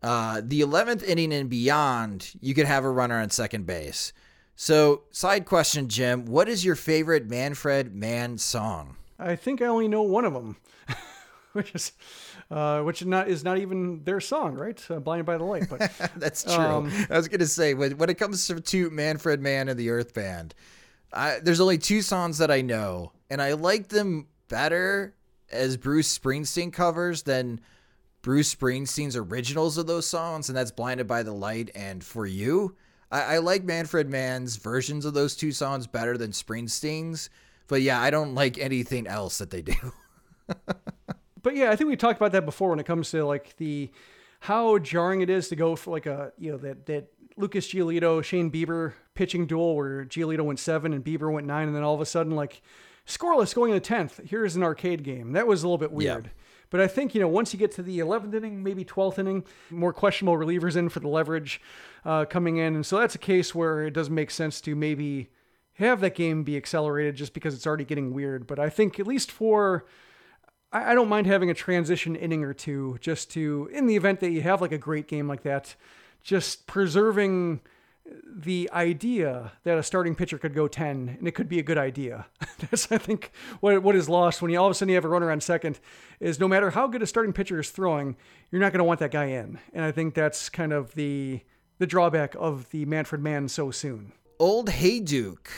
Uh, 0.02 0.40
the 0.42 0.60
11th 0.60 1.02
inning 1.02 1.32
and 1.32 1.50
beyond, 1.50 2.32
you 2.40 2.54
could 2.54 2.66
have 2.66 2.84
a 2.84 2.90
runner 2.90 3.20
on 3.20 3.30
second 3.30 3.66
base. 3.66 4.12
So, 4.56 5.02
side 5.10 5.46
question, 5.46 5.88
Jim, 5.88 6.26
what 6.26 6.48
is 6.48 6.64
your 6.64 6.74
favorite 6.74 7.26
Manfred 7.26 7.94
Mann 7.94 8.38
song? 8.38 8.96
I 9.18 9.36
think 9.36 9.62
I 9.62 9.66
only 9.66 9.88
know 9.88 10.02
one 10.02 10.24
of 10.24 10.32
them, 10.32 10.56
which 11.52 11.74
is 11.74 11.92
uh, 12.50 12.82
which 12.82 13.04
not 13.04 13.28
is 13.28 13.44
not 13.44 13.58
even 13.58 14.02
their 14.04 14.20
song, 14.20 14.54
right? 14.54 14.82
Uh, 14.90 14.98
Blinded 14.98 15.24
by 15.26 15.38
the 15.38 15.44
Light. 15.44 15.66
But 15.70 15.90
that's 16.16 16.42
true. 16.44 16.54
Um, 16.54 16.92
I 17.10 17.16
was 17.16 17.28
gonna 17.28 17.46
say 17.46 17.74
when, 17.74 17.96
when 17.96 18.10
it 18.10 18.18
comes 18.18 18.50
to 18.64 18.90
Manfred 18.90 19.40
Mann 19.40 19.68
and 19.68 19.78
the 19.78 19.90
Earth 19.90 20.14
Band, 20.14 20.54
I, 21.12 21.38
there's 21.42 21.60
only 21.60 21.78
two 21.78 22.02
songs 22.02 22.38
that 22.38 22.50
I 22.50 22.60
know, 22.60 23.12
and 23.30 23.40
I 23.40 23.52
like 23.52 23.88
them 23.88 24.26
better 24.48 25.14
as 25.50 25.76
Bruce 25.76 26.16
Springsteen 26.18 26.72
covers 26.72 27.22
than 27.22 27.60
Bruce 28.22 28.54
Springsteen's 28.54 29.16
originals 29.16 29.78
of 29.78 29.86
those 29.86 30.06
songs, 30.06 30.48
and 30.48 30.56
that's 30.56 30.70
Blinded 30.70 31.06
by 31.06 31.22
the 31.22 31.32
Light 31.32 31.70
and 31.74 32.04
For 32.04 32.26
You. 32.26 32.76
I, 33.10 33.36
I 33.36 33.38
like 33.38 33.64
Manfred 33.64 34.10
Mann's 34.10 34.56
versions 34.56 35.04
of 35.04 35.14
those 35.14 35.34
two 35.34 35.52
songs 35.52 35.86
better 35.86 36.18
than 36.18 36.32
Springsteen's, 36.32 37.30
but 37.66 37.82
yeah, 37.82 38.00
I 38.00 38.10
don't 38.10 38.34
like 38.34 38.58
anything 38.58 39.06
else 39.06 39.38
that 39.38 39.50
they 39.50 39.62
do. 39.62 39.92
but 41.42 41.56
yeah, 41.56 41.70
I 41.70 41.76
think 41.76 41.88
we 41.88 41.96
talked 41.96 42.18
about 42.18 42.32
that 42.32 42.44
before 42.44 42.70
when 42.70 42.78
it 42.78 42.86
comes 42.86 43.10
to 43.12 43.24
like 43.24 43.56
the 43.56 43.90
how 44.40 44.78
jarring 44.78 45.20
it 45.20 45.30
is 45.30 45.48
to 45.48 45.56
go 45.56 45.76
for 45.76 45.90
like 45.90 46.06
a 46.06 46.32
you 46.38 46.52
know 46.52 46.58
that 46.58 46.86
that 46.86 47.12
Lucas 47.36 47.68
Giolito 47.68 48.22
Shane 48.22 48.50
Bieber 48.50 48.94
pitching 49.14 49.46
duel 49.46 49.76
where 49.76 50.04
Giolito 50.04 50.40
went 50.40 50.58
seven 50.58 50.92
and 50.92 51.04
Bieber 51.04 51.32
went 51.32 51.46
nine, 51.46 51.68
and 51.68 51.76
then 51.76 51.82
all 51.82 51.94
of 51.94 52.00
a 52.00 52.06
sudden 52.06 52.34
like 52.34 52.60
scoreless 53.06 53.54
going 53.54 53.70
in 53.70 53.76
the 53.76 53.80
tenth. 53.80 54.20
Here's 54.24 54.56
an 54.56 54.62
arcade 54.62 55.04
game. 55.04 55.32
That 55.32 55.46
was 55.46 55.62
a 55.62 55.66
little 55.66 55.78
bit 55.78 55.92
weird. 55.92 56.30
But 56.70 56.80
I 56.80 56.86
think, 56.86 57.14
you 57.14 57.20
know, 57.20 57.28
once 57.28 57.52
you 57.52 57.58
get 57.58 57.72
to 57.72 57.82
the 57.82 57.98
11th 57.98 58.32
inning, 58.32 58.62
maybe 58.62 58.84
12th 58.84 59.18
inning, 59.18 59.44
more 59.70 59.92
questionable 59.92 60.38
relievers 60.38 60.76
in 60.76 60.88
for 60.88 61.00
the 61.00 61.08
leverage 61.08 61.60
uh, 62.04 62.24
coming 62.24 62.58
in. 62.58 62.76
And 62.76 62.86
so 62.86 62.98
that's 62.98 63.16
a 63.16 63.18
case 63.18 63.54
where 63.54 63.86
it 63.86 63.92
does 63.92 64.08
make 64.08 64.30
sense 64.30 64.60
to 64.62 64.76
maybe 64.76 65.30
have 65.74 66.00
that 66.00 66.14
game 66.14 66.44
be 66.44 66.56
accelerated 66.56 67.16
just 67.16 67.34
because 67.34 67.54
it's 67.54 67.66
already 67.66 67.84
getting 67.84 68.14
weird. 68.14 68.46
But 68.46 68.58
I 68.58 68.70
think 68.70 69.00
at 69.00 69.06
least 69.06 69.30
for. 69.30 69.84
I 70.72 70.94
don't 70.94 71.08
mind 71.08 71.26
having 71.26 71.50
a 71.50 71.54
transition 71.54 72.14
inning 72.14 72.44
or 72.44 72.54
two 72.54 72.96
just 73.00 73.28
to, 73.32 73.68
in 73.72 73.88
the 73.88 73.96
event 73.96 74.20
that 74.20 74.30
you 74.30 74.42
have 74.42 74.60
like 74.60 74.70
a 74.70 74.78
great 74.78 75.08
game 75.08 75.26
like 75.26 75.42
that, 75.42 75.74
just 76.22 76.68
preserving 76.68 77.60
the 78.26 78.70
idea 78.72 79.52
that 79.64 79.78
a 79.78 79.82
starting 79.82 80.14
pitcher 80.14 80.38
could 80.38 80.54
go 80.54 80.66
10 80.66 81.16
and 81.18 81.28
it 81.28 81.32
could 81.32 81.48
be 81.48 81.58
a 81.58 81.62
good 81.62 81.78
idea. 81.78 82.26
That's, 82.58 82.90
I 82.90 82.98
think, 82.98 83.32
what, 83.60 83.82
what 83.82 83.96
is 83.96 84.08
lost 84.08 84.42
when 84.42 84.50
you 84.50 84.58
all 84.58 84.66
of 84.66 84.72
a 84.72 84.74
sudden 84.74 84.90
you 84.90 84.94
have 84.94 85.04
a 85.04 85.08
runner 85.08 85.30
on 85.30 85.40
second 85.40 85.78
is 86.18 86.40
no 86.40 86.48
matter 86.48 86.70
how 86.70 86.86
good 86.86 87.02
a 87.02 87.06
starting 87.06 87.32
pitcher 87.32 87.60
is 87.60 87.70
throwing, 87.70 88.16
you're 88.50 88.60
not 88.60 88.72
going 88.72 88.78
to 88.78 88.84
want 88.84 89.00
that 89.00 89.10
guy 89.10 89.26
in. 89.26 89.58
And 89.72 89.84
I 89.84 89.92
think 89.92 90.14
that's 90.14 90.48
kind 90.48 90.72
of 90.72 90.94
the, 90.94 91.40
the 91.78 91.86
drawback 91.86 92.34
of 92.38 92.68
the 92.70 92.84
Manfred 92.84 93.22
man 93.22 93.48
so 93.48 93.70
soon. 93.70 94.12
Old 94.38 94.68
Hayduke 94.68 95.48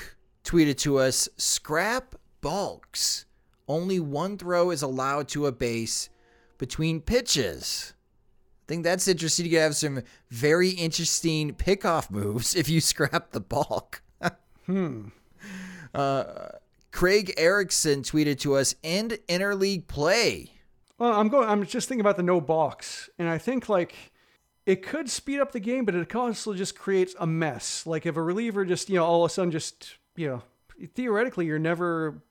tweeted 0.44 0.76
to 0.78 0.98
us 0.98 1.28
scrap 1.36 2.14
balks. 2.40 3.26
Only 3.68 4.00
one 4.00 4.36
throw 4.36 4.70
is 4.70 4.82
allowed 4.82 5.28
to 5.28 5.46
a 5.46 5.52
base 5.52 6.10
between 6.58 7.00
pitches. 7.00 7.94
I 8.62 8.64
think 8.68 8.84
that's 8.84 9.08
interesting. 9.08 9.46
You 9.46 9.58
have 9.58 9.74
some 9.74 10.02
very 10.30 10.70
interesting 10.70 11.54
pickoff 11.54 12.10
moves 12.10 12.54
if 12.54 12.68
you 12.68 12.80
scrap 12.92 13.32
the 13.32 13.40
balk. 13.40 14.02
hmm. 14.66 15.08
Uh, 15.92 16.24
Craig 16.92 17.34
Erickson 17.36 18.02
tweeted 18.02 18.38
to 18.40 18.54
us: 18.54 18.74
"End 18.84 19.18
interleague 19.28 19.88
play." 19.88 20.52
Well, 20.98 21.12
I'm 21.12 21.28
going. 21.28 21.48
I'm 21.48 21.66
just 21.66 21.88
thinking 21.88 22.00
about 22.00 22.16
the 22.16 22.22
no 22.22 22.40
balks, 22.40 23.10
and 23.18 23.28
I 23.28 23.38
think 23.38 23.68
like 23.68 23.94
it 24.66 24.82
could 24.82 25.10
speed 25.10 25.40
up 25.40 25.52
the 25.52 25.60
game, 25.60 25.84
but 25.84 25.94
it 25.94 26.14
also 26.14 26.54
just 26.54 26.78
creates 26.78 27.14
a 27.18 27.26
mess. 27.26 27.86
Like 27.86 28.06
if 28.06 28.16
a 28.16 28.22
reliever 28.22 28.64
just 28.64 28.88
you 28.88 28.96
know 28.96 29.04
all 29.04 29.24
of 29.24 29.30
a 29.30 29.34
sudden 29.34 29.50
just 29.50 29.96
you 30.16 30.28
know 30.28 30.42
theoretically 30.94 31.46
you're 31.46 31.58
never 31.58 32.22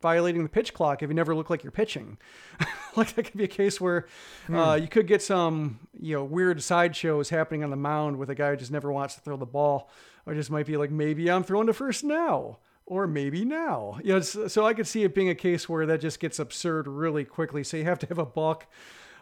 violating 0.00 0.42
the 0.42 0.48
pitch 0.48 0.74
clock 0.74 1.02
if 1.02 1.10
you 1.10 1.14
never 1.14 1.34
look 1.34 1.50
like 1.50 1.62
you're 1.62 1.70
pitching. 1.70 2.18
like 2.96 3.14
that 3.14 3.24
could 3.24 3.36
be 3.36 3.44
a 3.44 3.48
case 3.48 3.80
where 3.80 4.06
hmm. 4.46 4.56
uh, 4.56 4.74
you 4.74 4.88
could 4.88 5.06
get 5.06 5.22
some 5.22 5.80
you 5.98 6.16
know 6.16 6.24
weird 6.24 6.62
sideshows 6.62 7.30
happening 7.30 7.64
on 7.64 7.70
the 7.70 7.76
mound 7.76 8.18
with 8.18 8.30
a 8.30 8.34
guy 8.34 8.50
who 8.50 8.56
just 8.56 8.70
never 8.70 8.92
wants 8.92 9.14
to 9.14 9.20
throw 9.20 9.36
the 9.36 9.46
ball, 9.46 9.90
or 10.26 10.34
just 10.34 10.50
might 10.50 10.66
be 10.66 10.76
like 10.76 10.90
maybe 10.90 11.30
I'm 11.30 11.44
throwing 11.44 11.66
to 11.66 11.72
first 11.74 12.04
now. 12.04 12.58
Or 12.86 13.06
maybe 13.06 13.44
now. 13.44 14.00
You 14.02 14.14
know, 14.14 14.20
so 14.20 14.66
I 14.66 14.74
could 14.74 14.86
see 14.86 15.04
it 15.04 15.14
being 15.14 15.28
a 15.28 15.34
case 15.36 15.68
where 15.68 15.86
that 15.86 16.00
just 16.00 16.18
gets 16.18 16.40
absurd 16.40 16.88
really 16.88 17.24
quickly. 17.24 17.62
So 17.62 17.76
you 17.76 17.84
have 17.84 18.00
to 18.00 18.06
have 18.08 18.18
a 18.18 18.26
balk 18.26 18.66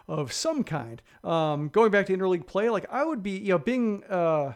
of 0.07 0.33
some 0.33 0.63
kind. 0.63 1.03
Um, 1.23 1.69
going 1.69 1.91
back 1.91 2.07
to 2.07 2.17
interleague 2.17 2.47
play, 2.47 2.71
like 2.71 2.87
I 2.91 3.05
would 3.05 3.21
be, 3.21 3.37
you 3.37 3.49
know, 3.49 3.59
being 3.59 4.03
uh, 4.05 4.53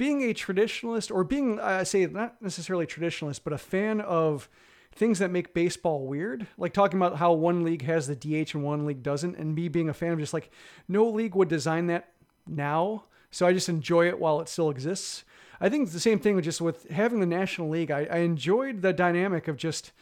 being 0.00 0.22
a 0.22 0.32
traditionalist 0.32 1.14
or 1.14 1.24
being, 1.24 1.60
I 1.60 1.82
say 1.82 2.06
not 2.06 2.40
necessarily 2.40 2.86
traditionalist, 2.86 3.40
but 3.44 3.52
a 3.52 3.58
fan 3.58 4.00
of 4.00 4.48
things 4.92 5.18
that 5.20 5.30
make 5.30 5.54
baseball 5.54 6.06
weird, 6.06 6.46
like 6.58 6.72
talking 6.72 6.98
about 6.98 7.16
how 7.16 7.32
one 7.32 7.64
league 7.64 7.82
has 7.82 8.06
the 8.06 8.16
DH 8.16 8.54
and 8.54 8.64
one 8.64 8.86
league 8.86 9.02
doesn't, 9.02 9.36
and 9.36 9.54
me 9.54 9.68
being 9.68 9.88
a 9.88 9.94
fan 9.94 10.12
of 10.12 10.18
just 10.18 10.34
like 10.34 10.50
no 10.88 11.08
league 11.08 11.34
would 11.34 11.48
design 11.48 11.86
that 11.86 12.12
now. 12.46 13.04
So 13.30 13.46
I 13.46 13.52
just 13.52 13.68
enjoy 13.68 14.08
it 14.08 14.18
while 14.18 14.40
it 14.40 14.48
still 14.48 14.70
exists. 14.70 15.24
I 15.60 15.68
think 15.68 15.84
it's 15.84 15.92
the 15.92 16.00
same 16.00 16.18
thing 16.18 16.34
with 16.34 16.44
just 16.44 16.60
with 16.60 16.88
having 16.90 17.20
the 17.20 17.26
National 17.26 17.68
League. 17.68 17.90
I, 17.90 18.08
I 18.10 18.18
enjoyed 18.18 18.82
the 18.82 18.92
dynamic 18.92 19.46
of 19.46 19.56
just 19.56 19.92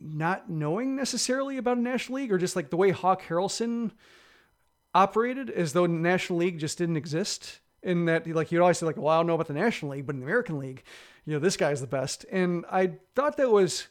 not 0.00 0.48
knowing 0.48 0.96
necessarily 0.96 1.56
about 1.58 1.78
a 1.78 1.80
National 1.80 2.16
League 2.16 2.32
or 2.32 2.38
just 2.38 2.56
like 2.56 2.70
the 2.70 2.76
way 2.76 2.90
Hawk 2.90 3.22
Harrelson 3.24 3.90
operated 4.94 5.50
as 5.50 5.72
though 5.72 5.86
National 5.86 6.38
League 6.38 6.58
just 6.58 6.78
didn't 6.78 6.96
exist. 6.96 7.60
In 7.82 8.04
that, 8.04 8.28
like, 8.28 8.52
you'd 8.52 8.60
always 8.60 8.78
say, 8.78 8.86
like, 8.86 8.96
well, 8.96 9.08
I 9.08 9.16
don't 9.16 9.26
know 9.26 9.34
about 9.34 9.48
the 9.48 9.54
National 9.54 9.92
League, 9.92 10.06
but 10.06 10.14
in 10.14 10.20
the 10.20 10.26
American 10.26 10.58
League, 10.58 10.84
you 11.24 11.32
know, 11.32 11.40
this 11.40 11.56
guy's 11.56 11.80
the 11.80 11.86
best. 11.86 12.24
And 12.30 12.64
I 12.70 12.92
thought 13.16 13.36
that 13.38 13.50
was, 13.50 13.88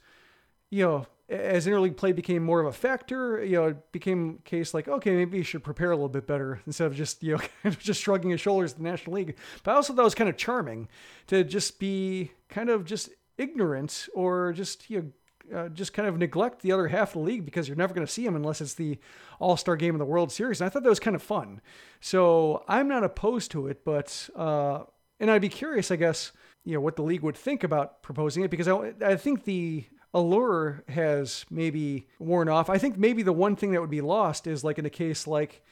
you 0.70 0.86
know, 0.86 1.08
as 1.32 1.66
interleague 1.66 1.96
play 1.96 2.12
became 2.12 2.44
more 2.44 2.60
of 2.60 2.68
a 2.68 2.74
factor, 2.74 3.44
you 3.44 3.56
know, 3.56 3.68
it 3.68 3.92
became 3.94 4.40
a 4.40 4.50
case 4.50 4.74
like, 4.74 4.88
okay, 4.90 5.16
maybe 5.16 5.38
you 5.38 5.44
should 5.44 5.64
prepare 5.64 5.92
a 5.92 5.96
little 5.96 6.10
bit 6.10 6.28
better 6.28 6.62
instead 6.68 6.88
of 6.88 6.96
just, 6.96 7.24
you 7.24 7.38
know, 7.38 7.72
just 7.80 8.02
shrugging 8.02 8.32
his 8.32 8.42
shoulders 8.42 8.72
at 8.74 8.78
the 8.78 8.84
National 8.84 9.16
League. 9.16 9.38
But 9.64 9.72
I 9.72 9.76
also 9.76 9.94
thought 9.94 10.02
it 10.02 10.06
was 10.06 10.16
kind 10.16 10.30
of 10.30 10.38
charming 10.38 10.90
to 11.28 11.44
just 11.44 11.80
be 11.80 12.32
kind 12.50 12.70
of 12.70 12.86
just 12.86 13.10
ignorant 13.38 14.08
or 14.14 14.52
just, 14.54 14.90
you 14.90 15.02
know, 15.02 15.12
uh, 15.54 15.70
just 15.70 15.94
kind 15.94 16.08
of 16.08 16.18
neglect 16.18 16.62
the 16.62 16.72
other 16.72 16.88
half 16.88 17.10
of 17.10 17.14
the 17.14 17.20
league 17.20 17.46
because 17.46 17.68
you're 17.68 17.78
never 17.78 17.94
going 17.94 18.06
to 18.06 18.12
see 18.12 18.26
them 18.26 18.36
unless 18.36 18.62
it's 18.62 18.74
the 18.74 18.98
All 19.40 19.58
Star 19.58 19.76
game 19.76 19.96
of 19.96 20.00
the 20.00 20.06
World 20.06 20.32
Series. 20.32 20.62
And 20.62 20.66
I 20.66 20.70
thought 20.70 20.84
that 20.84 20.90
was 20.90 21.00
kind 21.00 21.16
of 21.16 21.22
fun. 21.22 21.62
So 22.00 22.64
I'm 22.68 22.88
not 22.88 23.04
opposed 23.04 23.52
to 23.52 23.68
it, 23.68 23.84
but 23.84 24.30
uh, 24.36 24.84
and 25.20 25.30
I'd 25.30 25.42
be 25.42 25.50
curious, 25.50 25.92
I 25.92 25.96
guess, 25.98 26.32
you 26.64 26.74
know, 26.74 26.82
what 26.82 26.96
the 26.96 27.04
league 27.04 27.22
would 27.22 27.38
think 27.38 27.64
about 27.64 28.04
proposing 28.04 28.44
it 28.44 28.52
because 28.52 28.68
I, 28.68 28.94
I 29.04 29.16
think 29.16 29.44
the 29.44 29.86
allure 30.14 30.84
has 30.90 31.46
maybe 31.50 32.08
worn 32.20 32.50
off. 32.50 32.70
I 32.70 32.78
think 32.78 32.98
maybe 32.98 33.24
the 33.24 33.34
one 33.34 33.56
thing 33.56 33.72
that 33.72 33.82
would 33.82 33.90
be 33.90 34.02
lost 34.02 34.48
is 34.48 34.64
like 34.64 34.78
in 34.78 34.86
a 34.86 34.90
case 34.90 35.28
like 35.28 35.64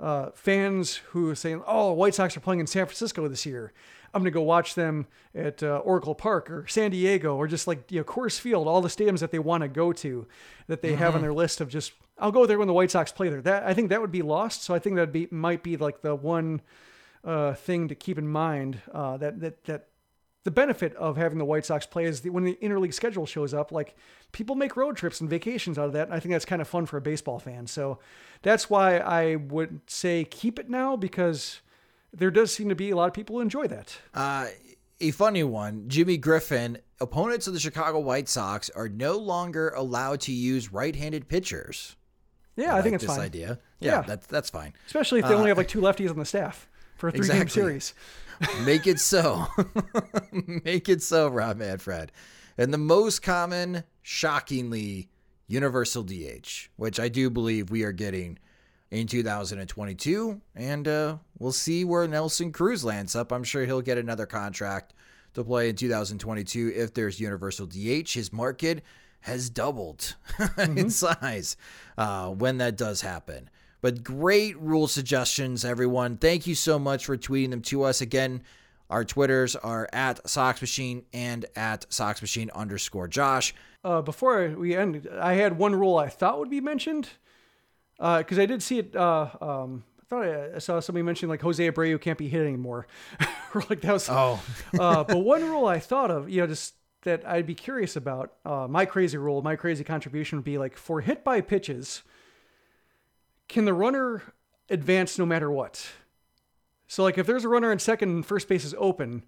uh, 0.00 0.30
fans 0.34 0.96
who 0.96 1.30
are 1.30 1.34
saying, 1.34 1.62
"Oh, 1.66 1.92
White 1.92 2.14
Sox 2.14 2.36
are 2.36 2.40
playing 2.40 2.60
in 2.60 2.66
San 2.66 2.86
Francisco 2.86 3.28
this 3.28 3.46
year. 3.46 3.72
I'm 4.14 4.22
going 4.22 4.32
to 4.32 4.34
go 4.34 4.42
watch 4.42 4.74
them 4.74 5.06
at 5.34 5.62
uh, 5.62 5.78
Oracle 5.78 6.14
Park 6.14 6.48
or 6.48 6.66
San 6.68 6.92
Diego 6.92 7.34
or 7.34 7.48
just 7.48 7.66
like 7.66 7.90
you 7.90 7.98
know 7.98 8.04
Coors 8.04 8.38
Field, 8.38 8.68
all 8.68 8.80
the 8.80 8.88
stadiums 8.88 9.18
that 9.18 9.32
they 9.32 9.40
want 9.40 9.62
to 9.62 9.68
go 9.68 9.92
to 9.92 10.26
that 10.68 10.82
they 10.82 10.90
mm-hmm. 10.90 10.98
have 10.98 11.16
on 11.16 11.22
their 11.22 11.32
list 11.32 11.60
of 11.60 11.68
just 11.68 11.92
I'll 12.16 12.30
go 12.30 12.46
there 12.46 12.58
when 12.58 12.68
the 12.68 12.74
White 12.74 12.92
Sox 12.92 13.10
play 13.10 13.28
there. 13.28 13.42
That 13.42 13.64
I 13.64 13.74
think 13.74 13.88
that 13.90 14.00
would 14.00 14.12
be 14.12 14.22
lost. 14.22 14.62
So 14.62 14.72
I 14.72 14.78
think 14.78 14.96
that 14.96 15.12
be 15.12 15.26
might 15.32 15.64
be 15.64 15.76
like 15.76 16.00
the 16.02 16.14
one 16.14 16.60
uh, 17.24 17.54
thing 17.54 17.88
to 17.88 17.94
keep 17.96 18.16
in 18.16 18.28
mind 18.28 18.80
uh, 18.92 19.16
that 19.16 19.40
that 19.40 19.64
that 19.64 19.88
the 20.44 20.50
benefit 20.50 20.94
of 20.94 21.16
having 21.16 21.38
the 21.38 21.44
White 21.44 21.66
Sox 21.66 21.84
play 21.84 22.04
is 22.04 22.20
that 22.20 22.32
when 22.32 22.44
the 22.44 22.56
interleague 22.62 22.94
schedule 22.94 23.26
shows 23.26 23.52
up, 23.52 23.72
like 23.72 23.96
people 24.34 24.56
make 24.56 24.76
road 24.76 24.96
trips 24.98 25.22
and 25.22 25.30
vacations 25.30 25.78
out 25.78 25.86
of 25.86 25.92
that. 25.94 26.08
And 26.08 26.14
I 26.14 26.20
think 26.20 26.32
that's 26.32 26.44
kind 26.44 26.60
of 26.60 26.68
fun 26.68 26.84
for 26.84 26.98
a 26.98 27.00
baseball 27.00 27.38
fan. 27.38 27.66
So 27.66 27.98
that's 28.42 28.68
why 28.68 28.98
I 28.98 29.36
would 29.36 29.80
say 29.86 30.24
keep 30.24 30.58
it 30.58 30.68
now 30.68 30.96
because 30.96 31.60
there 32.12 32.30
does 32.30 32.52
seem 32.52 32.68
to 32.68 32.74
be 32.74 32.90
a 32.90 32.96
lot 32.96 33.08
of 33.08 33.14
people 33.14 33.36
who 33.36 33.42
enjoy 33.42 33.66
that. 33.68 33.96
Uh, 34.12 34.48
a 35.00 35.10
funny 35.12 35.42
one 35.42 35.88
Jimmy 35.88 36.18
Griffin, 36.18 36.78
opponents 37.00 37.46
of 37.46 37.54
the 37.54 37.60
Chicago 37.60 37.98
White 38.00 38.28
Sox 38.28 38.68
are 38.70 38.88
no 38.88 39.16
longer 39.16 39.70
allowed 39.70 40.20
to 40.22 40.32
use 40.32 40.70
right 40.72 40.94
handed 40.94 41.28
pitchers. 41.28 41.96
Yeah, 42.56 42.74
I, 42.74 42.78
I 42.78 42.82
think 42.82 42.94
it's 42.96 43.04
this 43.04 43.16
fine. 43.16 43.24
idea. 43.24 43.58
Yeah, 43.80 43.92
yeah, 43.92 44.02
that's 44.02 44.26
that's 44.26 44.50
fine. 44.50 44.74
Especially 44.86 45.20
if 45.20 45.26
they 45.26 45.34
uh, 45.34 45.38
only 45.38 45.48
have 45.48 45.58
like 45.58 45.68
two 45.68 45.80
lefties 45.80 46.10
on 46.10 46.18
the 46.18 46.24
staff 46.24 46.68
for 46.96 47.08
a 47.08 47.10
three 47.10 47.20
exactly. 47.20 47.40
game 47.40 47.48
series. 47.48 47.94
Make 48.64 48.86
it 48.86 49.00
so. 49.00 49.46
Make 50.64 50.88
it 50.88 51.02
so, 51.02 51.28
Rob 51.28 51.56
Manfred. 51.56 52.12
And 52.56 52.72
the 52.72 52.78
most 52.78 53.22
common, 53.22 53.84
shockingly, 54.04 55.08
universal 55.48 56.04
DH, 56.04 56.68
which 56.76 57.00
I 57.00 57.08
do 57.08 57.30
believe 57.30 57.70
we 57.70 57.82
are 57.82 57.92
getting 57.92 58.38
in 58.90 59.06
2022. 59.08 60.40
And 60.54 60.86
uh, 60.86 61.16
we'll 61.38 61.52
see 61.52 61.84
where 61.84 62.06
Nelson 62.06 62.52
Cruz 62.52 62.84
lands 62.84 63.16
up. 63.16 63.32
I'm 63.32 63.42
sure 63.42 63.64
he'll 63.64 63.80
get 63.80 63.98
another 63.98 64.26
contract 64.26 64.92
to 65.32 65.42
play 65.42 65.70
in 65.70 65.76
2022 65.76 66.72
if 66.76 66.94
there's 66.94 67.18
universal 67.18 67.66
DH. 67.66 68.12
His 68.12 68.32
market 68.32 68.84
has 69.20 69.48
doubled 69.48 70.14
mm-hmm. 70.38 70.78
in 70.78 70.90
size 70.90 71.56
uh, 71.96 72.28
when 72.28 72.58
that 72.58 72.76
does 72.76 73.00
happen. 73.00 73.48
But 73.80 74.04
great 74.04 74.58
rule 74.60 74.86
suggestions, 74.86 75.64
everyone. 75.64 76.18
Thank 76.18 76.46
you 76.46 76.54
so 76.54 76.78
much 76.78 77.06
for 77.06 77.16
tweeting 77.16 77.50
them 77.50 77.62
to 77.62 77.84
us. 77.84 78.02
Again, 78.02 78.42
our 78.90 79.04
Twitters 79.04 79.56
are 79.56 79.88
at 79.92 80.28
Sox 80.28 80.60
Machine 80.60 81.04
and 81.12 81.46
at 81.56 81.86
Sox 81.92 82.20
Machine 82.20 82.50
underscore 82.54 83.08
Josh. 83.08 83.54
Uh, 83.82 84.02
before 84.02 84.48
we 84.50 84.76
end, 84.76 85.08
I 85.20 85.34
had 85.34 85.58
one 85.58 85.74
rule 85.74 85.96
I 85.96 86.08
thought 86.08 86.38
would 86.38 86.50
be 86.50 86.60
mentioned 86.60 87.08
because 87.98 88.38
uh, 88.38 88.42
I 88.42 88.46
did 88.46 88.62
see 88.62 88.78
it. 88.78 88.96
Uh, 88.96 89.28
um, 89.40 89.84
I 90.00 90.04
thought 90.06 90.24
I, 90.24 90.58
saw 90.58 90.80
somebody 90.80 91.02
mention 91.02 91.28
like 91.28 91.42
Jose 91.42 91.70
Abreu 91.70 92.00
can't 92.00 92.18
be 92.18 92.28
hit 92.28 92.42
anymore, 92.42 92.86
or 93.54 93.64
like 93.70 93.80
that 93.82 93.92
was. 93.92 94.08
Oh. 94.08 94.42
Uh, 94.78 95.04
but 95.04 95.18
one 95.18 95.42
rule 95.42 95.66
I 95.66 95.78
thought 95.78 96.10
of, 96.10 96.28
you 96.28 96.40
know, 96.40 96.46
just 96.46 96.74
that 97.02 97.26
I'd 97.26 97.46
be 97.46 97.54
curious 97.54 97.96
about. 97.96 98.32
Uh, 98.44 98.66
my 98.68 98.84
crazy 98.84 99.16
rule, 99.16 99.42
my 99.42 99.56
crazy 99.56 99.84
contribution 99.84 100.38
would 100.38 100.44
be 100.44 100.58
like 100.58 100.76
for 100.76 101.00
hit 101.00 101.22
by 101.22 101.40
pitches 101.40 102.02
can 103.48 103.64
the 103.64 103.74
runner 103.74 104.22
advance 104.70 105.18
no 105.18 105.26
matter 105.26 105.50
what? 105.50 105.86
So, 106.86 107.02
like, 107.02 107.18
if 107.18 107.26
there's 107.26 107.44
a 107.44 107.48
runner 107.48 107.70
on 107.70 107.78
second 107.78 108.10
and 108.10 108.26
first 108.26 108.48
base 108.48 108.64
is 108.64 108.74
open, 108.78 109.24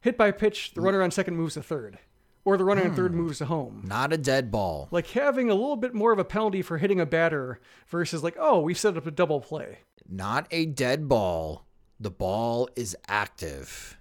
hit 0.00 0.16
by 0.16 0.30
pitch, 0.32 0.74
the 0.74 0.80
runner 0.80 1.02
on 1.02 1.10
second 1.10 1.36
moves 1.36 1.54
to 1.54 1.62
third, 1.62 1.98
or 2.44 2.56
the 2.56 2.64
runner 2.64 2.84
on 2.84 2.94
third 2.94 3.12
hmm. 3.12 3.18
moves 3.18 3.38
to 3.38 3.46
home. 3.46 3.82
Not 3.84 4.12
a 4.12 4.18
dead 4.18 4.50
ball. 4.50 4.88
Like 4.90 5.08
having 5.08 5.50
a 5.50 5.54
little 5.54 5.76
bit 5.76 5.94
more 5.94 6.12
of 6.12 6.18
a 6.18 6.24
penalty 6.24 6.62
for 6.62 6.78
hitting 6.78 7.00
a 7.00 7.06
batter 7.06 7.60
versus 7.88 8.22
like, 8.22 8.36
oh, 8.38 8.60
we 8.60 8.74
set 8.74 8.96
up 8.96 9.06
a 9.06 9.10
double 9.10 9.40
play. 9.40 9.78
Not 10.08 10.46
a 10.50 10.66
dead 10.66 11.08
ball. 11.08 11.66
The 11.98 12.10
ball 12.10 12.68
is 12.76 12.96
active. 13.08 13.98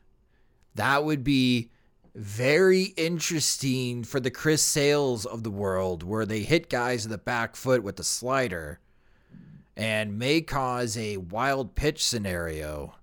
That 0.76 1.04
would 1.04 1.24
be 1.24 1.72
very 2.14 2.84
interesting 2.98 4.04
for 4.04 4.20
the 4.20 4.32
Chris 4.32 4.62
Sales 4.62 5.26
of 5.26 5.44
the 5.44 5.52
world, 5.52 6.04
where 6.04 6.26
they 6.26 6.42
hit 6.42 6.70
guys 6.70 7.06
in 7.06 7.12
the 7.12 7.18
back 7.18 7.56
foot 7.56 7.84
with 7.84 7.96
the 7.96 8.04
slider 8.04 8.80
and 9.78 10.18
may 10.18 10.42
cause 10.42 10.98
a 10.98 11.18
wild 11.18 11.76
pitch 11.76 12.04
scenario 12.04 12.96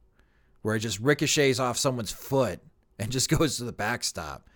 where 0.63 0.77
it 0.77 0.81
just 0.81 1.01
ricochets 1.01 1.59
off 1.59 1.77
someone's 1.77 2.13
foot 2.13 2.61
and 2.99 3.11
just 3.11 3.29
goes 3.39 3.57
to 3.57 3.65
the 3.65 3.73
backstop. 3.73 4.49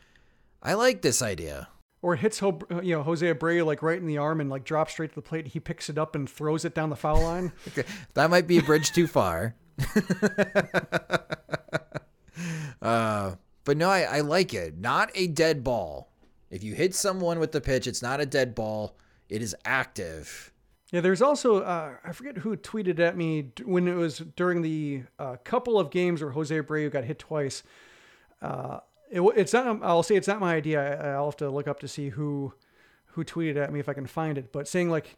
I 0.62 0.74
like 0.74 1.02
this 1.02 1.22
idea. 1.22 1.68
Or 2.02 2.14
it 2.14 2.20
hits 2.20 2.40
you 2.40 2.60
know 2.70 3.02
Jose 3.02 3.34
Abreu 3.34 3.66
like 3.66 3.82
right 3.82 3.98
in 3.98 4.06
the 4.06 4.18
arm 4.18 4.40
and 4.40 4.48
like 4.48 4.64
drops 4.64 4.92
straight 4.92 5.10
to 5.10 5.14
the 5.16 5.22
plate. 5.22 5.48
He 5.48 5.60
picks 5.60 5.88
it 5.90 5.98
up 5.98 6.14
and 6.14 6.30
throws 6.30 6.64
it 6.64 6.74
down 6.74 6.90
the 6.90 6.96
foul 6.96 7.22
line. 7.22 7.52
okay. 7.68 7.84
That 8.14 8.30
might 8.30 8.46
be 8.46 8.58
a 8.58 8.62
bridge 8.62 8.92
too 8.92 9.06
far. 9.06 9.54
uh, 12.82 13.34
but 13.64 13.76
no, 13.76 13.90
I, 13.90 14.02
I 14.02 14.20
like 14.20 14.54
it. 14.54 14.78
Not 14.78 15.10
a 15.14 15.26
dead 15.26 15.64
ball. 15.64 16.12
If 16.50 16.62
you 16.62 16.74
hit 16.74 16.94
someone 16.94 17.40
with 17.40 17.52
the 17.52 17.60
pitch, 17.60 17.86
it's 17.86 18.02
not 18.02 18.20
a 18.20 18.26
dead 18.26 18.54
ball. 18.54 18.96
It 19.28 19.42
is 19.42 19.56
active. 19.64 20.52
Yeah, 20.92 21.00
there's 21.00 21.22
also 21.22 21.62
uh, 21.62 21.94
I 22.04 22.12
forget 22.12 22.38
who 22.38 22.56
tweeted 22.56 23.00
at 23.00 23.16
me 23.16 23.50
when 23.64 23.88
it 23.88 23.94
was 23.94 24.18
during 24.18 24.62
the 24.62 25.02
uh, 25.18 25.36
couple 25.42 25.80
of 25.80 25.90
games 25.90 26.22
where 26.22 26.30
Jose 26.30 26.54
Abreu 26.54 26.90
got 26.90 27.04
hit 27.04 27.18
twice. 27.18 27.64
Uh, 28.40 28.78
it, 29.10 29.20
it's 29.36 29.52
not. 29.52 29.80
I'll 29.82 30.04
say 30.04 30.14
it's 30.14 30.28
not 30.28 30.40
my 30.40 30.54
idea. 30.54 31.00
I, 31.00 31.18
will 31.18 31.26
have 31.26 31.36
to 31.38 31.50
look 31.50 31.66
up 31.66 31.80
to 31.80 31.88
see 31.88 32.10
who 32.10 32.54
who 33.06 33.24
tweeted 33.24 33.56
at 33.56 33.72
me 33.72 33.80
if 33.80 33.88
I 33.88 33.94
can 33.94 34.06
find 34.06 34.38
it. 34.38 34.52
But 34.52 34.68
saying 34.68 34.88
like 34.88 35.16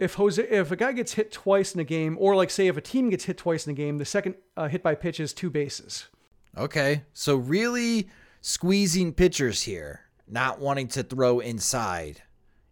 if 0.00 0.14
Jose 0.14 0.42
if 0.42 0.72
a 0.72 0.76
guy 0.76 0.92
gets 0.92 1.14
hit 1.14 1.30
twice 1.30 1.72
in 1.72 1.80
a 1.80 1.84
game, 1.84 2.16
or 2.18 2.34
like 2.34 2.50
say 2.50 2.66
if 2.66 2.76
a 2.76 2.80
team 2.80 3.10
gets 3.10 3.24
hit 3.24 3.38
twice 3.38 3.66
in 3.66 3.72
a 3.72 3.76
game, 3.76 3.98
the 3.98 4.04
second 4.04 4.34
uh, 4.56 4.66
hit 4.66 4.82
by 4.82 4.96
pitch 4.96 5.20
is 5.20 5.32
two 5.32 5.50
bases. 5.50 6.08
Okay, 6.56 7.04
so 7.12 7.36
really 7.36 8.08
squeezing 8.40 9.12
pitchers 9.12 9.62
here, 9.62 10.00
not 10.26 10.58
wanting 10.58 10.88
to 10.88 11.04
throw 11.04 11.38
inside 11.38 12.22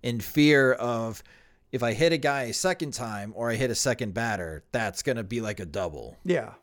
in 0.03 0.21
fear 0.21 0.73
of 0.73 1.23
if 1.73 1.83
I 1.83 1.93
hit 1.93 2.13
a 2.13 2.19
guy 2.19 2.43
a 2.45 2.53
second 2.53 2.93
time 2.93 3.33
or 3.37 3.51
I 3.51 3.55
hit 3.55 3.71
a 3.71 3.75
second 3.75 4.15
batter, 4.15 4.65
that's 4.73 5.03
going 5.03 5.17
to 5.17 5.25
be 5.25 5.41
like 5.41 5.61
a 5.61 5.67
double. 5.67 6.17
Yeah. 6.25 6.55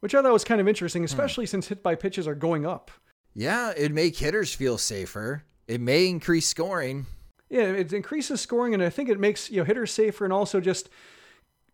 Which 0.00 0.14
I 0.14 0.22
thought 0.22 0.32
was 0.32 0.44
kind 0.44 0.60
of 0.60 0.68
interesting, 0.68 1.02
hmm. 1.02 1.06
especially 1.06 1.46
hmm. 1.46 1.50
since 1.50 1.68
hit 1.68 1.82
by 1.82 1.94
pitches 1.94 2.26
are 2.26 2.34
going 2.34 2.66
up. 2.66 2.90
Yeah, 3.34 3.72
it'd 3.76 3.92
make 3.92 4.16
hitters 4.16 4.54
feel 4.54 4.78
safer. 4.78 5.44
It 5.68 5.80
may 5.80 6.08
increase 6.08 6.46
scoring. 6.46 7.06
Yeah, 7.50 7.64
it 7.64 7.92
increases 7.92 8.40
scoring, 8.40 8.74
and 8.74 8.82
I 8.82 8.88
think 8.88 9.08
it 9.08 9.20
makes 9.20 9.50
you 9.50 9.58
know 9.58 9.64
hitters 9.64 9.92
safer, 9.92 10.24
and 10.24 10.32
also 10.32 10.60
just 10.60 10.88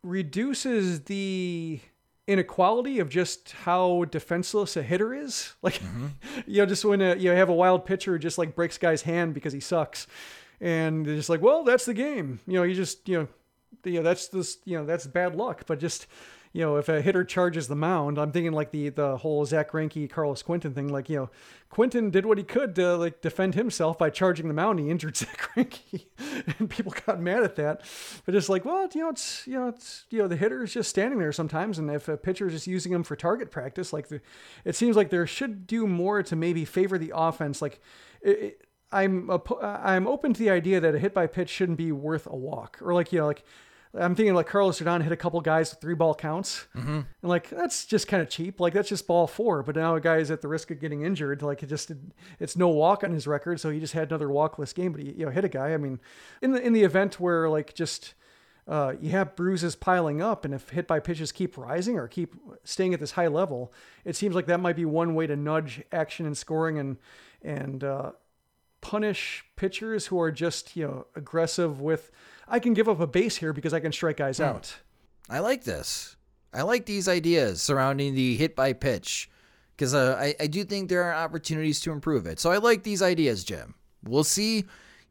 reduces 0.02 1.02
the 1.04 1.80
inequality 2.26 2.98
of 2.98 3.08
just 3.08 3.52
how 3.64 4.04
defenseless 4.10 4.76
a 4.76 4.82
hitter 4.82 5.14
is. 5.14 5.54
Like, 5.62 5.74
mm-hmm. 5.74 6.08
you 6.46 6.58
know, 6.58 6.66
just 6.66 6.84
when 6.84 7.00
a, 7.00 7.14
you 7.14 7.30
have 7.30 7.48
a 7.48 7.54
wild 7.54 7.86
pitcher 7.86 8.12
who 8.12 8.18
just 8.18 8.38
like 8.38 8.54
breaks 8.54 8.76
guy's 8.76 9.02
hand 9.02 9.32
because 9.34 9.52
he 9.52 9.60
sucks 9.60 10.06
and 10.62 11.04
they're 11.04 11.16
just 11.16 11.28
like, 11.28 11.42
well, 11.42 11.64
that's 11.64 11.84
the 11.84 11.92
game. 11.92 12.38
You 12.46 12.54
know, 12.54 12.62
you 12.62 12.74
just 12.74 13.06
you 13.08 13.18
know, 13.18 13.92
know 13.92 14.02
that's 14.02 14.28
this 14.28 14.58
you 14.64 14.78
know 14.78 14.86
that's 14.86 15.06
bad 15.06 15.34
luck. 15.34 15.64
But 15.66 15.80
just 15.80 16.06
you 16.52 16.60
know, 16.60 16.76
if 16.76 16.88
a 16.88 17.02
hitter 17.02 17.24
charges 17.24 17.66
the 17.66 17.74
mound, 17.74 18.16
I'm 18.16 18.30
thinking 18.30 18.52
like 18.52 18.70
the 18.70 18.90
the 18.90 19.16
whole 19.16 19.44
Zack 19.44 19.72
Greinke, 19.72 20.08
Carlos 20.08 20.40
Quentin 20.42 20.72
thing. 20.72 20.86
Like 20.86 21.10
you 21.10 21.16
know, 21.16 21.30
Quentin 21.68 22.10
did 22.10 22.24
what 22.24 22.38
he 22.38 22.44
could 22.44 22.76
to 22.76 22.96
like 22.96 23.20
defend 23.20 23.56
himself 23.56 23.98
by 23.98 24.08
charging 24.08 24.46
the 24.46 24.54
mound. 24.54 24.78
He 24.78 24.88
injured 24.88 25.16
Zack 25.16 25.50
Greinke, 25.52 26.04
and 26.58 26.70
people 26.70 26.94
got 27.06 27.20
mad 27.20 27.42
at 27.42 27.56
that. 27.56 27.80
But 28.24 28.36
it's 28.36 28.48
like, 28.48 28.64
well, 28.64 28.88
you 28.94 29.00
know, 29.00 29.08
it's 29.08 29.44
you 29.48 29.54
know, 29.54 29.66
it's 29.66 30.04
you 30.10 30.18
know, 30.18 30.28
the 30.28 30.36
hitter 30.36 30.62
is 30.62 30.72
just 30.72 30.90
standing 30.90 31.18
there 31.18 31.32
sometimes, 31.32 31.80
and 31.80 31.90
if 31.90 32.06
a 32.06 32.16
pitcher 32.16 32.46
is 32.46 32.52
just 32.52 32.68
using 32.68 32.92
him 32.92 33.02
for 33.02 33.16
target 33.16 33.50
practice, 33.50 33.92
like 33.92 34.06
the, 34.06 34.20
it 34.64 34.76
seems 34.76 34.94
like 34.94 35.10
there 35.10 35.26
should 35.26 35.66
do 35.66 35.88
more 35.88 36.22
to 36.22 36.36
maybe 36.36 36.64
favor 36.64 36.98
the 36.98 37.12
offense, 37.12 37.60
like. 37.60 37.80
It, 38.20 38.60
I'm 38.92 39.30
a, 39.30 39.40
I'm 39.62 40.06
open 40.06 40.34
to 40.34 40.38
the 40.38 40.50
idea 40.50 40.80
that 40.80 40.94
a 40.94 40.98
hit 40.98 41.14
by 41.14 41.26
pitch 41.26 41.48
shouldn't 41.48 41.78
be 41.78 41.92
worth 41.92 42.26
a 42.26 42.36
walk, 42.36 42.78
or 42.82 42.94
like 42.94 43.12
you 43.12 43.20
know, 43.20 43.26
like 43.26 43.44
I'm 43.94 44.14
thinking 44.14 44.34
like 44.34 44.46
Carlos 44.46 44.80
Rodon 44.80 45.02
hit 45.02 45.12
a 45.12 45.16
couple 45.16 45.40
guys 45.40 45.70
with 45.70 45.80
three 45.80 45.94
ball 45.94 46.14
counts, 46.14 46.66
mm-hmm. 46.74 46.90
and 46.90 47.06
like 47.22 47.50
that's 47.50 47.84
just 47.84 48.08
kind 48.08 48.22
of 48.22 48.28
cheap. 48.30 48.58
Like 48.58 48.72
that's 48.72 48.88
just 48.88 49.06
ball 49.06 49.26
four. 49.26 49.62
But 49.62 49.76
now 49.76 49.94
a 49.94 50.00
guy 50.00 50.16
is 50.16 50.30
at 50.30 50.40
the 50.40 50.48
risk 50.48 50.70
of 50.70 50.80
getting 50.80 51.02
injured. 51.02 51.42
Like 51.42 51.62
it 51.62 51.68
just 51.68 51.92
it's 52.40 52.56
no 52.56 52.68
walk 52.68 53.04
on 53.04 53.12
his 53.12 53.26
record, 53.26 53.60
so 53.60 53.70
he 53.70 53.80
just 53.80 53.92
had 53.92 54.08
another 54.08 54.30
walkless 54.30 54.72
game. 54.72 54.92
But 54.92 55.02
he 55.02 55.12
you 55.12 55.26
know 55.26 55.30
hit 55.30 55.44
a 55.44 55.48
guy. 55.48 55.74
I 55.74 55.76
mean, 55.76 56.00
in 56.40 56.52
the 56.52 56.60
in 56.60 56.72
the 56.72 56.84
event 56.84 57.20
where 57.20 57.50
like 57.50 57.74
just 57.74 58.14
uh, 58.66 58.94
you 59.00 59.10
have 59.10 59.36
bruises 59.36 59.76
piling 59.76 60.22
up, 60.22 60.46
and 60.46 60.54
if 60.54 60.70
hit 60.70 60.86
by 60.86 60.98
pitches 61.00 61.30
keep 61.30 61.58
rising 61.58 61.98
or 61.98 62.08
keep 62.08 62.34
staying 62.64 62.94
at 62.94 63.00
this 63.00 63.12
high 63.12 63.28
level, 63.28 63.74
it 64.04 64.16
seems 64.16 64.34
like 64.34 64.46
that 64.46 64.60
might 64.60 64.76
be 64.76 64.86
one 64.86 65.14
way 65.14 65.26
to 65.26 65.36
nudge 65.36 65.82
action 65.92 66.24
and 66.24 66.38
scoring 66.38 66.78
and 66.78 66.96
and 67.42 67.84
uh, 67.84 68.12
punish 68.82 69.44
pitchers 69.56 70.06
who 70.06 70.20
are 70.20 70.30
just 70.30 70.76
you 70.76 70.86
know 70.86 71.06
aggressive 71.16 71.80
with 71.80 72.10
I 72.46 72.58
can 72.58 72.74
give 72.74 72.88
up 72.88 73.00
a 73.00 73.06
base 73.06 73.36
here 73.36 73.54
because 73.54 73.72
I 73.72 73.80
can 73.80 73.92
strike 73.92 74.18
guys 74.18 74.36
hmm. 74.36 74.44
out. 74.44 74.76
I 75.30 75.38
like 75.38 75.64
this. 75.64 76.16
I 76.52 76.62
like 76.62 76.84
these 76.84 77.08
ideas 77.08 77.62
surrounding 77.62 78.14
the 78.14 78.36
hit 78.36 78.54
by 78.54 78.74
pitch 78.74 79.30
because 79.74 79.94
uh, 79.94 80.18
I, 80.20 80.34
I 80.38 80.46
do 80.48 80.64
think 80.64 80.88
there 80.90 81.04
are 81.04 81.14
opportunities 81.14 81.80
to 81.80 81.92
improve 81.92 82.26
it. 82.26 82.38
So 82.38 82.50
I 82.50 82.58
like 82.58 82.82
these 82.82 83.00
ideas, 83.00 83.42
Jim. 83.42 83.74
We'll 84.04 84.24
see 84.24 84.64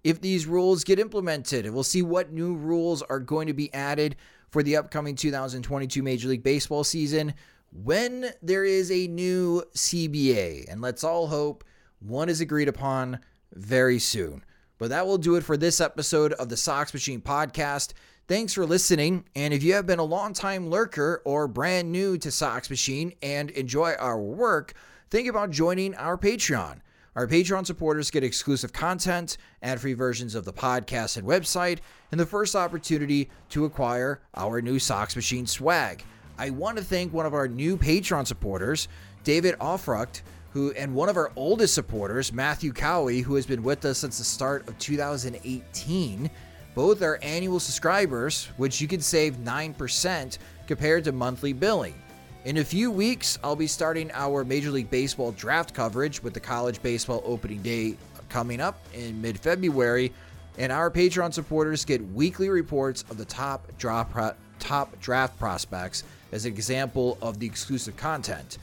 if 0.04 0.22
these 0.22 0.46
rules 0.46 0.84
get 0.84 1.00
implemented 1.00 1.66
and 1.66 1.74
we'll 1.74 1.84
see 1.84 2.04
what 2.04 2.32
new 2.32 2.56
rules 2.56 3.02
are 3.02 3.20
going 3.20 3.48
to 3.48 3.54
be 3.54 3.74
added 3.74 4.18
for 4.50 4.62
the 4.62 4.78
upcoming 4.78 5.16
2022 5.16 6.04
Major 6.04 6.28
League 6.28 6.44
Baseball 6.44 6.84
season 6.84 7.34
when 7.72 8.32
there 8.42 8.66
is 8.66 8.92
a 8.92 9.08
new 9.08 9.64
CBA. 9.76 10.72
And 10.72 10.82
let's 10.82 11.04
all 11.04 11.28
hope 11.28 11.64
one 12.00 12.30
is 12.30 12.42
agreed 12.42 12.68
upon 12.68 13.20
very 13.54 14.00
soon. 14.00 14.44
But 14.78 14.90
that 14.90 15.06
will 15.06 15.18
do 15.18 15.36
it 15.36 15.44
for 15.44 15.58
this 15.58 15.80
episode 15.80 16.34
of 16.34 16.50
the 16.50 16.58
Sox 16.58 16.94
Machine 16.94 17.22
podcast. 17.22 17.94
Thanks 18.28 18.54
for 18.54 18.66
listening. 18.66 19.26
And 19.36 19.54
if 19.54 19.62
you 19.62 19.74
have 19.74 19.86
been 19.86 20.00
a 20.00 20.04
long-time 20.04 20.70
lurker 20.70 21.22
or 21.26 21.48
brand 21.48 21.92
new 21.92 22.18
to 22.18 22.32
Sox 22.32 22.70
Machine 22.70 23.14
and 23.22 23.52
enjoy 23.52 23.94
our 24.00 24.20
work, 24.20 24.74
think 25.10 25.28
about 25.28 25.52
joining 25.52 25.94
our 25.96 26.18
Patreon. 26.18 26.80
Our 27.16 27.28
Patreon 27.28 27.66
supporters 27.66 28.10
get 28.10 28.24
exclusive 28.24 28.72
content, 28.72 29.38
ad 29.62 29.82
free 29.82 29.94
versions 29.94 30.34
of 30.34 30.46
the 30.46 30.54
podcast 30.54 31.18
and 31.18 31.28
website, 31.28 31.80
and 32.12 32.20
the 32.20 32.26
first 32.26 32.56
opportunity 32.56 33.30
to 33.50 33.66
acquire 33.66 34.22
our 34.34 34.62
new 34.62 34.80
Sox 34.80 35.16
Machine 35.16 35.46
swag. 35.46 36.04
I 36.38 36.52
want 36.52 36.78
to 36.78 36.84
thank 36.84 37.12
one 37.12 37.26
of 37.26 37.34
our 37.34 37.50
new 37.50 37.76
Patreon 37.76 38.26
supporters, 38.26 38.88
David 39.26 39.56
Offrucht, 39.60 40.22
who 40.54 40.72
and 40.72 40.94
one 40.94 41.10
of 41.10 41.18
our 41.18 41.32
oldest 41.36 41.74
supporters, 41.74 42.34
Matthew 42.34 42.74
Cowie, 42.74 43.22
who 43.22 43.36
has 43.36 43.46
been 43.46 43.64
with 43.64 43.86
us 43.86 44.00
since 44.00 44.18
the 44.18 44.24
start 44.24 44.68
of 44.68 44.78
2018. 44.78 46.30
Both 46.74 47.02
are 47.02 47.20
annual 47.22 47.60
subscribers, 47.60 48.46
which 48.58 48.80
you 48.80 48.88
can 48.88 49.02
save 49.02 49.38
9% 49.38 50.38
compared 50.68 51.04
to 51.04 51.12
monthly 51.12 51.54
billing. 51.54 51.96
In 52.44 52.58
a 52.58 52.64
few 52.64 52.90
weeks, 52.90 53.38
I'll 53.44 53.56
be 53.56 53.68
starting 53.68 54.10
our 54.14 54.44
Major 54.44 54.72
League 54.72 54.90
Baseball 54.90 55.32
draft 55.34 55.74
coverage 55.74 56.24
with 56.24 56.34
the 56.34 56.40
college 56.40 56.82
baseball 56.82 57.22
opening 57.26 57.62
day 57.62 57.98
coming 58.30 58.60
up 58.60 58.80
in 58.94 59.22
mid 59.22 59.40
February, 59.40 60.12
and 60.58 60.72
our 60.72 60.90
Patreon 60.90 61.34
supporters 61.34 61.86
get 61.86 62.02
weekly 62.14 62.50
reports 62.50 63.04
of 63.10 63.18
the 63.18 63.26
top 63.26 63.68
draft, 63.78 64.36
top 64.60 65.00
draft 65.00 65.38
prospects 65.38 66.04
as 66.32 66.46
an 66.46 66.54
example 66.54 67.18
of 67.22 67.40
the 67.40 67.46
exclusive 67.46 67.96
content. 67.96 68.58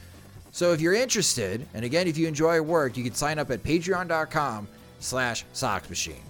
So 0.51 0.73
if 0.73 0.81
you're 0.81 0.95
interested, 0.95 1.67
and 1.75 1.85
again, 1.85 2.09
if 2.09 2.17
you 2.19 2.27
enjoy 2.27 2.55
our 2.55 2.63
work, 2.63 2.97
you 2.97 3.05
can 3.05 3.15
sign 3.15 3.39
up 3.39 3.51
at 3.51 3.63
patreon.com 3.63 4.67
slash 5.01 5.45
soxmachine. 5.55 6.23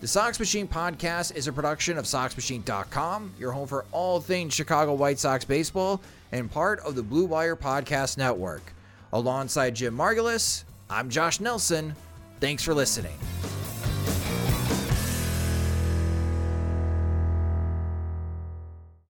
The 0.00 0.06
Sox 0.06 0.38
Machine 0.38 0.68
podcast 0.68 1.34
is 1.34 1.48
a 1.48 1.52
production 1.52 1.98
of 1.98 2.04
SoxMachine.com, 2.04 3.34
your 3.36 3.50
home 3.50 3.66
for 3.66 3.84
all 3.90 4.20
things 4.20 4.54
Chicago 4.54 4.94
White 4.94 5.18
Sox 5.18 5.44
baseball, 5.44 6.00
and 6.30 6.48
part 6.48 6.78
of 6.80 6.94
the 6.94 7.02
Blue 7.02 7.24
Wire 7.24 7.56
Podcast 7.56 8.16
Network. 8.16 8.72
Alongside 9.12 9.74
Jim 9.74 9.96
Margalus, 9.96 10.62
I'm 10.88 11.10
Josh 11.10 11.40
Nelson. 11.40 11.96
Thanks 12.38 12.62
for 12.62 12.74
listening. 12.74 13.18